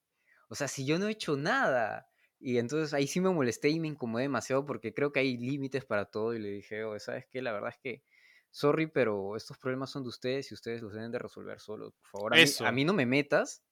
O 0.50 0.56
sea, 0.56 0.68
si 0.68 0.86
yo 0.86 1.00
no 1.00 1.08
he 1.08 1.12
hecho 1.12 1.38
nada. 1.38 2.08
Y 2.40 2.58
entonces 2.58 2.94
ahí 2.94 3.08
sí 3.08 3.20
me 3.22 3.30
molesté 3.32 3.70
y 3.70 3.80
me 3.82 3.90
incomodé 3.90 4.24
demasiado 4.24 4.66
porque 4.66 4.94
creo 4.94 5.12
que 5.12 5.20
hay 5.20 5.38
límites 5.38 5.86
para 5.86 6.06
todo. 6.06 6.34
Y 6.34 6.40
le 6.40 6.50
dije, 6.52 6.84
oh, 6.86 6.98
¿sabes 7.00 7.26
qué? 7.30 7.42
La 7.42 7.52
verdad 7.54 7.72
es 7.72 7.80
que, 7.80 8.04
sorry, 8.52 8.88
pero 8.88 9.36
estos 9.36 9.58
problemas 9.58 9.92
son 9.92 10.04
de 10.04 10.10
ustedes 10.10 10.50
y 10.52 10.54
ustedes 10.56 10.82
los 10.82 10.94
deben 10.94 11.12
de 11.12 11.20
resolver 11.20 11.60
solos. 11.60 11.94
Por 11.96 12.10
favor, 12.12 12.34
a 12.34 12.38
mí, 12.38 12.48
Eso. 12.48 12.66
a 12.66 12.72
mí 12.72 12.86
no 12.86 12.94
me 12.94 13.06
metas 13.06 13.64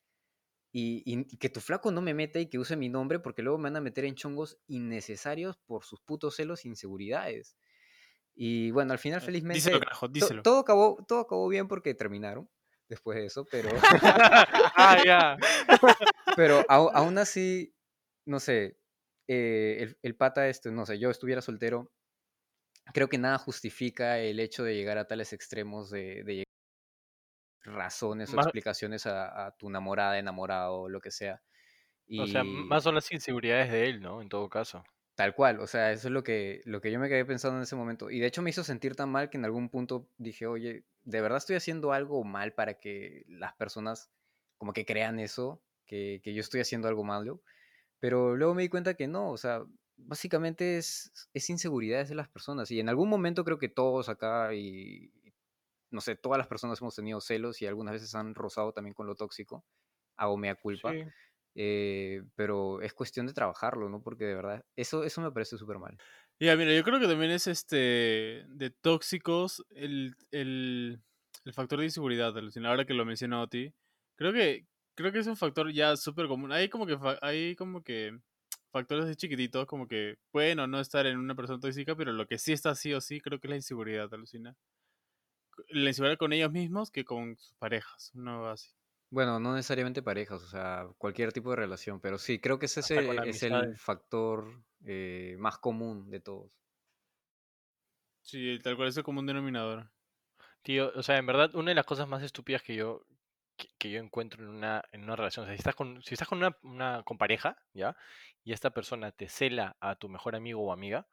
y, 0.71 1.03
y- 1.05 1.21
y 1.29 1.37
que 1.37 1.49
tu 1.49 1.61
flaco 1.61 1.91
no 1.91 2.01
me 2.01 2.13
meta 2.13 2.39
y 2.39 2.49
que 2.49 2.59
use 2.59 2.75
mi 2.75 2.89
nombre 2.89 3.19
porque 3.19 3.41
luego 3.41 3.57
me 3.57 3.65
van 3.65 3.77
a 3.77 3.81
meter 3.81 4.05
en 4.05 4.15
chongos 4.15 4.59
innecesarios 4.67 5.57
por 5.57 5.83
sus 5.85 6.01
putos 6.01 6.35
celos 6.35 6.65
e 6.65 6.69
inseguridades. 6.69 7.57
Y 8.39 8.69
bueno, 8.71 8.93
al 8.93 8.99
final, 8.99 9.19
felizmente, 9.19 9.57
Eh, 9.57 9.61
Díselo, 9.63 9.79
carajo, 9.79 10.05
to- 10.07 10.11
díselo. 10.13 10.41
todo, 10.43 10.59
acabó, 10.59 11.03
todo 11.07 11.21
acabó 11.21 11.47
bien 11.47 11.67
porque 11.67 11.95
terminaron 11.95 12.47
después 12.87 13.17
de 13.17 13.25
eso, 13.25 13.45
pero, 13.51 13.67
ah, 14.77 14.97
ya. 15.03 15.37
pero 16.37 16.63
aún 16.69 17.17
así, 17.17 17.73
no 18.25 18.39
sé, 18.39 18.77
eh, 19.27 19.77
el, 19.81 19.97
el 20.03 20.15
pata 20.15 20.47
este, 20.49 20.71
no 20.71 20.85
sé, 20.85 20.99
yo 20.99 21.09
estuviera 21.09 21.41
soltero, 21.41 21.91
creo 22.93 23.09
que 23.09 23.17
nada 23.17 23.39
justifica 23.39 24.19
el 24.19 24.39
hecho 24.39 24.63
de 24.63 24.75
llegar 24.75 24.97
a 24.99 25.07
tales 25.07 25.33
extremos 25.33 25.89
de, 25.89 26.23
de 26.23 26.33
llegar 26.35 26.45
a 27.65 27.71
razones 27.71 28.31
o 28.31 28.35
Más- 28.35 28.45
explicaciones 28.45 29.05
a, 29.07 29.47
a 29.47 29.51
tu 29.57 29.67
enamorada, 29.69 30.19
enamorado, 30.19 30.87
lo 30.89 31.01
que 31.01 31.09
sea. 31.11 31.41
O 32.19 32.27
sea, 32.27 32.43
Y- 32.43 32.47
más 32.47 32.83
son 32.83 32.95
las 32.95 33.11
inseguridades 33.11 33.71
de 33.71 33.89
él, 33.89 33.99
¿no? 33.99 34.21
En 34.21 34.29
todo 34.29 34.47
caso. 34.47 34.83
Tal 35.17 35.33
cual, 35.33 35.59
o 35.61 35.65
sea, 35.65 35.91
eso 35.91 36.09
es 36.09 36.11
lo 36.11 36.23
que, 36.23 36.61
lo 36.65 36.79
que 36.79 36.91
yo 36.91 36.99
me 36.99 37.09
quedé 37.09 37.25
pensando 37.25 37.57
en 37.57 37.63
ese 37.63 37.75
momento. 37.75 38.11
Y 38.11 38.19
de 38.19 38.27
hecho 38.27 38.43
me 38.43 38.51
hizo 38.51 38.63
sentir 38.63 38.95
tan 38.95 39.09
mal 39.09 39.31
que 39.31 39.37
en 39.37 39.45
algún 39.45 39.67
punto 39.69 40.07
dije, 40.19 40.45
oye, 40.45 40.85
¿de 41.05 41.21
verdad 41.21 41.39
estoy 41.39 41.55
haciendo 41.55 41.91
algo 41.91 42.23
mal 42.23 42.53
para 42.53 42.75
que 42.75 43.25
las 43.27 43.55
personas 43.55 44.11
como 44.59 44.73
que 44.73 44.85
crean 44.85 45.19
eso? 45.19 45.63
Que, 45.87 46.21
que 46.23 46.35
yo 46.35 46.41
estoy 46.41 46.61
haciendo 46.61 46.87
algo 46.87 47.03
malo. 47.03 47.41
Pero 47.99 48.35
luego 48.35 48.53
me 48.53 48.61
di 48.61 48.69
cuenta 48.69 48.93
que 48.93 49.07
no, 49.07 49.31
o 49.31 49.37
sea, 49.37 49.65
básicamente 49.95 50.77
es, 50.77 51.11
es 51.33 51.49
inseguridades 51.49 52.09
de 52.09 52.15
las 52.15 52.29
personas. 52.29 52.69
Y 52.69 52.79
en 52.79 52.87
algún 52.87 53.09
momento 53.09 53.43
creo 53.43 53.57
que 53.57 53.69
todos 53.69 54.09
acá 54.09 54.53
y, 54.53 55.11
no 55.89 56.01
sé, 56.01 56.15
todas 56.15 56.37
las 56.37 56.47
personas 56.47 56.79
hemos 56.81 56.95
tenido 56.95 57.21
celos 57.21 57.59
y 57.63 57.65
algunas 57.65 57.93
veces 57.93 58.13
han 58.13 58.35
rozado 58.35 58.71
también 58.71 58.93
con 58.93 59.07
lo 59.07 59.15
tóxico. 59.15 59.65
Hago 60.15 60.37
mea 60.37 60.53
culpa. 60.55 60.91
Sí. 60.91 61.03
Eh, 61.55 62.23
pero 62.35 62.81
es 62.81 62.93
cuestión 62.93 63.27
de 63.27 63.33
trabajarlo, 63.33 63.89
¿no? 63.89 64.01
Porque 64.01 64.25
de 64.25 64.35
verdad, 64.35 64.65
eso, 64.75 65.03
eso 65.03 65.21
me 65.21 65.31
parece 65.31 65.57
súper 65.57 65.79
mal. 65.79 65.97
Ya, 66.39 66.55
mira, 66.55 66.73
yo 66.75 66.83
creo 66.83 66.99
que 66.99 67.07
también 67.07 67.31
es 67.31 67.47
este 67.47 68.45
de 68.47 68.69
tóxicos 68.81 69.65
el, 69.71 70.15
el, 70.31 71.01
el 71.45 71.53
factor 71.53 71.79
de 71.79 71.85
inseguridad, 71.85 72.37
alucina, 72.37 72.69
ahora 72.69 72.85
que 72.85 72.93
lo 72.93 73.05
mencionó 73.05 73.41
Oti. 73.41 73.73
Creo 74.15 74.33
que, 74.33 74.67
creo 74.95 75.11
que 75.11 75.19
es 75.19 75.27
un 75.27 75.37
factor 75.37 75.71
ya 75.71 75.95
súper 75.97 76.27
común. 76.27 76.51
Hay 76.51 76.69
como 76.69 76.85
que 76.85 76.97
hay 77.21 77.55
como 77.55 77.83
que 77.83 78.19
factores 78.71 79.07
de 79.07 79.15
chiquititos, 79.15 79.65
como 79.65 79.87
que 79.87 80.17
pueden 80.31 80.59
o 80.59 80.67
no 80.67 80.79
estar 80.79 81.07
en 81.07 81.17
una 81.17 81.35
persona 81.35 81.59
tóxica, 81.59 81.95
pero 81.95 82.13
lo 82.13 82.27
que 82.27 82.37
sí 82.37 82.53
está 82.53 82.75
sí 82.75 82.93
o 82.93 83.01
sí, 83.01 83.19
creo 83.19 83.39
que 83.39 83.47
es 83.47 83.49
la 83.49 83.55
inseguridad, 83.57 84.13
alucina. 84.13 84.55
La 85.69 85.89
inseguridad 85.89 86.17
con 86.17 86.33
ellos 86.33 86.51
mismos 86.51 86.91
que 86.91 87.05
con 87.05 87.37
sus 87.37 87.53
parejas, 87.55 88.11
no 88.13 88.47
así. 88.49 88.76
Bueno, 89.09 89.39
no 89.39 89.53
necesariamente 89.55 90.01
parejas, 90.03 90.43
o 90.43 90.47
sea, 90.47 90.87
cualquier 90.97 91.31
tipo 91.31 91.49
de 91.51 91.55
relación, 91.57 92.01
pero 92.01 92.17
sí, 92.17 92.39
creo 92.39 92.59
que 92.59 92.65
ese 92.65 92.81
Hasta 92.81 93.03
con 93.03 93.19
ese 93.19 93.29
es 93.29 93.43
el 93.43 93.53
amistades. 93.53 93.77
factor 93.77 94.63
eh, 94.85 95.35
más 95.39 95.57
común 95.59 96.09
de 96.09 96.19
todos. 96.19 96.51
Sí, 98.21 98.59
tal 98.63 98.75
cual 98.75 98.89
es 98.89 98.97
el 98.97 99.03
común 99.03 99.25
denominador. 99.25 99.89
Tío, 100.63 100.91
o 100.95 101.03
sea, 101.03 101.17
en 101.17 101.25
verdad, 101.27 101.55
una 101.55 101.71
de 101.71 101.75
las 101.75 101.85
cosas 101.85 102.07
más 102.07 102.23
estúpidas 102.23 102.63
que 102.63 102.75
yo, 102.75 103.05
que, 103.57 103.69
que 103.79 103.91
yo 103.91 103.99
encuentro 103.99 104.43
en 104.43 104.49
una, 104.51 104.83
en 104.91 105.03
una 105.03 105.15
relación, 105.15 105.43
o 105.45 105.47
sea, 105.47 105.55
si 105.55 105.59
estás 105.59 105.75
con, 105.75 106.03
si 106.03 106.15
estás 106.15 106.27
con 106.27 106.39
una, 106.39 106.57
una 106.63 107.03
con 107.05 107.17
pareja, 107.17 107.57
¿ya? 107.73 107.97
Y 108.43 108.53
esta 108.53 108.71
persona 108.71 109.11
te 109.11 109.29
cela 109.29 109.77
a 109.81 109.95
tu 109.97 110.09
mejor 110.09 110.35
amigo 110.35 110.61
o 110.63 110.73
amiga, 110.73 111.07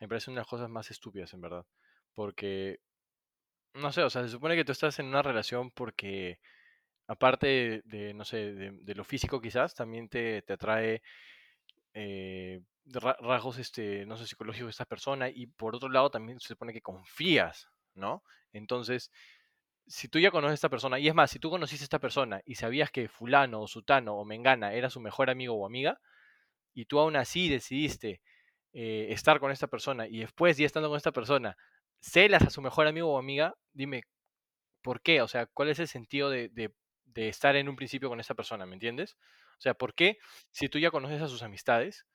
me 0.00 0.08
parece 0.08 0.30
una 0.30 0.40
de 0.40 0.42
las 0.42 0.48
cosas 0.50 0.70
más 0.70 0.90
estúpidas, 0.90 1.34
en 1.34 1.42
verdad. 1.42 1.66
Porque, 2.14 2.80
no 3.74 3.92
sé, 3.92 4.02
o 4.02 4.10
sea, 4.10 4.22
se 4.22 4.28
supone 4.30 4.56
que 4.56 4.64
tú 4.64 4.72
estás 4.72 4.98
en 4.98 5.06
una 5.06 5.22
relación 5.22 5.70
porque, 5.70 6.40
aparte 7.08 7.82
de, 7.84 8.14
no 8.14 8.24
sé, 8.24 8.54
de, 8.54 8.70
de 8.72 8.94
lo 8.94 9.04
físico 9.04 9.40
quizás, 9.40 9.74
también 9.74 10.08
te, 10.08 10.42
te 10.42 10.52
atrae 10.54 11.02
eh, 11.94 12.60
ra- 12.86 13.16
rasgos, 13.20 13.58
este, 13.58 14.06
no 14.06 14.16
sé, 14.16 14.26
psicológicos 14.26 14.66
de 14.68 14.70
esta 14.70 14.84
persona 14.84 15.28
y 15.28 15.46
por 15.46 15.74
otro 15.76 15.88
lado 15.88 16.10
también 16.10 16.40
se 16.40 16.48
supone 16.48 16.72
que 16.72 16.82
confías, 16.82 17.68
¿no? 17.94 18.22
Entonces, 18.52 19.10
si 19.86 20.08
tú 20.08 20.18
ya 20.18 20.30
conoces 20.30 20.52
a 20.52 20.54
esta 20.56 20.68
persona, 20.70 20.98
y 20.98 21.08
es 21.08 21.14
más, 21.14 21.30
si 21.30 21.38
tú 21.38 21.50
conociste 21.50 21.84
a 21.84 21.86
esta 21.86 21.98
persona 22.00 22.42
y 22.44 22.56
sabías 22.56 22.90
que 22.90 23.08
fulano 23.08 23.62
o 23.62 23.68
sutano 23.68 24.16
o 24.16 24.24
mengana 24.24 24.74
era 24.74 24.90
su 24.90 25.00
mejor 25.00 25.30
amigo 25.30 25.54
o 25.56 25.66
amiga, 25.66 26.00
y 26.74 26.86
tú 26.86 26.98
aún 27.00 27.16
así 27.16 27.48
decidiste 27.48 28.20
eh, 28.72 29.08
estar 29.10 29.40
con 29.40 29.52
esta 29.52 29.68
persona 29.68 30.08
y 30.08 30.20
después 30.20 30.56
ya 30.58 30.66
estando 30.66 30.88
con 30.88 30.96
esta 30.98 31.12
persona, 31.12 31.56
celas 32.00 32.42
a 32.44 32.50
su 32.50 32.62
mejor 32.62 32.86
amigo 32.86 33.12
o 33.12 33.18
amiga, 33.18 33.54
dime, 33.72 34.02
¿por 34.82 35.00
qué? 35.02 35.22
O 35.22 35.28
sea, 35.28 35.46
¿cuál 35.46 35.68
es 35.70 35.78
el 35.80 35.88
sentido 35.88 36.30
de- 36.30 36.48
de 37.06 37.28
estar 37.28 37.56
en 37.56 37.68
un 37.68 37.76
principio 37.76 38.08
con 38.10 38.20
esta 38.20 38.34
persona? 38.34 38.66
¿Me 38.66 38.74
entiendes? 38.74 39.16
O 39.58 39.60
sea, 39.60 39.74
¿por 39.74 39.94
qué 39.94 40.18
si 40.52 40.68
tú 40.68 40.78
ya 40.78 40.90
conoces 40.90 41.22
a 41.22 41.28
sus 41.28 41.42
amistades, 41.42 42.06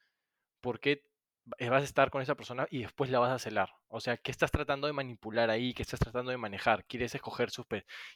por 0.62 0.80
qué 0.80 1.04
va- 1.47 1.69
vas 1.71 1.82
a 1.84 1.86
estar 1.86 2.10
con 2.12 2.21
esa 2.21 2.36
persona 2.36 2.67
y 2.69 2.82
después 2.84 3.10
la 3.10 3.19
vas 3.19 3.32
a 3.32 3.39
celar? 3.39 3.69
O 3.88 3.99
sea, 3.99 4.17
¿qué 4.17 4.32
estás 4.32 4.51
tratando 4.51 4.88
de 4.88 4.93
manipular 4.93 5.49
ahí? 5.49 5.73
¿Qué 5.73 5.84
estás 5.84 5.99
tratando 5.99 6.32
de 6.32 6.38
manejar? 6.38 6.86
¿Quieres 6.86 7.15
escoger 7.15 7.49
sus, 7.51 7.65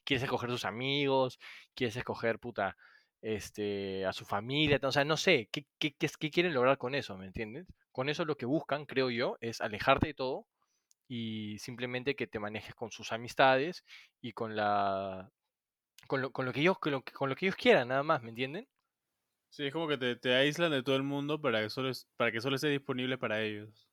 quieres 0.04 0.24
escoger 0.24 0.50
sus 0.50 0.66
amigos? 0.66 1.40
¿Quieres 1.76 1.96
escoger, 1.98 2.40
puta, 2.40 2.78
este, 3.22 4.06
a 4.06 4.14
su 4.14 4.26
familia? 4.26 4.80
O 4.84 4.92
sea, 4.92 5.06
no 5.06 5.18
sé, 5.18 5.50
¿qué, 5.52 5.66
qué, 5.80 5.94
qué, 5.96 6.10
qué 6.20 6.32
quieren 6.32 6.54
lograr 6.54 6.78
con 6.78 6.96
eso? 6.96 7.18
¿Me 7.18 7.26
entiendes? 7.28 7.68
Con 7.92 8.10
eso 8.10 8.26
lo 8.26 8.36
que 8.38 8.46
buscan, 8.46 8.86
creo 8.86 9.10
yo, 9.10 9.38
es 9.42 9.62
alejarte 9.62 10.08
de 10.08 10.14
todo 10.14 10.48
y 11.08 11.58
simplemente 11.60 12.16
que 12.16 12.28
te 12.28 12.40
manejes 12.40 12.76
con 12.76 12.92
sus 12.92 13.12
amistades 13.12 13.84
y 14.22 14.34
con 14.34 14.56
la 14.56 15.32
con 16.08 16.22
lo, 16.22 16.32
con 16.32 16.46
lo 16.46 16.54
que 16.54 16.62
ellos 16.62 16.80
con 16.80 16.92
lo, 16.94 17.02
que- 17.04 17.14
con 17.14 17.30
lo 17.30 17.36
que 17.36 17.46
ellos 17.48 17.56
quieran 17.58 17.90
nada 17.90 18.04
más, 18.04 18.22
¿me 18.24 18.30
entienden? 18.30 18.68
Sí, 19.50 19.66
es 19.66 19.74
como 19.74 19.88
que 19.88 19.98
te, 19.98 20.16
te 20.18 20.36
aíslan 20.36 20.70
de 20.72 20.84
todo 20.84 20.96
el 20.96 21.02
mundo 21.04 21.42
para 21.42 21.62
que 21.62 21.70
solo, 21.72 21.90
es- 21.90 22.08
para 22.16 22.32
que 22.32 22.42
solo 22.42 22.56
esté 22.58 22.68
disponible 22.70 23.18
para 23.18 23.42
ellos. 23.42 23.88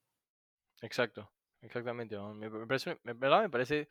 Exacto, 0.82 1.30
exactamente. 1.62 2.14
¿no? 2.16 2.34
Me, 2.34 2.50
me 2.50 2.66
parece, 2.66 2.98
en 3.04 3.18
verdad 3.18 3.42
me 3.42 3.50
parece, 3.50 3.88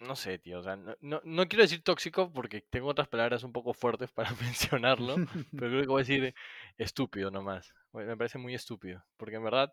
no 0.00 0.14
sé, 0.16 0.38
tío, 0.38 0.58
o 0.58 0.62
sea, 0.62 0.76
no, 0.76 0.94
no, 1.00 1.20
no 1.24 1.48
quiero 1.48 1.62
decir 1.62 1.82
tóxico 1.82 2.30
porque 2.32 2.60
tengo 2.60 2.88
otras 2.88 3.08
palabras 3.08 3.42
un 3.44 3.52
poco 3.52 3.72
fuertes 3.72 4.12
para 4.12 4.30
mencionarlo, 4.42 5.22
pero 5.54 5.70
creo 5.70 5.82
que 5.82 5.88
voy 5.88 6.00
a 6.02 6.04
decir 6.04 6.34
estúpido 6.76 7.30
nomás. 7.30 7.72
Me 7.92 8.16
parece 8.16 8.36
muy 8.38 8.54
estúpido, 8.54 9.02
porque 9.16 9.36
en 9.36 9.44
verdad 9.44 9.72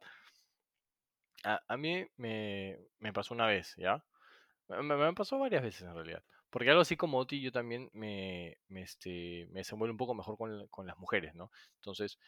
a, 1.44 1.62
a 1.68 1.78
mí 1.78 2.06
me, 2.18 2.78
me 3.00 3.14
pasó 3.14 3.34
una 3.34 3.48
vez, 3.48 3.76
¿ya? 3.78 4.04
Me- 4.70 4.84
me 4.98 5.14
pasó 5.14 5.40
varias 5.40 5.64
veces 5.64 5.84
en 5.84 5.96
realidad. 5.96 6.24
Porque 6.54 6.70
algo 6.70 6.84
así 6.84 6.96
como 6.96 7.18
Oti, 7.18 7.42
yo 7.42 7.52
también 7.52 7.90
me, 7.94 8.60
me, 8.68 8.84
este, 8.84 9.48
me 9.50 9.62
desenvuelvo 9.62 9.94
un 9.94 9.98
poco 9.98 10.14
mejor 10.14 10.38
con, 10.38 10.68
con 10.68 10.86
las 10.86 11.00
mujeres, 11.00 11.34
¿no? 11.34 11.50
Entonces, 11.78 12.20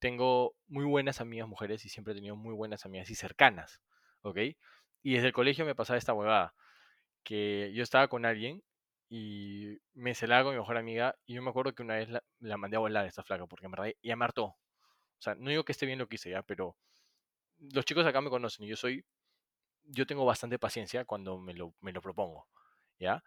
tengo 0.00 0.56
muy 0.66 0.84
buenas 0.84 1.20
amigas 1.20 1.46
mujeres 1.46 1.84
y 1.84 1.88
siempre 1.88 2.12
he 2.12 2.16
tenido 2.16 2.34
muy 2.34 2.54
buenas 2.54 2.84
amigas 2.86 3.08
y 3.10 3.14
cercanas, 3.14 3.80
¿ok? 4.22 4.38
Y 5.04 5.14
desde 5.14 5.28
el 5.28 5.32
colegio 5.32 5.64
me 5.64 5.76
pasaba 5.76 5.96
esta 5.96 6.12
huevada, 6.12 6.56
que 7.22 7.72
yo 7.72 7.84
estaba 7.84 8.08
con 8.08 8.26
alguien 8.26 8.64
y 9.08 9.78
me 9.94 10.16
celaba 10.16 10.44
con 10.44 10.54
mi 10.54 10.60
mejor 10.60 10.76
amiga 10.76 11.16
y 11.24 11.34
yo 11.34 11.42
me 11.42 11.50
acuerdo 11.50 11.72
que 11.74 11.84
una 11.84 11.94
vez 11.96 12.08
la, 12.08 12.24
la 12.40 12.56
mandé 12.56 12.78
a 12.78 12.80
volar 12.80 13.04
a 13.04 13.08
esta 13.08 13.22
flaca 13.22 13.46
porque 13.46 13.66
en 13.66 13.72
verdad 13.72 13.92
ya 14.02 14.16
me 14.16 14.24
hartó. 14.24 14.44
O 14.44 14.58
sea, 15.20 15.36
no 15.36 15.50
digo 15.50 15.64
que 15.64 15.72
esté 15.72 15.86
bien 15.86 16.00
lo 16.00 16.08
que 16.08 16.16
hice 16.16 16.30
ya, 16.30 16.42
pero 16.42 16.76
los 17.58 17.84
chicos 17.84 18.06
acá 18.06 18.20
me 18.20 18.30
conocen 18.30 18.66
y 18.66 18.68
yo 18.70 18.76
soy, 18.76 19.04
yo 19.84 20.06
tengo 20.06 20.24
bastante 20.24 20.58
paciencia 20.58 21.04
cuando 21.04 21.38
me 21.38 21.54
lo, 21.54 21.74
me 21.80 21.92
lo 21.92 22.02
propongo, 22.02 22.48
¿ya? 22.98 23.22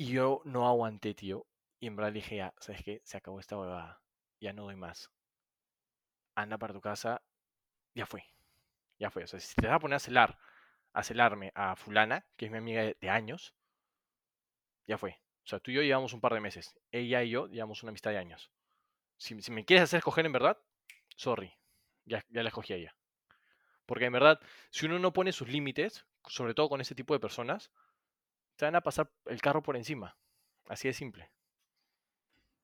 Y 0.00 0.06
yo 0.06 0.40
no 0.46 0.66
aguanté, 0.66 1.12
tío. 1.12 1.46
Y 1.78 1.86
en 1.86 1.94
verdad 1.94 2.10
dije, 2.10 2.36
ya, 2.36 2.54
¿sabes 2.58 2.82
qué? 2.82 3.02
Se 3.04 3.18
acabó 3.18 3.38
esta 3.38 3.58
huevada. 3.58 4.00
Ya 4.40 4.54
no 4.54 4.62
doy 4.62 4.74
más. 4.74 5.10
Anda 6.34 6.56
para 6.56 6.72
tu 6.72 6.80
casa. 6.80 7.20
Ya 7.94 8.06
fue. 8.06 8.24
Ya 8.98 9.10
fue. 9.10 9.24
O 9.24 9.26
sea, 9.26 9.38
si 9.40 9.54
te 9.54 9.66
vas 9.66 9.76
a 9.76 9.78
poner 9.78 9.96
a 9.96 9.98
celar, 9.98 10.38
a 10.94 11.02
celarme 11.02 11.52
a 11.54 11.76
fulana, 11.76 12.24
que 12.38 12.46
es 12.46 12.50
mi 12.50 12.56
amiga 12.56 12.94
de, 12.98 13.10
años, 13.10 13.54
ya 14.86 14.96
fue. 14.96 15.20
O 15.44 15.46
sea, 15.46 15.60
tú 15.60 15.70
y 15.70 15.74
yo 15.74 15.82
llevamos 15.82 16.14
un 16.14 16.22
par 16.22 16.32
de 16.32 16.40
meses. 16.40 16.74
Ella 16.90 17.22
y 17.22 17.28
yo 17.28 17.48
llevamos 17.48 17.82
una 17.82 17.90
amistad 17.90 18.12
de 18.12 18.16
años. 18.16 18.50
Si, 19.18 19.34
me 19.50 19.66
quieres 19.66 19.84
hacer 19.84 19.98
escoger 19.98 20.24
en 20.24 20.32
verdad, 20.32 20.56
sorry. 21.14 21.58
Ya, 22.06 22.24
ya 22.30 22.42
la 22.42 22.48
escogí 22.48 22.72
a 22.72 22.76
ella. 22.76 22.96
Porque 23.84 24.06
en 24.06 24.14
verdad, 24.14 24.40
si 24.70 24.86
uno 24.86 24.98
no 24.98 25.12
pone 25.12 25.32
sus 25.32 25.48
límites, 25.48 26.06
sobre 26.26 26.54
todo 26.54 26.70
con 26.70 26.80
ese 26.80 26.94
tipo 26.94 27.12
de 27.12 27.20
personas, 27.20 27.70
te 28.60 28.66
van 28.66 28.76
a 28.76 28.82
pasar 28.82 29.10
el 29.24 29.40
carro 29.40 29.62
por 29.62 29.74
encima. 29.74 30.18
Así 30.68 30.86
de 30.86 30.92
simple. 30.92 31.30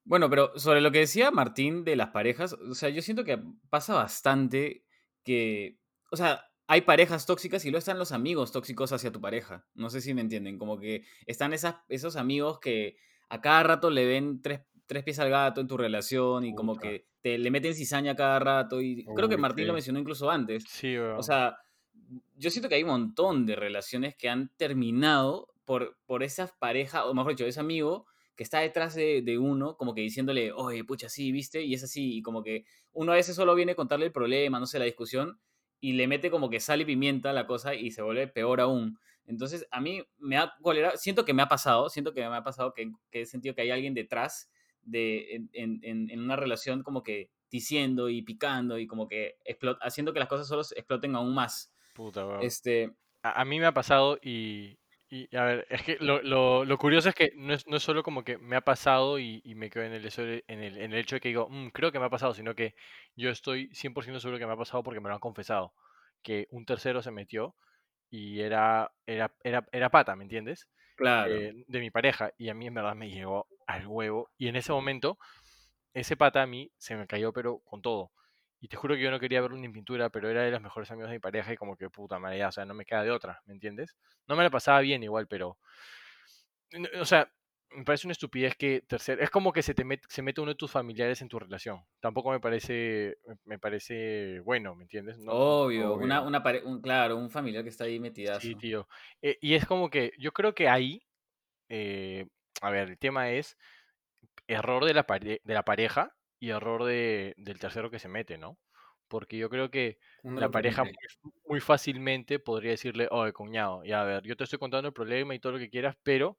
Bueno, 0.05 0.29
pero 0.29 0.57
sobre 0.59 0.83
lo 0.83 0.93
que 0.93 0.99
decía 0.99 1.31
Martín 1.31 1.85
de 1.85 1.97
las 1.97 2.11
parejas, 2.11 2.53
o 2.53 2.75
sea, 2.75 2.91
yo 2.91 3.01
siento 3.01 3.25
que 3.25 3.43
pasa 3.71 3.95
bastante 3.95 4.85
que, 5.25 5.79
o 6.13 6.17
sea, 6.17 6.45
hay 6.67 6.83
parejas 6.83 7.25
tóxicas 7.25 7.65
y 7.65 7.71
luego 7.71 7.79
están 7.79 7.99
los 7.99 8.13
amigos 8.13 8.53
tóxicos 8.53 8.93
hacia 8.93 9.11
tu 9.11 9.23
pareja. 9.23 9.67
No 9.75 9.89
sé 9.89 10.03
si 10.03 10.13
me 10.13 10.21
entienden, 10.21 10.59
como 10.59 10.79
que 10.79 11.03
están 11.25 11.55
esas, 11.55 11.77
esos 11.89 12.17
amigos 12.17 12.61
que 12.61 12.99
a 13.31 13.41
cada 13.41 13.63
rato 13.63 13.89
le 13.89 14.05
ven 14.05 14.43
tres, 14.43 14.61
tres 14.87 15.03
pies 15.03 15.19
al 15.19 15.31
gato 15.31 15.63
en 15.63 15.67
tu 15.67 15.79
relación 15.79 16.45
y 16.45 16.55
como 16.55 16.77
que 16.77 17.07
te 17.23 17.39
le 17.39 17.51
meten 17.51 17.75
cizaña 17.75 18.13
a 18.13 18.17
cada 18.17 18.39
rato 18.39 18.83
y 18.83 19.07
creo 19.17 19.31
que 19.31 19.39
Martín 19.39 19.67
lo 19.67 19.73
mencionó 19.73 19.99
incluso 19.99 20.31
antes. 20.31 20.63
Sí, 20.69 20.99
weón. 20.99 21.19
O 21.19 21.23
sea, 21.23 21.57
yo 22.37 22.51
siento 22.51 22.69
que 22.69 22.75
hay 22.75 22.83
un 22.83 22.91
montón 22.91 23.47
de 23.47 23.57
relaciones 23.57 24.15
que 24.15 24.29
han 24.29 24.51
terminado 24.59 25.56
por, 25.67 25.99
por 26.07 26.23
esas 26.23 26.53
parejas, 26.53 27.05
o 27.05 27.13
mejor 27.15 27.33
dicho, 27.33 27.45
ese 27.47 27.61
amigo 27.61 28.07
que 28.37 28.43
está 28.45 28.61
detrás 28.61 28.95
de, 28.95 29.23
de 29.23 29.39
uno, 29.39 29.77
como 29.77 29.95
que 29.95 30.01
diciéndole, 30.03 30.53
oye, 30.53 30.85
pucha, 30.85 31.09
sí, 31.11 31.33
viste, 31.33 31.63
y 31.63 31.75
es 31.75 31.85
así, 31.85 32.17
y 32.19 32.23
como 32.23 32.43
que 32.43 32.65
uno 32.93 33.13
a 33.13 33.17
veces 33.17 33.37
solo 33.37 33.55
viene 33.55 33.73
a 33.73 33.77
contarle 33.77 34.07
el 34.07 34.13
problema, 34.13 34.61
no 34.61 34.67
sé, 34.67 34.79
la 34.79 34.85
discusión, 34.87 35.41
y 35.81 35.93
le 35.93 36.07
mete 36.09 36.31
como 36.31 36.49
que 36.51 36.61
sal 36.61 36.81
y 36.81 36.85
pimienta 36.87 37.33
la 37.35 37.47
cosa 37.47 37.75
y 37.75 37.91
se 37.91 38.03
vuelve 38.03 38.29
peor 38.29 38.61
aún. 38.61 38.99
Entonces, 39.27 39.67
a 39.71 39.81
mí 39.81 40.03
me 40.19 40.37
ha 40.39 40.55
cólera, 40.63 40.97
siento 40.97 41.25
que 41.25 41.35
me 41.35 41.43
ha 41.43 41.49
pasado, 41.49 41.89
siento 41.91 42.15
que 42.15 42.21
me 42.29 42.35
ha 42.37 42.43
pasado 42.45 42.73
que, 42.75 42.93
que 43.11 43.23
he 43.23 43.27
sentido 43.27 43.55
que 43.55 43.63
hay 43.63 43.71
alguien 43.71 43.93
detrás 43.95 44.51
de, 44.83 45.35
en, 45.53 45.81
en- 45.83 46.21
una 46.21 46.37
relación 46.37 46.83
como 46.83 47.03
que 47.03 47.31
diciendo 47.51 48.09
y 48.09 48.23
picando 48.23 48.79
y 48.79 48.87
como 48.87 49.09
que 49.09 49.37
explot- 49.45 49.79
haciendo 49.81 50.13
que 50.13 50.19
las 50.21 50.29
cosas 50.29 50.47
solo 50.47 50.63
exploten 50.63 51.15
aún 51.17 51.35
más. 51.35 51.73
Puta, 51.95 52.27
weón. 52.27 52.43
Este, 52.43 52.93
A, 53.23 53.41
a 53.41 53.45
mí 53.45 53.59
me 53.61 53.67
ha 53.67 53.73
pasado 53.73 54.19
y, 54.23 54.79
y, 55.09 55.35
a 55.37 55.45
ver, 55.45 55.67
es 55.71 55.83
que 55.83 55.97
lo, 56.01 56.21
lo, 56.23 56.65
lo 56.65 56.79
curioso 56.79 57.09
es 57.09 57.15
que 57.15 57.31
no 57.37 57.55
es, 57.55 57.67
no 57.69 57.77
es 57.77 57.83
solo 57.83 58.03
como 58.03 58.25
que 58.25 58.39
me 58.39 58.57
ha 58.57 58.61
pasado 58.63 59.19
y, 59.19 59.41
y 59.45 59.55
me 59.55 59.71
quedo 59.71 59.85
en 59.85 59.93
el, 59.93 60.05
hecho 60.07 60.23
de- 60.25 60.45
en, 60.49 60.61
el, 60.61 60.77
en 60.79 60.93
el 60.93 60.99
hecho 60.99 61.17
de 61.17 61.21
que 61.21 61.29
digo, 61.29 61.49
"Mm, 61.49 61.69
creo 61.69 61.93
que 61.93 61.99
me 62.01 62.07
ha 62.07 62.11
pasado, 62.11 62.35
sino 62.35 62.55
que 62.55 62.75
yo 63.17 63.31
estoy 63.31 63.71
100% 63.75 64.21
seguro 64.21 64.39
que 64.39 64.47
me 64.47 64.53
ha 64.53 64.57
pasado 64.57 64.83
porque 64.83 65.01
me 65.01 65.09
lo 65.09 65.15
han 65.15 65.21
confesado, 65.21 65.75
que 66.23 66.49
un 66.51 66.67
tercero 66.67 67.03
se 67.03 67.13
metió 67.13 67.55
y 68.11 68.41
era, 68.41 68.93
era, 69.07 69.35
era, 69.45 69.67
era 69.73 69.91
pata, 69.91 70.17
¿me 70.17 70.25
entiendes? 70.25 70.69
claro. 70.95 71.47
eh, 71.47 71.65
de 71.67 71.81
mi 71.81 71.91
pareja 71.91 72.33
y 72.39 72.49
a 72.51 72.55
mí 72.55 72.67
en 72.67 72.75
verdad 72.75 72.95
me 72.97 73.11
llegó 73.11 73.47
al 73.67 73.87
huevo 73.87 74.31
y 74.39 74.49
en 74.49 74.57
ese 74.57 74.73
momento 74.73 75.19
ese 75.95 76.17
pata 76.17 76.43
a 76.43 76.47
mí 76.47 76.71
se 76.79 76.97
me 76.97 77.07
cayó 77.07 77.33
pero 77.33 77.61
con 77.61 77.83
todo 77.83 78.13
Y 78.67 78.69
te 78.69 78.77
juro 78.77 78.97
que 78.97 79.01
yo 79.01 79.13
no 79.13 79.21
quería 79.21 79.41
verlo 79.41 79.57
ni 79.57 79.65
en 79.67 79.73
pintura, 79.73 80.11
pero 80.11 80.29
era 80.29 80.43
de 80.43 80.51
los 80.51 80.61
mejores 80.61 80.91
amigos 80.91 81.09
de 81.09 81.15
mi 81.19 81.21
pareja 81.21 81.53
y 81.53 81.57
como 81.57 81.77
que 81.77 81.89
puta 81.89 82.19
madre, 82.19 82.39
ya, 82.39 82.49
o 82.49 82.53
sea, 82.53 82.65
no 82.65 82.75
me 82.75 82.85
queda 82.85 83.05
de 83.05 83.13
otra, 83.13 83.41
¿me 83.47 83.53
entiendes? 83.53 83.95
No 84.27 84.35
me 84.35 84.43
la 84.43 84.51
pasaba 84.51 84.81
bien 84.81 85.05
igual, 85.05 85.29
pero... 85.29 85.57
O 87.01 87.05
sea, 87.05 87.33
me 87.71 87.85
parece 87.85 88.09
una 88.09 88.13
estupidez 88.13 88.57
que 88.57 88.81
tercer... 88.81 89.23
Es 89.23 89.31
como 89.31 89.53
que 89.53 89.63
se 89.63 89.73
te 89.73 89.85
met- 89.85 90.03
se 90.09 90.21
mete 90.21 90.41
uno 90.41 90.51
de 90.51 90.57
tus 90.57 90.73
familiares 90.73 91.23
en 91.23 91.29
tu 91.29 91.39
relación. 91.39 91.85
Tampoco 92.01 92.33
me 92.33 92.41
parece, 92.41 93.19
me- 93.45 93.61
parece 93.61 94.41
bueno, 94.41 94.75
¿me 94.75 94.83
entiendes? 94.83 95.17
No, 95.21 95.31
Obvio, 95.33 95.95
Una, 95.95 96.23
una 96.23 96.43
pare- 96.43 96.65
un, 96.65 96.83
claro, 96.83 97.17
un 97.17 97.31
familiar 97.31 97.63
que 97.63 97.71
está 97.71 97.85
ahí 97.85 98.01
metidazo. 98.01 98.41
Sí, 98.41 98.57
tío. 98.57 98.89
Eh, 99.23 99.39
y 99.41 99.55
es 99.55 99.65
como 99.65 99.91
que 99.91 100.11
yo 100.19 100.33
creo 100.33 100.57
que 100.57 100.69
ahí, 100.69 101.07
eh, 101.69 102.27
a 102.63 102.71
ver, 102.71 102.89
el 102.89 102.99
tema 102.99 103.31
es 103.31 103.57
error 104.49 104.85
de 104.85 104.95
la, 104.95 105.07
pare- 105.07 105.41
de 105.45 105.55
la 105.55 105.63
pareja 105.65 106.16
y 106.39 106.51
error 106.51 106.85
de, 106.85 107.35
del 107.39 107.59
tercero 107.59 107.91
que 107.91 107.99
se 107.99 108.09
mete, 108.09 108.39
¿no? 108.39 108.59
Porque 109.09 109.37
yo 109.39 109.49
creo 109.51 109.71
que 109.71 109.99
la 110.37 110.51
pareja 110.51 110.85
muy, 110.85 110.93
muy 111.47 111.61
fácilmente 111.61 112.39
podría 112.41 112.73
decirle, 112.73 113.09
oye, 113.11 113.33
cuñado, 113.33 113.85
ya 113.85 114.03
a 114.03 114.05
ver, 114.05 114.23
yo 114.25 114.37
te 114.37 114.45
estoy 114.45 114.59
contando 114.59 114.89
el 114.89 114.95
problema 114.95 115.35
y 115.35 115.39
todo 115.41 115.53
lo 115.53 115.59
que 115.59 115.71
quieras, 115.71 115.97
pero 116.03 116.39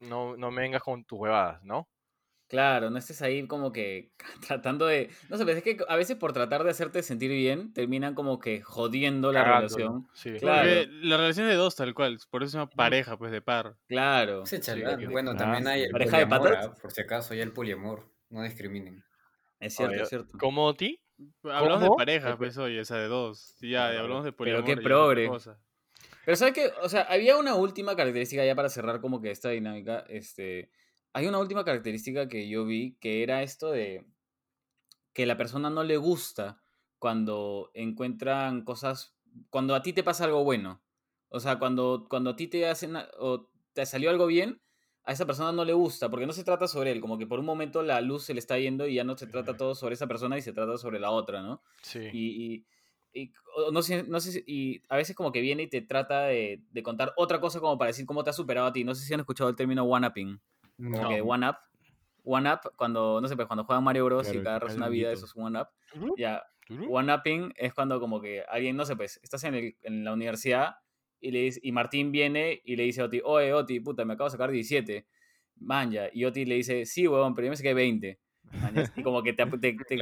no, 0.00 0.36
no 0.36 0.50
me 0.50 0.62
vengas 0.62 0.82
con 0.82 1.04
tus 1.04 1.18
huevadas, 1.18 1.62
¿no? 1.64 1.88
Claro, 2.48 2.90
no 2.90 2.98
estés 2.98 3.22
ahí 3.22 3.46
como 3.48 3.72
que 3.72 4.12
tratando 4.46 4.86
de... 4.86 5.10
No 5.28 5.36
sé, 5.38 5.44
pero 5.44 5.56
es 5.58 5.64
que 5.64 5.78
a 5.88 5.96
veces 5.96 6.16
por 6.16 6.32
tratar 6.32 6.62
de 6.62 6.70
hacerte 6.70 7.02
sentir 7.02 7.30
bien, 7.30 7.72
terminan 7.72 8.14
como 8.14 8.38
que 8.38 8.62
jodiendo 8.62 9.32
la 9.32 9.44
relación. 9.44 10.08
sí. 10.12 10.30
Claro. 10.38 10.68
Porque 10.68 10.86
la 10.90 11.16
relación 11.16 11.46
es 11.46 11.52
de 11.52 11.56
dos, 11.58 11.74
tal 11.76 11.94
cual. 11.94 12.18
Por 12.30 12.42
eso 12.42 12.52
se 12.52 12.58
llama 12.58 12.70
pareja, 12.70 13.16
pues, 13.16 13.32
de 13.32 13.42
par. 13.42 13.76
Claro. 13.88 14.46
Se 14.46 14.60
Sí, 14.62 14.94
tío. 14.96 15.10
Bueno, 15.10 15.36
Ah, 15.36 15.36
también 15.36 15.66
hay 15.68 15.82
sí. 15.82 15.86
el 15.86 15.90
¿Pareja 15.90 16.18
de 16.18 16.26
patas? 16.26 16.58
ah, 16.66 16.74
por 16.80 16.90
si 16.92 17.00
acaso, 17.02 17.34
ya 17.34 17.42
el 17.42 17.52
poliamor. 17.52 18.10
No 18.34 18.42
discriminen. 18.42 19.04
Es 19.60 19.76
cierto, 19.76 19.94
Oye, 19.94 20.02
es 20.02 20.08
cierto. 20.08 20.36
¿Cómo 20.38 20.74
ti? 20.74 21.00
Hablamos 21.44 21.82
de 21.82 21.90
pareja, 21.96 22.36
pues, 22.36 22.58
oye, 22.58 22.80
o 22.80 22.84
sea, 22.84 22.96
de 22.96 23.06
dos. 23.06 23.56
Ya, 23.60 23.86
hablamos 23.86 24.24
de 24.24 24.32
Pero 24.32 24.36
poliamor. 24.36 24.64
qué 24.64 24.72
es 24.72 24.78
otra 24.78 24.88
progre. 24.88 25.28
cosa. 25.28 25.60
Pero 26.24 26.36
¿sabes 26.36 26.54
qué? 26.54 26.72
O 26.82 26.88
sea, 26.88 27.02
había 27.02 27.36
una 27.36 27.54
última 27.54 27.94
característica 27.94 28.44
ya 28.44 28.56
para 28.56 28.68
cerrar 28.68 29.00
como 29.00 29.20
que 29.20 29.30
esta 29.30 29.50
dinámica. 29.50 30.04
Este, 30.08 30.72
hay 31.12 31.28
una 31.28 31.38
última 31.38 31.64
característica 31.64 32.26
que 32.28 32.48
yo 32.48 32.64
vi 32.64 32.96
que 33.00 33.22
era 33.22 33.44
esto 33.44 33.70
de 33.70 34.04
que 35.12 35.26
la 35.26 35.36
persona 35.36 35.70
no 35.70 35.84
le 35.84 35.96
gusta 35.96 36.60
cuando 36.98 37.70
encuentran 37.72 38.64
cosas, 38.64 39.14
cuando 39.48 39.76
a 39.76 39.82
ti 39.82 39.92
te 39.92 40.02
pasa 40.02 40.24
algo 40.24 40.42
bueno. 40.42 40.82
O 41.28 41.38
sea, 41.38 41.60
cuando, 41.60 42.06
cuando 42.10 42.30
a 42.30 42.36
ti 42.36 42.48
te 42.48 42.66
hacen 42.66 42.96
o 43.18 43.48
te 43.74 43.86
salió 43.86 44.10
algo 44.10 44.26
bien, 44.26 44.60
a 45.04 45.12
esa 45.12 45.26
persona 45.26 45.52
no 45.52 45.64
le 45.64 45.72
gusta, 45.74 46.08
porque 46.10 46.26
no 46.26 46.32
se 46.32 46.44
trata 46.44 46.66
sobre 46.66 46.90
él, 46.92 47.00
como 47.00 47.18
que 47.18 47.26
por 47.26 47.38
un 47.38 47.44
momento 47.46 47.82
la 47.82 48.00
luz 48.00 48.24
se 48.24 48.32
le 48.34 48.40
está 48.40 48.58
yendo 48.58 48.86
y 48.86 48.94
ya 48.94 49.04
no 49.04 49.16
se 49.18 49.26
trata 49.26 49.56
todo 49.56 49.74
sobre 49.74 49.94
esa 49.94 50.06
persona 50.06 50.38
y 50.38 50.42
se 50.42 50.52
trata 50.52 50.78
sobre 50.78 50.98
la 50.98 51.10
otra, 51.10 51.42
¿no? 51.42 51.62
Sí. 51.82 52.00
y, 52.12 52.54
y- 52.54 52.66
y- 53.22 53.32
no 53.72 53.82
sé, 53.82 54.02
no 54.02 54.18
sé 54.18 54.32
si- 54.32 54.44
y 54.46 54.82
a 54.88 54.96
veces 54.96 55.14
como 55.14 55.30
que 55.30 55.40
viene 55.40 55.62
y 55.64 55.68
te 55.68 55.82
trata 55.82 56.22
de, 56.24 56.62
de 56.70 56.82
contar 56.82 57.12
otra 57.16 57.40
cosa 57.40 57.60
como 57.60 57.78
para 57.78 57.88
decir 57.88 58.06
cómo 58.06 58.24
te 58.24 58.30
ha 58.30 58.32
superado 58.32 58.66
a 58.66 58.72
ti. 58.72 58.82
No 58.82 58.94
sé 58.94 59.04
si 59.06 59.14
han 59.14 59.20
escuchado 59.20 59.48
el 59.50 59.54
término 59.56 59.84
one-upping. 59.84 60.40
Como 60.76 61.02
No. 61.02 61.08
que 61.08 61.20
one-up. 61.22 61.56
One-up, 62.24 62.72
cuando, 62.76 63.20
no 63.20 63.28
sé, 63.28 63.36
pues 63.36 63.46
cuando 63.46 63.64
juegan 63.64 63.84
Mario 63.84 64.06
Bros 64.06 64.26
y 64.28 64.30
Claro, 64.32 64.42
te 64.42 64.48
agarras 64.48 64.70
hay 64.72 64.76
una 64.78 64.86
un 64.86 64.92
vida, 64.92 65.12
eso 65.12 65.26
es 65.26 65.32
one-up. 65.36 65.68
Ya, 66.16 66.42
¿Turu? 66.66 66.90
one-upping 66.92 67.52
es 67.56 67.74
cuando 67.74 68.00
como 68.00 68.20
que 68.20 68.42
alguien, 68.48 68.74
no 68.76 68.84
sé, 68.86 68.96
pues, 68.96 69.20
estás 69.22 69.44
en, 69.44 69.54
el- 69.54 69.76
en 69.82 70.02
la 70.04 70.12
universidad 70.14 70.76
y, 71.24 71.30
le 71.30 71.40
dice, 71.40 71.60
y 71.62 71.72
Martín 71.72 72.12
viene 72.12 72.60
y 72.64 72.76
le 72.76 72.84
dice 72.84 73.00
a 73.00 73.04
Oti, 73.04 73.20
oye, 73.24 73.52
Oti, 73.52 73.80
puta, 73.80 74.04
me 74.04 74.14
acabo 74.14 74.28
de 74.28 74.32
sacar 74.32 74.50
17. 74.50 75.06
Manja. 75.56 76.08
Y 76.12 76.24
Oti 76.24 76.44
le 76.44 76.56
dice, 76.56 76.84
sí, 76.84 77.08
huevón, 77.08 77.34
pero 77.34 77.46
yo 77.46 77.50
me 77.50 77.56
saqué 77.56 77.72
20. 77.72 78.20
Mañas. 78.60 78.92
Y 78.94 79.02
como 79.02 79.22
que 79.22 79.32
te, 79.32 79.46
te, 79.46 79.76
te-. 79.88 79.98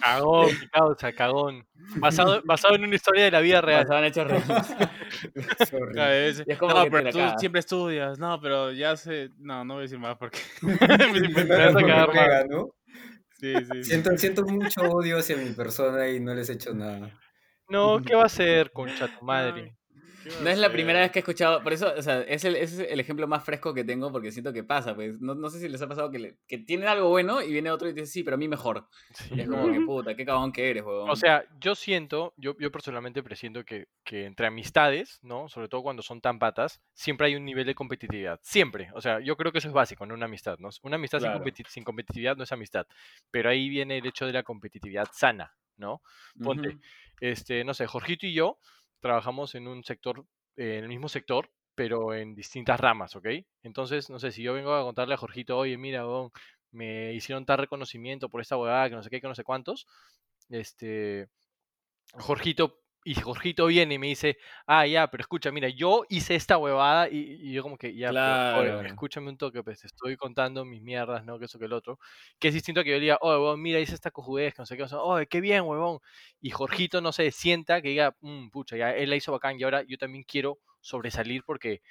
Cagón, 0.00 0.48
causa, 0.72 1.12
cagón. 1.12 1.66
Basado, 1.96 2.40
basado 2.44 2.76
en 2.76 2.84
una 2.84 2.94
historia 2.94 3.24
de 3.24 3.30
la 3.32 3.40
vida 3.40 3.60
real. 3.60 3.82
pasaban 3.82 4.04
hechos 4.04 4.26
reales. 4.26 6.44
Es 6.46 6.58
como 6.58 6.74
no, 6.74 6.84
que 6.84 6.90
pero 6.90 7.10
tú 7.10 7.18
cagas. 7.18 7.40
siempre 7.40 7.58
estudias. 7.58 8.18
No, 8.18 8.40
pero 8.40 8.72
ya 8.72 8.96
sé. 8.96 9.30
No, 9.38 9.64
no 9.64 9.74
voy 9.74 9.80
a 9.80 9.82
decir 9.82 9.98
más 9.98 10.16
porque. 10.16 10.38
Me 10.62 11.44
vas 11.44 11.76
a 11.76 11.80
cagar 11.80 12.14
mal. 12.14 12.24
pega, 12.24 12.44
¿no? 12.48 12.70
sí, 13.38 13.52
sí. 13.54 13.64
sí. 13.74 13.84
Siento, 13.84 14.16
siento 14.16 14.44
mucho 14.44 14.80
odio 14.82 15.18
hacia 15.18 15.36
mi 15.36 15.50
persona 15.50 16.08
y 16.08 16.20
no 16.20 16.34
les 16.34 16.48
he 16.48 16.54
hecho 16.54 16.72
nada. 16.72 17.10
No, 17.68 18.00
¿qué 18.02 18.14
va 18.14 18.24
a 18.24 18.28
ser, 18.28 18.70
concha 18.70 19.08
tu 19.08 19.24
madre? 19.24 19.74
¿Qué 20.22 20.30
va 20.30 20.40
No 20.40 20.50
es 20.50 20.58
la 20.58 20.70
primera 20.70 21.00
vez 21.00 21.10
que 21.10 21.18
he 21.18 21.20
escuchado, 21.20 21.62
por 21.62 21.72
eso, 21.72 21.92
o 21.96 22.02
sea, 22.02 22.20
es 22.22 22.44
el, 22.44 22.56
es 22.56 22.78
el 22.78 23.00
ejemplo 23.00 23.26
más 23.26 23.44
fresco 23.44 23.74
que 23.74 23.84
tengo 23.84 24.10
porque 24.12 24.30
siento 24.32 24.52
que 24.52 24.64
pasa, 24.64 24.94
pues. 24.94 25.20
No, 25.20 25.34
no 25.34 25.50
sé 25.50 25.58
si 25.60 25.68
les 25.68 25.80
ha 25.82 25.88
pasado 25.88 26.10
que, 26.10 26.18
le- 26.18 26.38
que 26.46 26.58
tienen 26.58 26.88
algo 26.88 27.08
bueno 27.08 27.42
y 27.42 27.50
viene 27.52 27.70
otro 27.70 27.88
y 27.88 27.92
dice, 27.92 28.06
sí, 28.06 28.22
pero 28.22 28.34
a 28.34 28.38
mí 28.38 28.48
mejor. 28.48 28.86
Sí, 29.14 29.34
Y 29.36 29.40
es 29.40 29.48
como 29.48 29.70
que, 29.72 29.80
puta, 29.80 30.14
qué 30.14 30.24
cagón 30.24 30.52
que 30.52 30.70
eres, 30.70 30.82
huevón. 30.84 31.10
O 31.10 31.16
sea, 31.16 31.44
yo 31.60 31.74
siento, 31.74 32.34
yo, 32.36 32.56
yo 32.58 32.70
personalmente 32.70 33.22
presiento 33.22 33.64
que, 33.64 33.88
que 34.04 34.24
entre 34.26 34.46
amistades, 34.46 35.18
¿no? 35.22 35.48
Sobre 35.48 35.68
todo 35.68 35.82
cuando 35.82 36.02
son 36.02 36.20
tan 36.20 36.38
patas, 36.38 36.80
siempre 36.94 37.26
hay 37.26 37.34
un 37.36 37.44
nivel 37.44 37.66
de 37.66 37.74
competitividad. 37.74 38.38
Siempre. 38.42 38.90
O 38.94 39.00
sea, 39.00 39.20
yo 39.20 39.36
creo 39.36 39.52
que 39.52 39.58
eso 39.58 39.68
es 39.68 39.74
básico 39.74 40.04
en 40.04 40.12
una 40.12 40.26
amistad, 40.26 40.58
¿no? 40.58 40.68
Una 40.82 40.96
amistad 40.96 41.18
sin, 41.18 41.28
Claro. 41.30 41.44
competi- 41.44 41.66
sin 41.68 41.84
competitividad 41.84 42.36
no 42.36 42.44
es 42.44 42.52
amistad. 42.52 42.86
Pero 43.30 43.50
ahí 43.50 43.68
viene 43.68 43.98
el 43.98 44.06
hecho 44.06 44.26
de 44.26 44.32
la 44.32 44.42
competitividad 44.42 45.08
sana, 45.12 45.52
¿no? 45.76 46.02
Ponte, 46.42 46.78
este, 47.20 47.64
no 47.64 47.74
sé, 47.74 47.86
Jorgito 47.86 48.26
y 48.26 48.32
yo 48.34 48.58
trabajamos 49.02 49.54
en 49.54 49.68
un 49.68 49.84
sector, 49.84 50.24
eh, 50.56 50.78
en 50.78 50.84
el 50.84 50.88
mismo 50.88 51.08
sector, 51.08 51.50
pero 51.74 52.14
en 52.14 52.34
distintas 52.34 52.80
ramas, 52.80 53.16
¿ok? 53.16 53.26
Entonces, 53.62 54.08
no 54.10 54.18
sé, 54.18 54.32
si 54.32 54.42
yo 54.42 54.54
vengo 54.54 54.74
a 54.74 54.84
contarle 54.84 55.14
a 55.14 55.18
Jorgito, 55.18 55.58
oye, 55.58 55.76
mira, 55.76 56.04
me 56.70 57.12
hicieron 57.12 57.44
tal 57.44 57.58
reconocimiento 57.58 58.28
por 58.28 58.40
esta 58.40 58.56
huevada, 58.56 58.88
que 58.88 58.96
no 58.96 59.02
sé 59.02 59.10
qué, 59.10 59.20
que 59.20 59.28
no 59.28 59.34
sé 59.34 59.44
cuántos, 59.44 59.86
este, 60.48 61.28
Jorgito, 62.14 62.81
y 63.04 63.14
Jorgito 63.16 63.66
viene 63.66 63.94
y 63.94 63.98
me 63.98 64.06
dice, 64.08 64.38
ah, 64.66 64.86
ya, 64.86 65.08
pero 65.10 65.22
escucha, 65.22 65.50
mira, 65.52 65.68
yo 65.68 66.04
hice 66.08 66.34
esta 66.36 66.58
huevada 66.58 67.08
y, 67.08 67.18
y 67.40 67.52
yo 67.52 67.62
como 67.62 67.76
que, 67.78 67.94
ya, 67.96 68.14
pero, 68.14 68.42
oye, 68.50 68.76
Claro. 68.76 68.82
escúchame 68.84 69.28
un 69.30 69.36
toque, 69.38 69.62
pues 69.64 69.84
estoy 69.84 70.16
contando 70.16 70.64
mis 70.64 70.82
mierdas, 70.82 71.24
¿no? 71.24 71.38
Que 71.38 71.46
eso 71.46 71.58
que 71.58 71.64
el 71.66 71.72
otro. 71.72 71.98
Que 72.38 72.48
es 72.48 72.54
distinto 72.54 72.80
a 72.80 72.84
que 72.84 72.90
yo 72.90 72.96
le 72.96 73.00
diga, 73.02 73.18
oye, 73.20 73.36
huevón, 73.38 73.60
mira, 73.62 73.80
hice 73.80 73.94
esta 73.94 74.10
cojudez, 74.12 74.54
que 74.54 74.62
no 74.62 74.66
sé 74.66 74.76
qué, 74.76 74.84
o 74.84 74.88
sea, 74.88 75.00
oye, 75.00 75.26
qué 75.26 75.40
bien, 75.40 75.62
huevón. 75.64 75.98
Y 76.40 76.50
Jorgito, 76.50 77.00
no 77.00 77.12
se 77.12 77.30
sienta, 77.32 77.82
que 77.82 77.88
diga, 77.88 78.16
"Mm, 78.20 78.50
pucha, 78.50 78.76
ya 78.76 78.92
él 78.94 79.10
la 79.10 79.16
hizo 79.16 79.32
bacán 79.32 79.58
y 79.58 79.62
ahora 79.64 79.82
yo 79.82 79.98
también 79.98 80.24
quiero 80.24 80.58
sobresalir 80.80 81.42
porque 81.44 81.82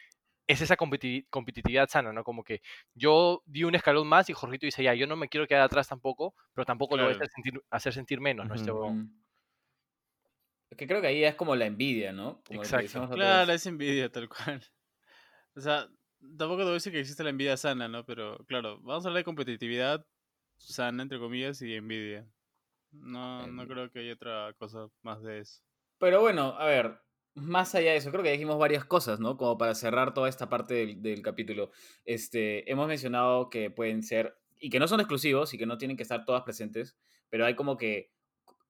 es 0.48 0.62
esa 0.62 0.76
competi- 0.78 1.26
competitividad 1.30 1.90
sana, 1.90 2.14
¿no? 2.14 2.24
Como 2.24 2.44
que 2.44 2.62
yo 2.94 3.42
di 3.46 3.64
un 3.64 3.76
escalón 3.76 4.08
más 4.08 4.30
y 4.30 4.34
Jorgito 4.34 4.66
dice, 4.66 4.84
ya, 4.84 4.94
yo 4.94 5.08
no 5.08 5.16
me 5.16 5.30
quiero 5.30 5.48
quedar 5.48 5.64
atrás 5.64 5.88
tampoco, 5.88 6.36
pero 6.54 6.66
tampoco 6.66 6.98
lo 6.98 7.06
voy 7.06 7.12
a 7.12 7.14
hacer 7.14 7.28
sentir, 7.34 7.62
hacer 7.70 7.94
sentir 7.94 8.22
menos, 8.22 8.48
¿no? 8.48 8.56
Este 8.56 8.72
huevón. 8.72 8.98
Es 10.72 10.78
que 10.78 10.88
creo 10.88 11.02
que 11.02 11.08
ahí 11.08 11.24
es 11.24 11.36
como 11.36 11.56
la 11.56 11.66
envidia, 11.66 12.14
¿no? 12.14 12.42
Como 12.48 12.64
Exacto. 12.64 13.10
Claro, 13.10 13.52
es 13.52 13.66
envidia, 13.66 14.10
tal 14.10 14.30
cual. 14.30 14.64
O 15.54 15.60
sea, 15.60 15.90
tampoco 16.38 16.60
te 16.60 16.64
voy 16.64 16.72
a 16.72 16.74
decir 16.76 16.94
que 16.94 17.02
existe 17.02 17.24
la 17.26 17.30
envidia 17.30 17.58
sana, 17.58 17.90
¿no? 17.90 18.06
Pero 18.06 18.38
claro, 18.48 18.80
vamos 18.82 19.04
a 19.06 19.10
hablar 19.10 19.20
de 19.20 19.26
competitividad 19.26 20.06
sana, 20.56 21.04
entre 21.04 21.20
comillas, 21.20 21.62
y 21.62 21.76
envidia. 21.76 22.26
No, 22.92 23.48
no 23.48 23.68
creo 23.68 23.92
que 23.92 24.00
haya 24.00 24.14
otra 24.14 24.54
cosa 24.58 24.88
más 25.02 25.22
de 25.24 25.40
eso. 25.40 25.62
Pero 25.98 26.22
bueno, 26.22 26.56
a 26.58 26.66
ver, 26.66 27.02
más 27.34 27.76
allá 27.76 27.92
de 27.92 27.98
eso, 27.98 28.12
creo 28.12 28.24
que 28.24 28.32
dijimos 28.32 28.58
varias 28.58 28.86
cosas, 28.86 29.20
¿no? 29.20 29.36
Como 29.36 29.58
para 29.58 29.76
cerrar 29.76 30.14
toda 30.14 30.30
esta 30.30 30.48
parte 30.48 30.74
del, 30.74 31.02
del 31.02 31.22
capítulo. 31.22 31.72
Este, 32.06 32.70
hemos 32.72 32.88
mencionado 32.88 33.50
que 33.50 33.72
pueden 33.72 34.04
ser, 34.04 34.38
y 34.58 34.70
que 34.70 34.80
no 34.80 34.88
son 34.88 35.02
exclusivos 35.02 35.54
y 35.54 35.58
que 35.58 35.66
no 35.66 35.78
tienen 35.78 35.98
que 35.98 36.04
estar 36.04 36.24
todas 36.24 36.44
presentes, 36.44 36.98
pero 37.30 37.46
hay 37.46 37.56
como 37.56 37.76
que 37.76 38.14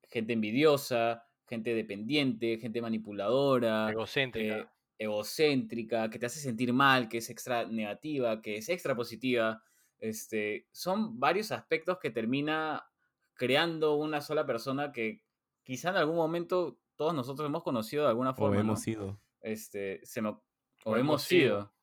gente 0.10 0.34
envidiosa, 0.34 1.28
gente 1.52 1.76
dependiente, 1.76 2.58
gente 2.60 2.82
manipuladora, 2.82 3.89
Egocéntrica. 3.91 4.58
eh, 4.60 4.68
egocéntrica, 4.97 6.10
que 6.10 6.18
te 6.18 6.26
hace 6.28 6.39
sentir 6.39 6.72
mal, 6.72 7.10
que 7.10 7.18
es 7.18 7.30
extra 7.30 7.66
negativa, 7.66 8.41
que 8.41 8.56
es 8.56 8.70
extra 8.70 8.95
positiva. 8.95 9.62
Este, 9.99 10.68
son 10.72 11.20
varios 11.20 11.52
aspectos 11.52 11.97
que 11.99 12.10
termina 12.10 12.86
creando 13.34 13.95
una 13.97 14.22
sola 14.22 14.45
persona 14.45 14.93
que 14.93 15.24
quizá 15.64 15.89
en 15.89 15.97
algún 15.97 16.16
momento 16.16 16.80
todos 16.95 17.14
nosotros 17.14 17.45
hemos 17.47 17.64
conocido 17.64 18.04
de 18.04 18.10
alguna 18.10 18.30
O 18.32 18.36
forma. 18.36 18.56
¿no? 18.56 18.62
hemos 18.62 18.82
sido. 18.82 19.20
Este, 19.41 19.99
se 20.04 20.22
me- 20.22 20.30
o, 20.30 20.41
O 20.86 20.95
hemos 20.95 21.24
sido. 21.24 21.74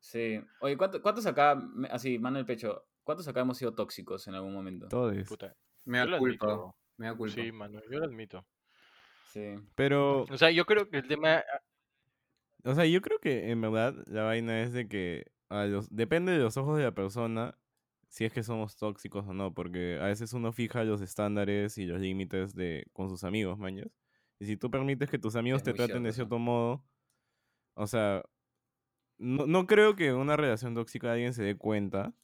Sí. 0.00 0.40
Oye, 0.60 0.76
¿cuánto- 0.78 1.02
¿cuántos 1.02 1.26
acá, 1.26 1.60
así, 1.90 2.18
mano 2.18 2.38
en 2.38 2.40
el 2.40 2.46
pecho, 2.46 2.86
cuántos 3.04 3.28
acá 3.28 3.40
hemos 3.40 3.58
sido 3.58 3.74
tóxicos 3.74 4.26
en 4.28 4.34
algún 4.34 4.54
momento? 4.54 4.88
Todos. 4.88 5.28
Puta, 5.28 5.54
Me 5.84 5.98
da 5.98 6.18
culpa. 6.18 6.72
Me 6.96 7.06
da 7.06 7.14
culpa. 7.16 7.34
Sí, 7.34 7.52
mano, 7.52 7.80
yo 7.90 7.98
lo 7.98 8.06
admito. 8.06 8.46
Sí. 9.28 9.56
Pero, 9.74 10.22
O 10.24 10.38
sea, 10.38 10.50
yo 10.50 10.64
creo 10.66 10.88
que 10.88 10.98
el 10.98 11.08
tema... 11.08 11.44
o 12.64 12.74
sea, 12.74 12.86
yo 12.86 13.00
creo 13.00 13.18
que 13.18 13.50
en 13.50 13.60
verdad 13.60 13.94
la 14.06 14.24
vaina 14.24 14.62
es 14.62 14.72
de 14.72 14.88
que 14.88 15.26
a 15.48 15.64
los, 15.64 15.94
depende 15.94 16.32
de 16.32 16.38
los 16.38 16.56
ojos 16.56 16.76
de 16.76 16.84
la 16.84 16.92
persona 16.92 17.56
si 18.08 18.24
es 18.24 18.32
que 18.32 18.42
somos 18.42 18.76
tóxicos 18.76 19.26
o 19.26 19.34
no, 19.34 19.52
porque 19.52 19.98
a 20.00 20.06
veces 20.06 20.32
uno 20.32 20.52
fija 20.52 20.84
los 20.84 21.00
estándares 21.00 21.78
y 21.78 21.86
los 21.86 22.00
límites 22.00 22.54
de 22.54 22.86
con 22.92 23.10
sus 23.10 23.24
amigos, 23.24 23.58
mañas. 23.58 23.88
Y 24.38 24.46
si 24.46 24.56
tú 24.56 24.70
permites 24.70 25.10
que 25.10 25.18
tus 25.18 25.36
amigos 25.36 25.58
Es 25.58 25.64
te 25.64 25.74
traten 25.74 26.02
de 26.02 26.12
cierto 26.12 26.38
modo, 26.38 26.84
o 27.74 27.86
sea, 27.86 28.22
no, 29.18 29.46
no 29.46 29.66
creo 29.66 29.96
que 29.96 30.08
en 30.08 30.16
una 30.16 30.36
relación 30.36 30.74
tóxica 30.74 31.12
alguien 31.12 31.34
se 31.34 31.42
dé 31.42 31.56
cuenta, 31.56 32.14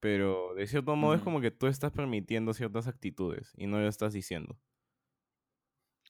pero 0.00 0.54
de 0.54 0.66
cierto 0.66 0.96
modo 0.96 1.14
es 1.14 1.22
como 1.22 1.40
que 1.40 1.50
tú 1.50 1.66
estás 1.66 1.92
permitiendo 1.92 2.54
ciertas 2.54 2.88
actitudes 2.88 3.52
y 3.56 3.66
no 3.66 3.78
lo 3.78 3.88
estás 3.88 4.12
diciendo. 4.12 4.58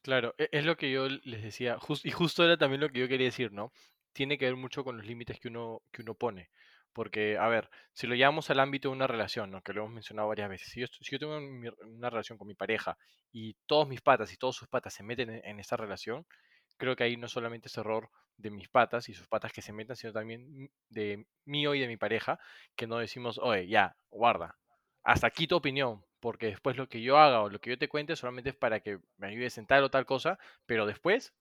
Claro, 0.03 0.35
e- 0.37 0.49
es 0.51 0.65
lo 0.65 0.75
que 0.77 0.91
yo 0.91 1.07
les 1.09 1.43
decía, 1.43 1.77
y 2.03 2.11
justo 2.11 2.43
era 2.43 2.57
también 2.57 2.81
lo 2.81 2.89
que 2.89 2.99
yo 2.99 3.07
quería 3.07 3.27
decir, 3.27 3.51
¿no? 3.51 3.71
Tiene 4.13 4.37
que 4.37 4.45
ver 4.45 4.55
mucho 4.55 4.83
con 4.83 4.97
los 4.97 5.05
límites 5.05 5.39
que 5.39 5.47
uno, 5.47 5.81
que 5.91 6.01
uno 6.01 6.13
pone. 6.15 6.49
Porque, 6.93 7.37
a 7.37 7.47
ver, 7.47 7.69
si 7.93 8.05
lo 8.05 8.13
llevamos 8.15 8.49
al 8.51 8.59
ámbito 8.59 8.89
de 8.89 8.95
una 8.95 9.07
relación, 9.07 9.49
¿no? 9.49 9.61
Que 9.63 9.73
lo 9.73 9.81
hemos 9.81 9.93
mencionado 9.93 10.27
varias 10.27 10.49
veces, 10.49 10.69
si 10.71 10.79
yo, 11.11 11.19
tengo 11.19 11.37
una 11.87 12.09
relación 12.09 12.37
con 12.37 12.47
mi 12.47 12.53
pareja 12.53 12.97
y 13.31 13.55
todos 13.65 13.87
mis 13.87 14.01
patas 14.01 14.31
y 14.33 14.37
todos 14.37 14.55
sus 14.55 14.67
patas 14.67 14.93
se 14.93 15.03
meten 15.03 15.29
en, 15.31 15.41
en 15.45 15.59
esa 15.59 15.75
relación, 15.77 16.25
creo 16.77 16.95
que 16.95 17.03
ahí 17.05 17.17
no 17.17 17.27
solamente 17.27 17.67
es 17.67 17.77
error 17.77 18.09
de 18.37 18.51
mis 18.51 18.69
patas 18.69 19.09
y 19.09 19.13
sus 19.13 19.27
patas 19.27 19.53
que 19.53 19.61
se 19.61 19.73
metan, 19.73 19.95
sino 19.95 20.13
también 20.13 20.69
de 20.89 21.25
mío 21.45 21.73
y 21.75 21.79
de 21.79 21.87
mi 21.87 21.97
pareja, 21.97 22.39
que 22.75 22.85
no 22.87 22.97
decimos, 22.97 23.39
oye, 23.39 23.67
ya, 23.67 23.95
guarda, 24.11 24.57
hasta 25.03 25.27
aquí 25.27 25.47
tu 25.47 25.55
opinión, 25.55 26.03
porque 26.23 26.45
después 26.45 26.77
lo 26.77 26.87
que 26.87 27.01
yo 27.01 27.17
haga 27.17 27.41
o 27.41 27.49
lo 27.49 27.59
que 27.59 27.71
yo 27.71 27.77
te 27.77 27.89
cuente 27.89 28.15
solamente 28.15 28.51
es 28.51 28.55
para 28.55 28.79
que 28.79 28.97
me 29.17 29.27
ayudes 29.27 29.57
en 29.57 29.67
tal 29.67 29.83
o 29.83 29.91
tal 29.91 30.05
cosa, 30.05 30.39
pero 30.65 30.85
después 30.85 31.33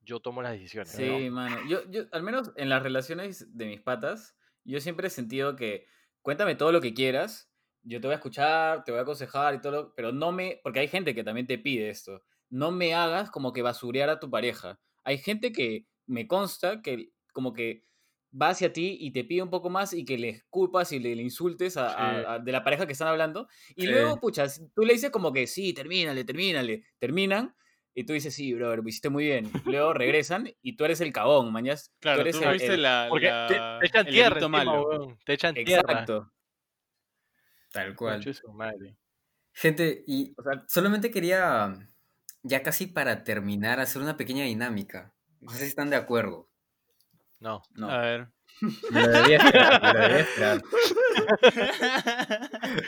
yo 0.00 0.18
tomo 0.18 0.40
las 0.40 0.52
decisiones. 0.52 0.92
Sí, 0.92 1.28
mano. 1.28 1.58
Yo, 1.68 1.82
yo, 1.90 2.04
al 2.10 2.22
menos 2.22 2.50
en 2.56 2.70
las 2.70 2.82
relaciones 2.82 3.54
de 3.54 3.66
mis 3.66 3.82
patas, 3.82 4.34
yo 4.64 4.80
siempre 4.80 5.08
he 5.08 5.10
sentido 5.10 5.56
que 5.56 5.86
cuéntame 6.22 6.54
todo 6.54 6.72
lo 6.72 6.80
que 6.80 6.94
quieras, 6.94 7.52
yo 7.82 8.00
te 8.00 8.06
voy 8.06 8.14
a 8.14 8.16
escuchar, 8.16 8.82
te 8.84 8.92
voy 8.92 9.00
a 9.00 9.02
aconsejar 9.02 9.56
y 9.56 9.60
todo, 9.60 9.92
pero 9.94 10.10
no 10.10 10.32
me, 10.32 10.58
porque 10.62 10.80
hay 10.80 10.88
gente 10.88 11.14
que 11.14 11.22
también 11.22 11.46
te 11.46 11.58
pide 11.58 11.90
esto, 11.90 12.22
no 12.48 12.70
me 12.70 12.94
hagas 12.94 13.30
como 13.30 13.52
que 13.52 13.60
basurear 13.60 14.08
a 14.08 14.20
tu 14.20 14.30
pareja. 14.30 14.80
Hay 15.04 15.18
gente 15.18 15.52
que 15.52 15.86
me 16.06 16.26
consta 16.26 16.80
que 16.80 17.10
como 17.34 17.52
que 17.52 17.84
va 18.40 18.48
hacia 18.50 18.72
ti 18.72 18.96
y 19.00 19.12
te 19.12 19.24
pide 19.24 19.42
un 19.42 19.50
poco 19.50 19.70
más 19.70 19.92
y 19.92 20.04
que 20.04 20.18
le 20.18 20.28
escupas 20.30 20.90
y 20.92 20.98
le, 20.98 21.14
le 21.14 21.22
insultes 21.22 21.76
a, 21.76 21.86
a- 21.88 22.20
Sí. 22.20 22.24
a- 22.28 22.38
de 22.40 22.52
la 22.52 22.64
pareja 22.64 22.86
que 22.86 22.92
están 22.92 23.08
hablando. 23.08 23.48
Y 23.76 23.82
Sí. 23.82 23.88
luego, 23.88 24.18
pucha, 24.20 24.48
si 24.48 24.68
tú 24.74 24.82
le 24.82 24.92
dices 24.94 25.10
como 25.10 25.32
que 25.32 25.46
sí, 25.46 25.72
termínale, 25.72 26.24
termínale, 26.24 26.84
terminan. 26.98 27.54
Y 27.96 28.02
tú 28.04 28.12
dices, 28.12 28.34
sí, 28.34 28.52
brother, 28.52 28.80
lo 28.80 28.88
hiciste 28.88 29.08
muy 29.08 29.24
bien. 29.26 29.44
Luego 29.78 29.92
regresan 29.94 30.50
y 30.62 30.76
tú 30.76 30.84
eres 30.84 31.00
el 31.00 31.12
cabón, 31.12 31.52
mañas. 31.52 31.92
Claro, 32.00 32.16
tú 32.18 32.20
eres 32.22 32.36
tú 32.36 32.42
el- 32.42 32.48
fuiste 32.48 32.74
el- 32.74 32.82
la, 32.82 33.06
Porque 33.08 33.26
te, 33.26 33.30
la- 33.56 33.78
te 33.80 33.86
echan 33.86 34.06
tierra 34.06 34.36
encima, 34.36 34.64
malo. 34.64 35.16
Te 35.24 35.32
echan 35.34 35.54
tierra. 35.54 35.80
Exacto. 35.92 36.32
Tal 37.72 37.94
cual. 37.94 38.24
Madre. 38.52 38.96
Gente, 39.52 40.02
y 40.06 40.34
O 40.36 40.42
sea, 40.42 40.64
solamente 40.68 41.10
quería, 41.10 41.72
ya 42.42 42.62
casi 42.62 42.86
para 42.88 43.22
terminar, 43.24 43.78
hacer 43.80 44.02
una 44.02 44.16
pequeña 44.16 44.44
dinámica. 44.44 45.14
No 45.40 45.50
sé 45.52 45.58
si 45.60 45.64
están 45.66 45.90
de 45.90 45.96
acuerdo. 45.96 46.48
No. 47.44 47.62
no. 47.74 47.90
A 47.90 47.98
ver. 48.00 48.28
Me 48.90 49.02
lo 49.02 49.08
debía 49.08 49.36
esperar, 49.36 49.82
me 49.82 49.92
lo 49.92 50.00
debía 50.00 50.18
esperar. 50.20 50.62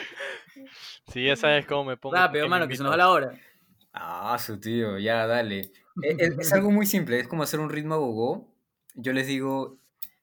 Si 1.13 1.23
ya 1.23 1.35
sabes 1.35 1.65
cómo 1.67 1.85
me 1.85 1.97
pongo. 1.97 2.13
¿por 2.13 2.19
Rápido, 2.19 2.43
qué 2.45 2.47
me 2.47 2.49
mano, 2.49 2.67
que 2.67 2.75
se 2.75 2.83
nos 2.83 2.91
va 2.91 2.97
la 2.97 3.11
hora. 3.11 3.31
Ah, 3.93 4.37
su 4.39 4.59
tío, 4.59 4.97
ya, 4.97 5.25
dale. 5.27 5.71
Es, 6.01 6.51
algo 6.53 6.71
muy 6.71 6.85
simple, 6.85 7.19
es 7.19 7.27
como 7.27 7.43
hacer 7.43 7.59
un 7.59 7.69
ritmo 7.69 7.93
a 7.93 7.97
gogo. 7.97 8.53
Yo 8.95 9.13
les 9.13 9.27
digo, 9.27 9.77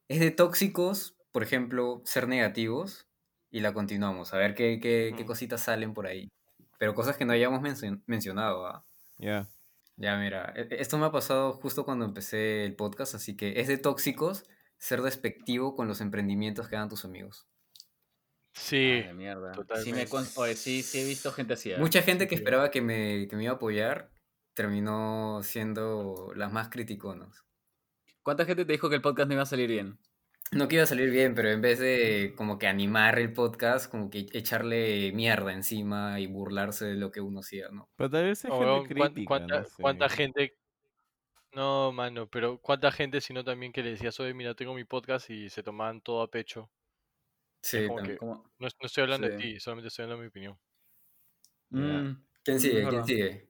es 0.09 0.20
de 0.20 0.30
tóxicos, 0.30 1.16
por 1.32 1.43
ejemplo, 1.43 2.03
ser 2.05 2.28
negativos, 2.28 3.07
y 3.51 3.61
la 3.61 3.72
continuamos, 3.72 4.35
a 4.35 4.39
ver 4.39 4.55
qué, 4.55 4.78
qué, 4.80 5.12
qué 5.16 5.22
Ujú. 5.22 5.26
cositas 5.26 5.62
salen 5.62 5.95
por 5.95 6.07
ahí. 6.07 6.28
Pero 6.78 6.95
cosas 6.95 7.16
que 7.16 7.24
no 7.24 7.32
hayamos 7.32 7.61
mencio- 7.62 8.01
mencionado, 8.07 8.66
¿ah? 8.66 8.85
Ya. 9.18 9.49
Ya, 9.97 10.17
mira, 10.17 10.53
e- 10.57 10.63
e- 10.71 10.81
esto 10.81 10.99
me 10.99 11.07
ha 11.07 11.13
pasado 11.13 11.53
justo 11.53 11.85
cuando 11.85 12.05
empecé 12.05 12.65
el 12.65 12.75
podcast, 12.77 13.15
así 13.15 13.37
que 13.37 13.61
es 13.61 13.69
de 13.69 13.79
tóxicos 13.79 14.45
ser 14.79 15.03
despectivo 15.03 15.77
con 15.77 15.87
los 15.89 16.01
emprendimientos 16.01 16.69
que 16.69 16.77
hagan 16.77 16.89
tus 16.89 17.05
amigos. 17.05 17.47
Sí. 18.53 19.03
Ay, 19.07 19.15
mierda. 19.15 19.53
Sí, 19.53 19.61
totalmente. 19.61 19.93
me 20.05 20.07
con- 20.09 20.27
Oye, 20.37 20.55
sí, 20.57 20.83
sí 20.83 21.01
he 21.01 21.05
visto 21.05 21.33
gente 21.33 21.55
así. 21.55 21.73
¿ah? 21.73 21.79
Mucha 21.79 22.03
gente 22.03 22.27
que 22.29 22.37
Sí. 22.37 22.43
esperaba 22.43 22.71
que 22.71 22.81
me, 22.83 23.27
que 23.29 23.37
me 23.37 23.45
iba 23.45 23.53
a 23.53 23.57
apoyar 23.57 24.11
terminó 24.55 25.41
siendo 25.43 26.33
las 26.37 26.53
más 26.53 26.69
criticonas. 26.69 27.45
¿Cuánta 28.23 28.45
gente 28.45 28.65
te 28.65 28.73
dijo 28.73 28.89
que 28.89 28.95
el 28.97 29.03
podcast 29.03 29.27
no 29.29 29.35
iba 29.35 29.43
a 29.43 29.47
salir 29.47 29.69
bien? 29.69 29.99
No 30.53 30.69
que 30.69 30.77
iba 30.77 30.85
a 30.85 30.87
salir 30.87 31.11
bien, 31.11 31.35
pero 31.35 31.51
en 31.51 31.61
vez 31.61 31.79
de 31.81 32.35
como 32.37 32.59
que 32.59 32.67
animar 32.69 33.19
el 33.19 33.33
podcast, 33.33 33.91
como 33.91 34.09
que 34.11 34.27
echarle 34.33 35.11
mierda 35.13 35.53
encima 35.53 36.21
y 36.21 36.27
burlarse 36.27 36.87
de 36.87 36.95
lo 36.95 37.11
que 37.11 37.21
uno 37.21 37.41
hacía, 37.41 37.69
¿no? 37.71 37.89
Pero 37.97 38.11
tal 38.11 38.25
vez 38.25 38.45
O, 38.45 38.83
gente 38.83 38.95
crítica, 38.95 39.27
cuánta, 39.27 39.61
no 39.61 39.65
sé. 39.67 39.83
cuánta 39.83 40.09
gente. 40.09 40.57
No, 41.53 41.93
mano, 41.93 42.29
pero 42.29 42.59
cuánta 42.59 42.91
gente, 42.93 43.21
sino 43.21 43.43
también 43.45 43.73
que 43.73 43.83
le 43.83 43.91
decías, 43.91 44.19
oye, 44.21 44.35
mira, 44.35 44.55
tengo 44.55 44.75
mi 44.75 44.85
podcast 44.85 45.31
y 45.31 45.49
se 45.51 45.63
tomaban 45.63 46.01
todo 46.01 46.23
a 46.23 46.31
pecho. 46.31 46.71
Sí, 47.63 47.87
como 47.87 48.03
que- 48.03 48.17
Como- 48.17 48.51
No, 48.59 48.67
es- 48.67 48.77
no 48.81 48.87
estoy 48.87 49.03
hablando 49.05 49.29
de 49.29 49.37
ti, 49.39 49.61
solamente 49.61 49.89
estoy 49.89 50.05
dando 50.07 50.19
mi 50.21 50.29
opinión. 50.29 50.59
Mm, 51.71 52.13
¿Quién 52.45 52.61
sigue? 52.61 52.83
es 52.83 52.89
¿Quién 52.89 53.05
sigue? 53.05 53.49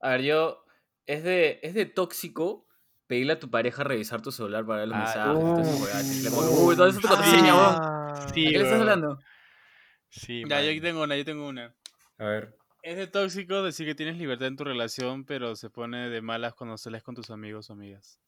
A 0.00 0.10
ver, 0.10 0.22
yo. 0.22 0.64
Es 1.04 1.24
de, 1.24 1.58
es 1.62 1.74
de 1.74 1.84
tóxico 1.86 2.68
pedirle 3.12 3.34
a 3.34 3.38
tu 3.38 3.50
pareja 3.50 3.84
revisar 3.84 4.22
tu 4.22 4.32
celular 4.32 4.64
para 4.64 4.80
ver 4.80 4.88
los 4.88 4.96
Ah, 4.96 5.34
mensajes. 5.34 6.32
uh, 6.32 6.40
uh, 6.40 6.66
Uy, 6.66 6.76
todo 6.76 6.86
eso 6.86 6.96
es 6.96 7.02
tu 7.02 7.08
contraseña. 7.08 7.52
Ah, 7.54 8.14
¿A 8.24 8.28
Sí, 8.32 8.44
qué 8.46 8.50
le 8.58 8.64
estás 8.64 8.80
hablando? 8.80 9.18
Sí, 10.08 10.42
Ya, 10.48 10.62
yo 10.62 10.72
man. 10.72 10.80
tengo 10.80 11.02
una, 11.02 11.16
yo 11.16 11.24
tengo 11.26 11.46
una. 11.46 11.74
A 12.18 12.24
ver. 12.24 12.56
Es 12.82 12.96
de 12.96 13.06
tóxico 13.06 13.62
decir 13.62 13.86
que 13.86 13.94
tienes 13.94 14.16
libertad 14.16 14.48
en 14.48 14.56
tu 14.56 14.64
relación, 14.64 15.24
pero 15.26 15.54
se 15.56 15.68
pone 15.68 16.08
de 16.08 16.22
malas 16.22 16.54
cuando 16.54 16.78
sales 16.78 17.02
con 17.02 17.14
tus 17.14 17.30
amigos 17.30 17.68
o 17.68 17.74
amigas. 17.74 18.18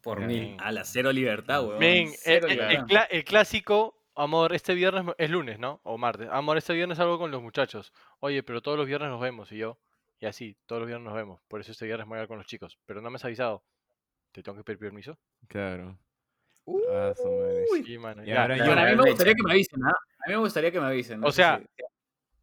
Por 0.00 0.20
mil. 0.20 0.56
A 0.58 0.72
la 0.72 0.84
cero 0.84 1.12
libertad, 1.12 1.62
weón. 1.62 1.78
Men, 1.78 2.08
el, 2.08 2.14
Cero 2.16 2.48
el- 3.10 3.24
clásico, 3.24 3.94
amor, 4.14 4.54
este 4.54 4.72
viernes 4.74 5.04
es 5.18 5.28
lunes, 5.30 5.58
¿no? 5.58 5.80
O 5.84 5.98
martes. 5.98 6.28
Amor, 6.32 6.56
este 6.56 6.72
viernes 6.72 6.96
salgo 6.96 7.18
con 7.18 7.30
los 7.30 7.42
muchachos. 7.42 7.92
Oye, 8.20 8.42
pero 8.42 8.62
todos 8.62 8.78
los 8.78 8.86
viernes 8.86 9.10
nos 9.10 9.20
vemos. 9.20 9.52
Y 9.52 9.58
yo, 9.58 9.78
y 10.18 10.24
así, 10.24 10.56
todos 10.66 10.80
los 10.80 10.86
viernes 10.88 11.04
nos 11.04 11.14
vemos. 11.14 11.40
Por 11.46 11.60
eso 11.60 11.72
este 11.72 11.84
viernes 11.84 12.08
voy 12.08 12.18
a 12.18 12.22
ir 12.22 12.28
con 12.28 12.38
los 12.38 12.46
chicos. 12.46 12.78
Pero 12.86 13.02
no 13.02 13.10
me 13.10 13.16
has 13.16 13.24
avisado. 13.26 13.62
¿Te 14.32 14.42
tengo 14.42 14.58
que 14.58 14.64
pedir 14.64 14.78
permiso? 14.78 15.18
Claro. 15.48 15.98
Ah. 16.66 17.12
Uy. 17.72 17.84
Sí, 17.84 17.98
mano. 17.98 18.22
Y 18.22 18.26
ya. 18.28 18.42
ahora 18.42 18.56
ya, 18.56 18.64
Bueno, 18.64 18.80
a 18.82 18.84
mí 18.84 18.96
me 18.96 19.10
gustaría 19.10 19.34
que 19.34 19.42
me 19.42 19.52
avisen, 19.52 19.80
¿ah? 19.84 19.90
A 20.24 20.28
mí 20.28 20.34
me 20.34 20.40
gustaría 20.40 20.70
que 20.70 20.80
me 20.80 20.86
avisen. 20.86 21.20
no 21.20 21.26
O 21.28 21.32
sea, 21.32 21.60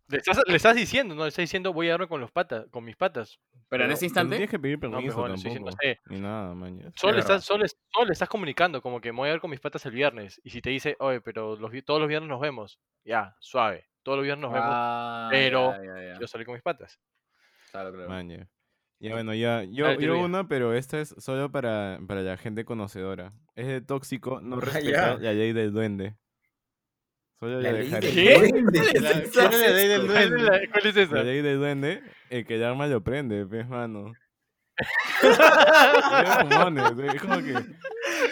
Le 0.10 0.18
estás, 0.18 0.42
le 0.48 0.56
estás 0.56 0.76
diciendo, 0.76 1.16
¿no? 1.16 1.24
Le 1.24 1.30
estás 1.30 1.44
diciendo, 1.44 1.74
voy 1.74 1.88
a 1.88 1.92
darme 1.92 2.08
con 2.08 2.20
los 2.22 2.32
patas, 2.32 2.66
con 2.72 2.84
mis 2.84 2.96
patas. 2.96 3.40
pero 3.70 3.86
en 3.86 3.92
ese 3.92 4.00
Pero 4.00 4.02
no 4.02 4.06
instante. 4.06 4.36
tienes 4.36 4.50
que 4.50 4.60
pedir 4.60 4.80
permiso 4.80 5.28
sí, 5.38 5.44
tampoco. 5.44 5.66
no 5.66 5.72
sé. 5.72 6.00
Ni 6.10 6.20
nada, 6.20 6.54
mañas. 6.54 6.94
Solo 6.96 7.14
le, 7.14 7.20
estás, 7.20 7.44
solo, 7.44 7.66
solo 7.68 8.08
le 8.08 8.14
estás 8.14 8.30
comunicando, 8.30 8.82
como 8.82 9.00
que 9.02 9.12
me 9.12 9.20
voy 9.20 9.30
a 9.30 9.34
ver 9.34 9.42
con 9.42 9.50
mis 9.52 9.60
patas 9.60 9.86
el 9.86 9.92
viernes. 9.92 10.40
Y 10.44 10.50
si 10.50 10.62
te 10.62 10.70
dice, 10.70 10.96
oye, 11.00 11.22
pero 11.22 11.56
los, 11.58 11.72
todos 11.86 12.00
los 12.00 12.10
viernes 12.10 12.30
nos 12.30 12.40
vemos. 12.40 12.80
Ya, 13.04 13.36
suave. 13.40 13.90
Todos 14.04 14.18
los 14.18 14.24
viernes 14.24 14.44
nos 14.44 14.54
vemos. 14.54 14.70
Ah, 14.72 15.28
pero 15.30 15.72
ya, 15.74 15.84
ya, 15.84 16.14
ya. 16.14 16.20
Yo 16.20 16.28
salí 16.28 16.46
con 16.46 16.54
mis 16.54 16.64
patas. 16.64 17.00
Claro, 17.72 17.92
claro. 17.92 18.10
Maña. 18.10 18.48
Ya 19.00 19.12
bueno, 19.14 19.34
ya. 19.36 19.64
Yo, 19.64 19.86
Dale, 19.86 20.04
yo 20.06 20.18
una, 20.20 20.48
pero 20.48 20.74
esta 20.74 21.00
es 21.00 21.14
solo 21.20 21.52
para, 21.52 22.00
para 22.08 22.22
la 22.22 22.36
gente 22.38 22.66
conocedora. 22.66 23.32
Es 23.56 23.68
de 23.68 23.82
tóxico 23.82 24.42
no 24.42 24.56
Ah, 24.58 24.62
respetar 24.62 25.18
ya. 25.20 25.24
la 25.24 25.34
ley 25.34 25.54
del 25.54 25.72
duende. 25.72 26.16
Solo 27.40 27.62
La 27.62 27.72
ley 27.74 27.90
del 27.90 28.00
¿Qué? 28.02 28.38
duende. 28.40 28.80
¿Cuál 28.80 29.54
es 29.54 29.62
la 29.62 29.70
ley 29.70 29.88
del 29.88 30.06
¿Cuál 30.08 30.18
es, 30.18 30.30
duende? 30.30 30.44
la- 30.44 30.60
cuál 30.72 30.86
es 30.88 30.98
esa? 30.98 31.16
La 31.16 31.24
ley 31.24 31.42
del 31.44 31.58
duende, 31.60 32.02
el 32.32 32.46
que 32.48 32.56
el 32.56 32.64
arma 32.64 32.88
lo 32.88 33.04
prende, 33.04 33.46
pues, 33.46 33.68
mano. 33.68 34.14
Es 35.24 35.38
fumones, 36.42 36.92
eh, 37.00 37.08
es 37.16 37.22
como 37.22 37.38
que 37.38 37.54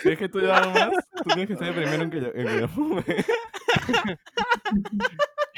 si 0.01 0.09
es 0.09 0.17
que 0.17 0.29
tú 0.29 0.39
lo 0.39 0.53
armas, 0.53 0.89
tú 1.17 1.23
tienes 1.33 1.47
que 1.47 1.55
ser 1.55 1.67
el 1.69 1.73
primero 1.75 2.03
en 2.03 2.09
que 2.11 2.21
lo, 2.21 2.35
en 2.35 2.47
que 2.47 2.61
lo 2.61 2.67
fume. 2.67 3.03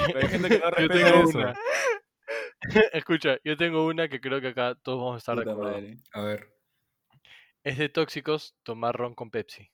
Pero 0.07 0.19
hay 0.19 0.27
gente 0.27 0.49
que 0.49 0.59
no 0.59 0.69
respeta 0.69 1.09
eso. 1.09 1.37
una. 1.37 1.55
Escucha, 2.93 3.37
yo 3.43 3.55
tengo 3.57 3.85
una 3.85 4.07
que 4.07 4.19
creo 4.19 4.41
que 4.41 4.49
acá 4.49 4.75
todos 4.75 4.99
vamos 4.99 5.15
a 5.15 5.17
estar 5.17 5.35
de 5.37 5.51
acuerdo. 5.51 5.87
A 6.13 6.21
ver. 6.21 6.49
Es 7.63 7.77
de 7.77 7.89
tóxicos 7.89 8.55
tomar 8.63 8.95
ron 8.95 9.13
con 9.13 9.29
Pepsi. 9.29 9.69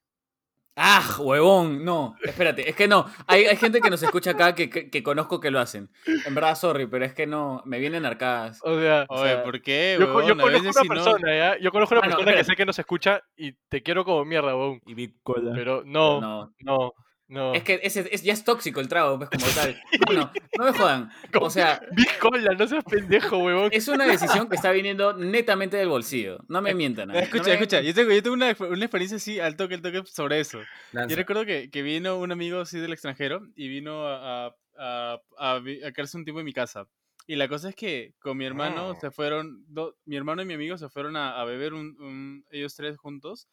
¡Ah, 0.75 1.17
huevón! 1.19 1.85
No, 1.85 2.15
espérate, 2.23 2.67
es 2.67 2.75
que 2.75 2.87
no. 2.87 3.05
Hay, 3.27 3.45
hay 3.45 3.55
gente 3.57 3.79
que 3.79 3.91
nos 3.91 4.01
escucha 4.01 4.31
acá 4.31 4.55
que, 4.55 4.71
que, 4.71 4.89
que 4.89 5.03
conozco 5.03 5.39
que 5.39 5.51
lo 5.51 5.59
hacen. 5.59 5.91
En 6.25 6.33
verdad, 6.33 6.55
sorry, 6.55 6.87
pero 6.87 7.05
es 7.05 7.13
que 7.13 7.27
no, 7.27 7.61
me 7.65 7.77
vienen 7.77 8.07
arcadas. 8.07 8.59
O 8.63 8.79
sea, 8.79 9.05
O 9.07 9.21
Oye, 9.21 9.29
sea, 9.33 9.43
¿por 9.43 9.61
qué, 9.61 9.97
yo, 9.99 10.07
huevón? 10.07 10.39
Conozco 10.39 10.61
una 10.61 10.73
si 10.73 10.87
no... 10.87 10.93
persona, 10.95 11.37
¿ya? 11.37 11.57
Yo 11.59 11.71
conozco 11.71 11.93
una 11.93 12.01
Ah, 12.03 12.09
no, 12.09 12.15
persona 12.15 12.37
que 12.37 12.43
sé 12.43 12.55
que 12.55 12.65
nos 12.65 12.79
escucha 12.79 13.21
y 13.37 13.51
te 13.69 13.83
quiero 13.83 14.03
como 14.03 14.25
mierda, 14.25 14.55
weón. 14.55 14.81
Y 14.87 14.95
Big 14.95 15.21
Cola. 15.21 15.51
Pero 15.53 15.83
no, 15.85 16.19
No, 16.19 16.53
no, 16.61 16.93
no. 17.33 17.53
es 17.53 17.63
que 17.63 17.79
ese, 17.83 18.07
es, 18.11 18.23
ya 18.23 18.33
es 18.33 18.43
tóxico 18.43 18.79
el 18.79 18.87
trago, 18.87 19.17
pues 19.17 19.29
como 19.29 19.45
tal. 19.53 19.81
Bueno, 20.07 20.31
no 20.57 20.65
me 20.65 20.71
jodan. 20.73 21.09
O 21.41 21.49
sea, 21.49 21.81
Big 21.91 22.17
Cola, 22.19 22.53
no 22.53 22.67
seas 22.67 22.83
pendejo, 22.83 23.37
weón. 23.39 23.69
es 23.71 23.87
una 23.87 24.05
decisión 24.05 24.47
que 24.49 24.55
está 24.55 24.71
viniendo 24.71 25.13
netamente 25.13 25.77
del 25.77 25.87
bolsillo. 25.89 26.39
No 26.47 26.61
me 26.61 26.73
mientan. 26.73 27.11
¿ah? 27.11 27.19
Escucha, 27.19 27.43
No 27.43 27.47
me- 27.49 27.53
escucha, 27.55 27.81
yo 27.81 27.93
tengo, 27.93 28.11
yo 28.11 28.21
tengo 28.23 28.35
una, 28.35 28.55
una 28.69 28.85
experiencia 28.85 29.17
así 29.17 29.39
al 29.39 29.55
toque, 29.55 29.75
al 29.75 29.81
toque 29.81 30.03
sobre 30.05 30.39
eso. 30.39 30.59
Lanza. 30.91 31.09
Yo 31.09 31.15
recuerdo 31.15 31.45
que, 31.45 31.69
que 31.71 31.81
vino 31.81 32.17
un 32.17 32.31
amigo 32.31 32.61
así 32.61 32.79
del 32.79 32.93
extranjero 32.93 33.41
y 33.55 33.67
vino 33.67 34.05
a, 34.07 34.47
a, 34.47 34.55
a, 34.77 35.19
a 35.39 35.55
a 35.57 35.91
quedarse 35.91 36.17
un 36.17 36.23
tiempo 36.25 36.39
en 36.39 36.45
mi 36.45 36.53
casa. 36.53 36.87
Y 37.25 37.37
la 37.37 37.47
cosa 37.47 37.69
es 37.69 37.75
que 37.75 38.13
con 38.19 38.35
mi 38.37 38.43
hermano 38.45 38.91
Ah. 38.91 38.97
se 38.99 39.09
fueron, 39.09 39.63
do- 39.67 39.95
mi 40.05 40.17
hermano 40.17 40.41
y 40.41 40.45
mi 40.45 40.55
amigo 40.55 40.77
se 40.77 40.89
fueron 40.89 41.15
a, 41.15 41.39
a 41.39 41.45
beber 41.45 41.73
un, 41.73 41.95
un- 42.01 42.45
ellos 42.51 42.75
tres 42.75 42.97
juntos 42.97 43.47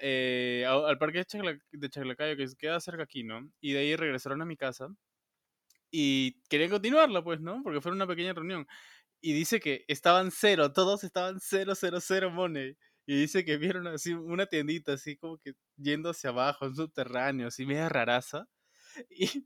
eh, 0.00 0.64
al 0.68 0.98
parque 0.98 1.18
de, 1.18 1.24
Chacla- 1.26 1.60
de 1.72 1.90
Chaclacayo 1.90 2.36
que 2.36 2.46
queda 2.58 2.80
cerca 2.80 3.04
aquí, 3.04 3.24
¿no? 3.24 3.50
Y 3.60 3.72
de 3.72 3.80
ahí 3.80 3.96
regresaron 3.96 4.42
a 4.42 4.46
mi 4.46 4.56
casa 4.56 4.88
y 5.90 6.40
querían 6.48 6.70
continuarla, 6.70 7.22
pues, 7.24 7.40
¿no? 7.40 7.62
Porque 7.62 7.80
fue 7.80 7.92
una 7.92 8.06
pequeña 8.06 8.32
reunión. 8.32 8.66
y 9.24 9.34
dice 9.34 9.60
que 9.60 9.86
estaban 9.88 10.32
cero, 10.32 10.72
todos 10.74 11.04
estaban 11.04 11.38
cero, 11.40 11.74
cero, 11.76 12.00
cero 12.02 12.30
money. 12.32 12.76
Y 13.06 13.20
dice 13.20 13.44
que 13.46 13.56
vieron 13.58 13.86
así 13.88 14.14
una 14.14 14.46
tiendita 14.48 14.94
así 14.94 15.16
como 15.18 15.38
que 15.38 15.54
yendo 15.78 16.10
hacia 16.10 16.30
abajo, 16.32 16.66
un 16.66 16.76
subterráneo, 16.76 17.48
así 17.48 17.66
media 17.66 17.88
raraza. 17.90 18.46
Y, 19.10 19.44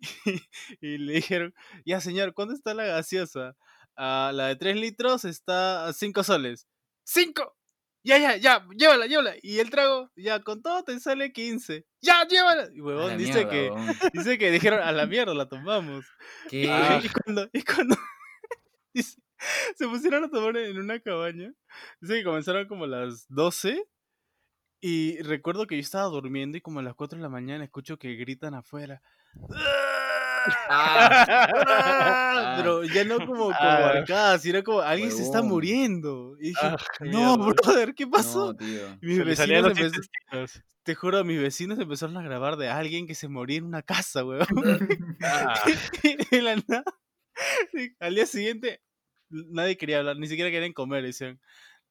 y 0.82 0.98
le 0.98 1.14
dijeron, 1.14 1.54
ya 1.86 2.00
señor, 2.02 2.34
¿cuándo 2.34 2.54
está 2.54 2.74
la 2.74 2.84
gaseosa? 2.86 3.56
"Ah, 3.96 4.32
la 4.34 4.48
de 4.48 4.56
3 4.56 4.76
litros 4.76 5.24
está 5.26 5.86
a 5.88 5.92
5 5.94 6.24
soles. 6.24 6.66
¡Cinco! 7.04 7.56
Ya, 8.04 8.18
ya, 8.18 8.36
ya, 8.36 8.66
llévala, 8.76 9.06
llévala. 9.06 9.34
Y 9.42 9.60
el 9.60 9.70
trago, 9.70 10.10
ya, 10.14 10.40
con 10.42 10.62
todo 10.62 10.84
te 10.84 11.00
sale 11.00 11.32
15. 11.32 11.86
Ya, 12.02 12.26
llévala. 12.28 12.68
Y 12.74 12.82
huevón 12.82 13.16
dice 13.16 13.32
mierda, 13.32 13.50
que, 13.50 13.70
huevón. 13.70 13.96
dice 14.12 14.38
que 14.38 14.50
dijeron, 14.50 14.80
a 14.80 14.92
la 14.92 15.06
mierda, 15.06 15.32
la 15.32 15.48
tomamos. 15.48 16.04
¿Qué? 16.50 16.64
Y 17.02 17.08
cuando, 17.24 17.48
y 17.50 17.62
cuando 17.62 17.96
dice, 18.94 19.18
se 19.74 19.88
pusieron 19.88 20.22
a 20.24 20.28
tomar 20.28 20.54
en 20.58 20.78
una 20.78 21.00
cabaña, 21.00 21.54
dice 22.00 22.16
que 22.16 22.24
comenzaron 22.24 22.68
como 22.68 22.84
a 22.84 22.88
las 22.88 23.24
12 23.30 23.82
y 24.82 25.22
recuerdo 25.22 25.66
que 25.66 25.76
yo 25.76 25.80
estaba 25.80 26.04
durmiendo 26.04 26.58
y 26.58 26.60
como 26.60 26.80
a 26.80 26.82
las 26.82 26.94
4 26.94 27.16
de 27.16 27.22
la 27.22 27.30
mañana 27.30 27.64
escucho 27.64 27.98
que 27.98 28.16
gritan 28.16 28.52
afuera. 28.52 29.00
Ah, 29.50 30.13
¡Ah! 30.68 32.54
Pero 32.56 32.84
ya 32.84 33.04
no 33.04 33.18
como, 33.18 33.44
como 33.44 33.54
Ah. 33.58 33.90
arcadas, 33.90 34.42
sino 34.42 34.62
como 34.62 34.80
alguien 34.80 35.10
se 35.10 35.22
está 35.22 35.42
muriendo. 35.42 36.36
Y 36.40 36.48
dije, 36.48 36.60
Ah, 36.66 36.76
no, 37.00 37.36
brother, 37.38 37.94
¿qué 37.94 38.06
pasó? 38.06 38.52
no, 38.52 38.58
mis 39.00 39.16
Se 39.18 39.24
vecinos, 39.24 39.78
empezó- 39.78 40.60
te 40.82 40.94
juro, 40.94 41.24
mis 41.24 41.40
vecinos 41.40 41.78
empezaron 41.78 42.16
a 42.18 42.22
grabar 42.22 42.56
de 42.56 42.68
alguien 42.68 43.06
que 43.06 43.14
se 43.14 43.28
moría 43.28 43.58
en 43.58 43.64
una 43.64 43.82
casa, 43.82 44.24
weón. 44.24 44.46
Y 46.02 46.16
de 46.30 46.42
la 46.42 46.56
nada, 46.68 46.84
sí, 47.72 47.94
al 48.00 48.14
día 48.14 48.26
siguiente, 48.26 48.82
nadie 49.30 49.76
quería 49.78 49.98
hablar, 49.98 50.18
ni 50.18 50.26
siquiera 50.28 50.50
querían 50.50 50.72
comer. 50.74 51.02
Decían, 51.04 51.40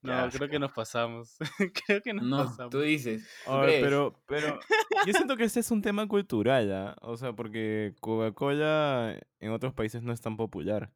no, 0.04 0.30
creo 0.30 0.50
que 0.50 0.60
nos 0.60 0.72
pasamos. 0.72 1.38
creo 1.88 2.02
que 2.02 2.14
nos 2.14 2.26
No, 2.26 2.38
pasamos. 2.46 2.72
tú 2.72 2.82
dices. 2.82 3.28
¿tú 3.46 3.52
A 3.52 3.62
ver, 3.62 3.82
pero, 3.82 4.14
pero 4.28 4.60
yo 5.06 5.14
siento 5.14 5.36
que 5.38 5.46
este 5.46 5.60
es 5.62 5.72
un 5.72 5.82
tema 5.82 6.08
cultural, 6.08 6.68
¿ya? 6.68 6.96
O 7.02 7.18
sea, 7.18 7.34
porque 7.34 7.96
Coca-Cola 8.00 9.20
en 9.40 9.52
otros 9.52 9.74
países 9.74 10.04
no 10.04 10.14
es 10.14 10.22
tan 10.22 10.38
popular. 10.38 10.92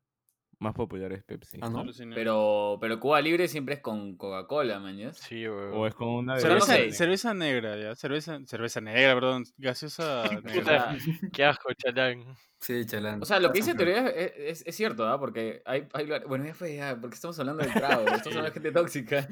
Más 0.59 0.73
popular 0.73 1.13
es 1.13 1.23
Pepsi. 1.23 1.59
Ah, 1.61 1.69
¿no? 1.69 1.85
Pero, 2.15 2.79
pero 2.81 2.99
Cuba 2.99 3.21
Libre 3.21 3.47
siempre 3.47 3.75
es 3.75 3.79
con 3.81 4.17
Coca-Cola, 4.17 4.79
mañas. 4.79 5.17
sí, 5.17 5.45
O 5.45 5.55
weón. 5.55 5.87
es 5.87 5.93
con 5.93 6.07
una 6.09 6.35
Pero 6.37 6.55
no 6.55 6.61
cerveza, 6.61 6.89
sé. 6.91 6.97
cerveza 6.97 7.33
negra, 7.35 7.77
ya. 7.77 7.95
Cerveza, 7.95 8.39
cerveza 8.47 8.81
negra, 8.81 9.13
perdón. 9.13 9.43
Gaseosa 9.57 10.23
negra. 10.43 10.97
Qué 11.31 11.45
asco, 11.45 11.69
chalán. 11.77 12.23
Sí, 12.59 12.83
chalán. 12.87 13.21
O 13.21 13.25
sea, 13.25 13.39
lo 13.39 13.51
que 13.51 13.59
dice 13.59 13.75
teoría 13.75 14.07
es, 14.07 14.33
es- 14.35 14.63
es 14.65 14.75
cierto, 14.75 15.07
¿ah? 15.07 15.19
Porque 15.19 15.61
hay, 15.63 15.87
hay 15.93 16.07
Bueno, 16.27 16.45
ya 16.45 16.55
fue, 16.55 16.75
ya, 16.75 16.97
porque 16.99 17.13
estamos 17.13 17.37
hablando 17.39 17.63
del 17.63 17.73
trago, 17.73 18.01
estamos 18.07 18.25
hablando 18.25 18.45
de 18.45 18.51
gente 18.51 18.71
tóxica. 18.71 19.27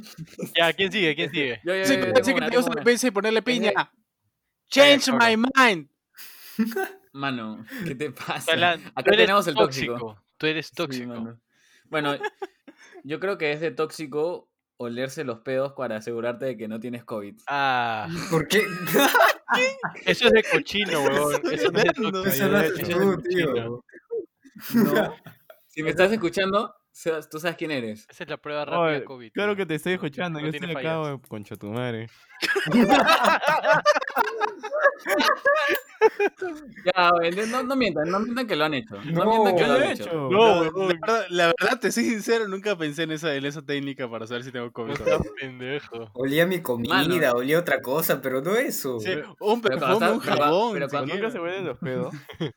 Ya, 0.56 0.72
¿quién 0.74 0.92
sigue? 0.92 1.16
¿Quién 1.16 1.32
sigue? 1.32 1.60
Yo, 1.64 1.74
yo, 1.76 1.86
Sí, 1.86 1.94
yo, 1.98 2.06
yo 2.06 2.24
sí, 2.24 2.34
que 2.36 2.42
te 2.52 2.58
gusta 2.58 3.12
ponerle 3.12 3.42
piña. 3.42 3.72
Change 4.70 5.12
my 5.12 5.38
mind. 5.38 5.90
Mano, 7.14 7.66
¿qué 7.88 7.96
te 7.96 8.12
pasa? 8.12 8.52
Chalán, 8.52 8.82
Acá 8.94 9.12
tenemos 9.12 9.48
el 9.48 9.56
tóxico. 9.56 9.94
tóxico. 9.94 10.25
Tú 10.38 10.48
eres 10.48 10.72
tóxico. 10.72 11.38
Bueno, 11.86 12.16
yo 13.04 13.20
creo 13.20 13.38
que 13.38 13.52
es 13.52 13.62
de 13.62 13.72
tóxico 13.72 14.50
olerse 14.78 15.24
los 15.24 15.40
pedos 15.40 15.74
para 15.74 15.98
asegurarte 15.98 16.46
de 16.46 16.58
que 16.58 16.68
no 16.68 16.80
tienes 16.80 17.04
COVID. 17.06 17.40
ah, 17.48 18.08
¿Por 18.32 18.48
qué? 18.48 18.66
eso 20.06 20.26
es 20.28 20.32
de 20.32 20.44
cochino, 20.52 21.02
weón. 21.02 21.42
Eso 21.52 21.72
no 21.72 21.80
es 21.80 21.86
de 21.86 21.94
tóxico. 21.94 22.28
Eso 22.28 22.58
es 22.58 22.90
tú, 22.90 23.22
tío. 23.24 23.84
No. 24.74 25.16
Si 25.68 25.84
me 25.84 25.90
estás 25.90 26.10
escuchando, 26.10 26.74
tú 27.30 27.38
sabes 27.38 27.58
quién 27.58 27.70
eres. 27.70 28.08
Esa 28.10 28.24
es 28.24 28.30
la 28.30 28.38
prueba 28.38 28.64
rápida 28.64 28.80
Oye, 28.80 29.00
de 29.02 29.04
COVID. 29.04 29.32
claro 29.34 29.58
que 29.58 29.66
te 29.66 29.76
estoy 29.76 29.92
escuchando. 29.92 30.40
no 30.40 30.46
yo 30.46 30.54
estoy 30.54 30.72
acá, 30.72 31.20
concha 31.28 31.58
tu 31.58 31.68
madre. 31.68 32.08
Ya, 36.86 37.10
güey, 37.12 37.32
no, 37.48 37.64
no 37.64 37.76
mientan, 37.76 38.10
no 38.10 38.20
mientan 38.20 38.48
que 38.48 38.56
lo 38.56 38.66
han 38.66 38.74
hecho. 38.76 38.96
No, 39.06 39.24
No, 39.24 39.30
mientan 39.32 39.56
que 39.56 39.62
¿Qué 39.62 39.68
lo 39.68 39.74
lo 39.74 39.80
han 39.80 39.84
he 39.84 39.92
hecho. 39.94 40.04
hecho? 40.04 40.30
No, 40.30 40.64
No, 40.64 40.64
la, 40.64 40.88
verdad, 40.88 41.26
la 41.30 41.48
verdad, 41.48 41.80
te 41.80 41.92
soy 41.92 42.04
sincero, 42.06 42.48
nunca 42.48 42.78
pensé 42.78 43.04
en 43.04 43.12
esa, 43.12 43.34
en 43.36 43.46
esa 43.46 43.62
técnica 43.62 44.10
para 44.10 44.28
saber 44.28 44.44
si 44.44 44.52
tengo 44.52 44.72
COVID. 44.72 44.96
pendejo. 45.40 46.12
Olía 46.14 46.46
mi 46.46 46.62
comida, 46.62 46.94
Mano. 46.96 47.32
olía 47.34 47.60
otra 47.60 47.82
cosa, 47.82 48.22
pero 48.22 48.42
no 48.42 48.56
eso. 48.56 49.00
Sí, 49.00 49.12
un 49.40 49.62
perfume, 49.62 50.10
un 50.12 50.20
jabón. 50.20 50.74
pero 50.74 50.90
cuando- 50.90 51.14
Nunca 51.16 51.32
se 51.32 51.40
huelen 51.40 51.66
los 51.66 51.78
pedos. 51.80 52.14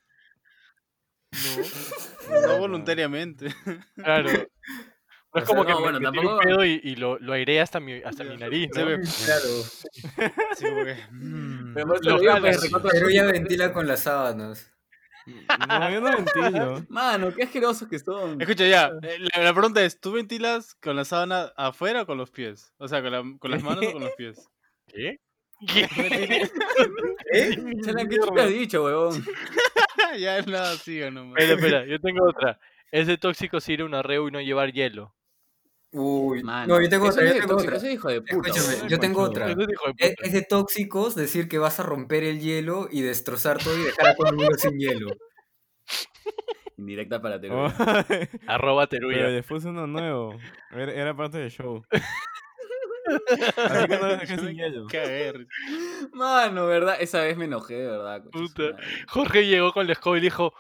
No, 2.31 2.41
No 2.49 2.59
voluntariamente. 2.59 3.55
claro. 3.97 4.31
No 5.39 5.45
es 5.45 5.49
como 5.49 5.65
sea, 5.65 5.67
que 5.67 5.73
no, 5.73 5.79
me, 5.79 5.85
bueno, 5.93 6.01
me 6.01 6.11
tiro 6.11 6.23
un 6.23 6.39
tampoco- 6.39 6.45
pedo 6.45 6.65
y, 6.65 6.81
y 6.85 6.97
lo, 6.97 7.19
lo 7.19 7.33
airé 7.33 7.61
hasta 7.61 7.81
mi, 7.81 7.95
hasta 8.03 8.25
mi 8.25 8.37
nariz, 8.37 8.69
¿no? 8.75 8.85
Claro. 8.85 9.03
Sí, 10.57 10.65
como 10.67 10.85
que, 10.85 10.97
mm. 11.11 11.75
Pero 11.75 11.87
pues, 11.87 12.01
Pero 12.93 13.11
ya 13.11 13.25
ventila 13.25 13.73
con 13.73 13.87
las 13.87 14.01
sábanas. 14.01 14.73
No, 15.69 15.91
yo 15.91 16.01
no 16.01 16.11
ventilo. 16.17 16.87
Mano, 16.89 17.35
qué 17.35 17.43
asquerosos 17.43 17.87
que 17.89 17.99
son. 17.99 18.41
Escucha, 18.41 18.67
ya. 18.67 18.91
eh, 19.03 19.19
La, 19.35 19.43
la 19.45 19.53
pregunta 19.53 19.83
es: 19.85 20.01
¿tú 20.01 20.13
ventilas 20.13 20.75
con 20.77 20.97
la 20.97 21.05
sábana 21.05 21.53
afuera 21.57 22.03
o 22.03 22.07
con 22.07 22.17
los 22.17 22.31
pies? 22.31 22.73
O 22.79 22.89
sea, 22.89 23.03
con, 23.03 23.13
la- 23.13 23.25
con 23.39 23.51
las 23.51 23.63
manos 23.63 23.85
o 23.87 23.93
con 23.93 24.03
los 24.05 24.13
pies. 24.17 24.49
¿Qué? 24.87 25.21
¿Qué? 25.67 25.83
¿Eh? 27.33 27.57
¿qué 28.09 28.17
chulo 28.19 28.41
has 28.43 28.49
dicho, 28.49 28.85
huevón? 28.85 29.23
ya 30.19 30.41
nada, 30.43 30.77
siga 30.77 31.11
nomás. 31.11 31.43
Espera, 31.43 31.59
espera, 31.61 31.85
yo 31.87 32.01
tengo 32.01 32.25
otra. 32.27 32.59
Es 32.91 33.07
de 33.07 33.19
tóxico 33.19 33.61
si 33.61 33.75
ir 33.75 33.83
a 33.83 33.85
un 33.85 33.95
arreo 33.95 34.29
y 34.29 34.31
no 34.31 34.41
llevar 34.41 34.73
hielo. 34.73 35.15
Uy, 35.91 36.43
Mano, 36.43 36.75
no, 36.75 36.83
yo 36.83 36.89
tengo 36.91 37.09
otra, 37.09 37.25
yo 37.25 37.33
tengo 37.41 37.57
tóxico, 37.57 38.09
otra. 38.09 38.89
yo 38.89 38.99
tengo 39.01 39.23
otra. 39.23 39.51
Eso 39.51 40.23
es 40.23 40.33
de 40.33 40.43
tóxicos 40.43 41.15
decir 41.15 41.49
que 41.49 41.57
vas 41.59 41.81
a 41.81 41.83
romper 41.83 42.25
el 42.25 42.41
hielo 42.41 42.89
y 42.91 43.01
destrozar 43.01 43.57
todo 43.59 43.77
y 43.79 43.85
dejar 43.85 44.09
a 44.09 44.15
todo 44.15 44.29
el 44.29 44.37
mundo 44.37 44.55
sin 44.59 44.79
hielo. 44.79 45.11
Indirecta 46.77 47.21
para 47.21 47.37
Oh, 47.37 47.39
Teruya. 47.41 48.29
Arroba 48.47 48.87
Pero 48.87 49.09
teruya. 49.09 49.27
después 49.29 49.65
uno 49.65 49.87
nuevo. 49.87 50.37
Era, 50.71 50.93
era 50.93 51.17
parte 51.17 51.39
del 51.39 51.51
show. 51.51 51.83
Así 53.57 53.87
que 53.89 53.99
no 53.99 54.07
dejé 54.09 54.37
sin 54.39 54.55
hielo. 54.55 54.87
Mano, 56.13 56.67
¿verdad? 56.67 56.97
Esa 57.01 57.23
vez 57.23 57.37
me 57.37 57.47
enojé, 57.47 57.75
de 57.75 57.87
verdad. 57.89 58.23
Puta. 58.31 58.77
Jorge 59.09 59.47
llegó 59.47 59.73
con 59.73 59.87
la 59.87 59.95
escoba 59.95 60.19
y 60.19 60.21
dijo, 60.21 60.53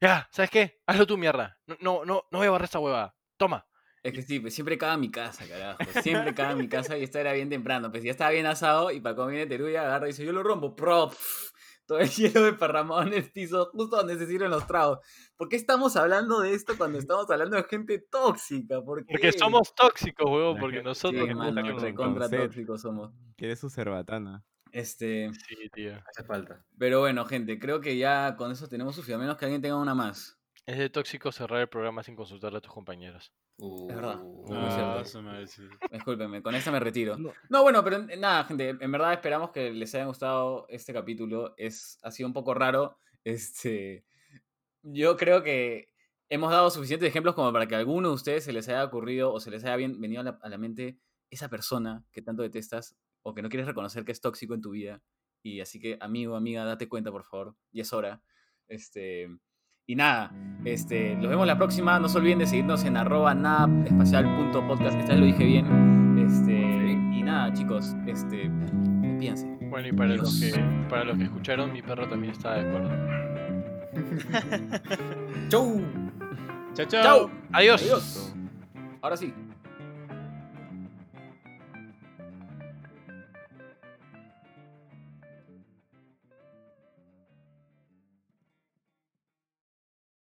ya, 0.00 0.28
¿sabes 0.32 0.50
qué? 0.50 0.80
Hazlo 0.86 1.06
tú, 1.06 1.18
mierda. 1.18 1.58
No, 1.66 1.76
no, 1.80 2.04
no, 2.04 2.24
no 2.30 2.38
voy 2.38 2.46
a 2.46 2.50
barrer 2.50 2.64
esta 2.64 2.78
hueva. 2.78 3.14
Toma. 3.36 3.66
Es 4.02 4.12
que 4.14 4.22
sí, 4.22 4.40
pues 4.40 4.54
siempre 4.54 4.78
caga 4.78 4.94
en 4.94 5.00
mi 5.00 5.10
casa, 5.10 5.46
carajo. 5.46 5.78
Siempre 6.02 6.34
caga 6.34 6.52
en 6.52 6.58
mi 6.58 6.68
casa 6.70 6.96
y 6.96 7.02
esta 7.04 7.20
era 7.20 7.32
bien 7.34 7.50
temprano. 7.50 7.90
Pues 7.90 8.02
ya 8.02 8.10
estaba 8.10 8.30
bien 8.30 8.46
asado 8.46 8.90
y 8.90 9.00
para 9.00 9.14
cuando 9.14 9.32
viene 9.32 9.46
Teruya 9.46 9.82
agarra 9.82 10.06
y 10.06 10.12
dice, 10.12 10.24
yo 10.24 10.32
lo 10.32 10.42
rompo, 10.42 10.74
pro. 10.74 11.08
pf, 11.10 11.50
Todo 11.86 11.98
el 11.98 12.08
hielo 12.08 12.44
desparramado 12.44 13.02
en 13.02 13.12
el 13.14 13.30
piso, 13.30 13.68
justo 13.72 13.96
donde 13.96 14.16
se 14.16 14.26
sirven 14.26 14.50
los 14.50 14.66
tragos. 14.66 15.00
¿Por 15.36 15.48
qué 15.48 15.56
estamos 15.56 15.96
hablando 15.96 16.40
de 16.40 16.54
esto 16.54 16.78
cuando 16.78 16.98
estamos 17.06 17.28
hablando 17.30 17.56
de 17.56 17.64
gente 17.64 17.98
tóxica? 18.10 18.80
¿Por 18.80 19.04
qué? 19.04 19.12
Porque 19.12 19.32
somos 19.32 19.74
tóxicos, 19.74 20.24
huevón. 20.30 20.54
La 20.54 20.60
Porque 20.60 20.82
nosotros 20.82 21.28
Sí, 21.28 21.34
mano, 21.34 21.78
recontra 21.78 22.28
tóxicos 22.30 22.80
somos. 22.80 23.12
Quiere 23.36 23.54
su 23.56 23.68
cerbatana. 23.68 24.42
Este, 24.72 25.30
Sí, 25.48 25.68
tío. 25.74 25.94
Hace 26.08 26.24
falta. 26.24 26.64
pero 26.78 27.00
bueno, 27.00 27.24
gente, 27.26 27.58
creo 27.58 27.80
que 27.80 27.98
ya 27.98 28.36
con 28.36 28.52
eso 28.52 28.68
tenemos 28.68 28.94
suficiente. 28.94 29.16
A 29.22 29.26
menos 29.26 29.36
que 29.36 29.44
alguien 29.44 29.60
tenga 29.60 29.76
una 29.76 29.94
más. 29.94 30.39
Es 30.70 30.78
de 30.78 30.88
tóxico 30.88 31.32
cerrar 31.32 31.60
el 31.62 31.68
programa 31.68 32.04
sin 32.04 32.14
consultarle 32.14 32.58
a 32.58 32.60
tus 32.60 32.72
compañeros. 32.72 33.32
Es 33.58 33.86
verdad. 33.96 34.20
Uh, 34.22 34.54
No, 34.54 35.00
es. 35.00 35.14
Ah, 35.16 35.20
madre, 35.20 35.46
sí. 35.48 35.62
Discúlpenme, 35.90 36.42
con 36.42 36.54
esta 36.54 36.70
me 36.70 36.78
retiro. 36.78 37.16
No. 37.18 37.32
No, 37.48 37.62
bueno, 37.62 37.82
pero 37.82 37.96
eh, 38.08 38.16
nada, 38.16 38.44
gente, 38.44 38.68
en 38.80 38.92
verdad 38.92 39.12
esperamos 39.14 39.50
que 39.50 39.72
les 39.72 39.92
haya 39.96 40.04
gustado 40.04 40.66
este 40.68 40.92
capítulo. 40.92 41.54
Es, 41.56 41.98
ha 42.04 42.12
sido 42.12 42.28
un 42.28 42.32
poco 42.32 42.54
raro. 42.54 42.96
Este, 43.24 44.04
yo 44.82 45.16
creo 45.16 45.42
que 45.42 45.88
hemos 46.28 46.52
dado 46.52 46.70
suficientes 46.70 47.08
ejemplos 47.08 47.34
como 47.34 47.52
para 47.52 47.66
que 47.66 47.74
a 47.74 47.78
alguno 47.78 48.10
de 48.10 48.14
ustedes 48.14 48.44
se 48.44 48.52
les 48.52 48.68
haya 48.68 48.84
ocurrido 48.84 49.32
o 49.32 49.40
se 49.40 49.50
les 49.50 49.64
haya 49.64 49.74
bien- 49.74 50.00
venido 50.00 50.20
a 50.20 50.24
la, 50.24 50.38
a 50.40 50.48
la 50.48 50.56
mente 50.56 51.00
esa 51.30 51.48
persona 51.48 52.04
que 52.12 52.22
tanto 52.22 52.42
detestas 52.44 52.96
o 53.22 53.34
que 53.34 53.42
no 53.42 53.48
quieres 53.48 53.66
reconocer 53.66 54.04
que 54.04 54.12
es 54.12 54.20
tóxico 54.20 54.54
en 54.54 54.60
tu 54.60 54.70
vida. 54.70 55.02
Y 55.42 55.60
así 55.62 55.80
que, 55.80 55.98
amigo, 56.00 56.36
amiga, 56.36 56.64
date 56.64 56.88
cuenta, 56.88 57.10
por 57.10 57.24
favor. 57.24 57.56
Y 57.72 57.80
es 57.80 57.92
hora. 57.92 58.22
Este, 58.68 59.28
y 59.90 59.96
nada, 59.96 60.30
este, 60.64 61.16
los 61.16 61.28
vemos 61.28 61.48
la 61.48 61.58
próxima. 61.58 61.98
No 61.98 62.08
se 62.08 62.18
olviden 62.18 62.38
de 62.38 62.46
seguirnos 62.46 62.84
en 62.84 62.96
arroba 62.96 63.32
espacial.podcast. 63.32 64.96
Esta 64.96 65.14
vez 65.14 65.18
lo 65.18 65.26
dije 65.26 65.44
bien. 65.44 66.16
Este, 66.16 66.52
y 66.52 67.22
nada, 67.24 67.52
chicos, 67.52 67.96
este, 68.06 68.48
despídense. 69.02 69.48
Bueno, 69.62 69.88
y 69.88 69.92
para 69.92 70.14
los, 70.14 70.38
que, 70.38 70.52
para 70.88 71.02
los 71.02 71.18
que 71.18 71.24
escucharon, 71.24 71.72
mi 71.72 71.82
perro 71.82 72.08
también 72.08 72.34
está 72.34 72.54
de 72.54 72.68
acuerdo. 72.68 72.90
Chau. 75.48 75.82
¡Chao! 76.86 77.30
Adiós. 77.50 77.82
Adiós. 77.82 78.34
Ahora 79.02 79.16
sí. 79.16 79.34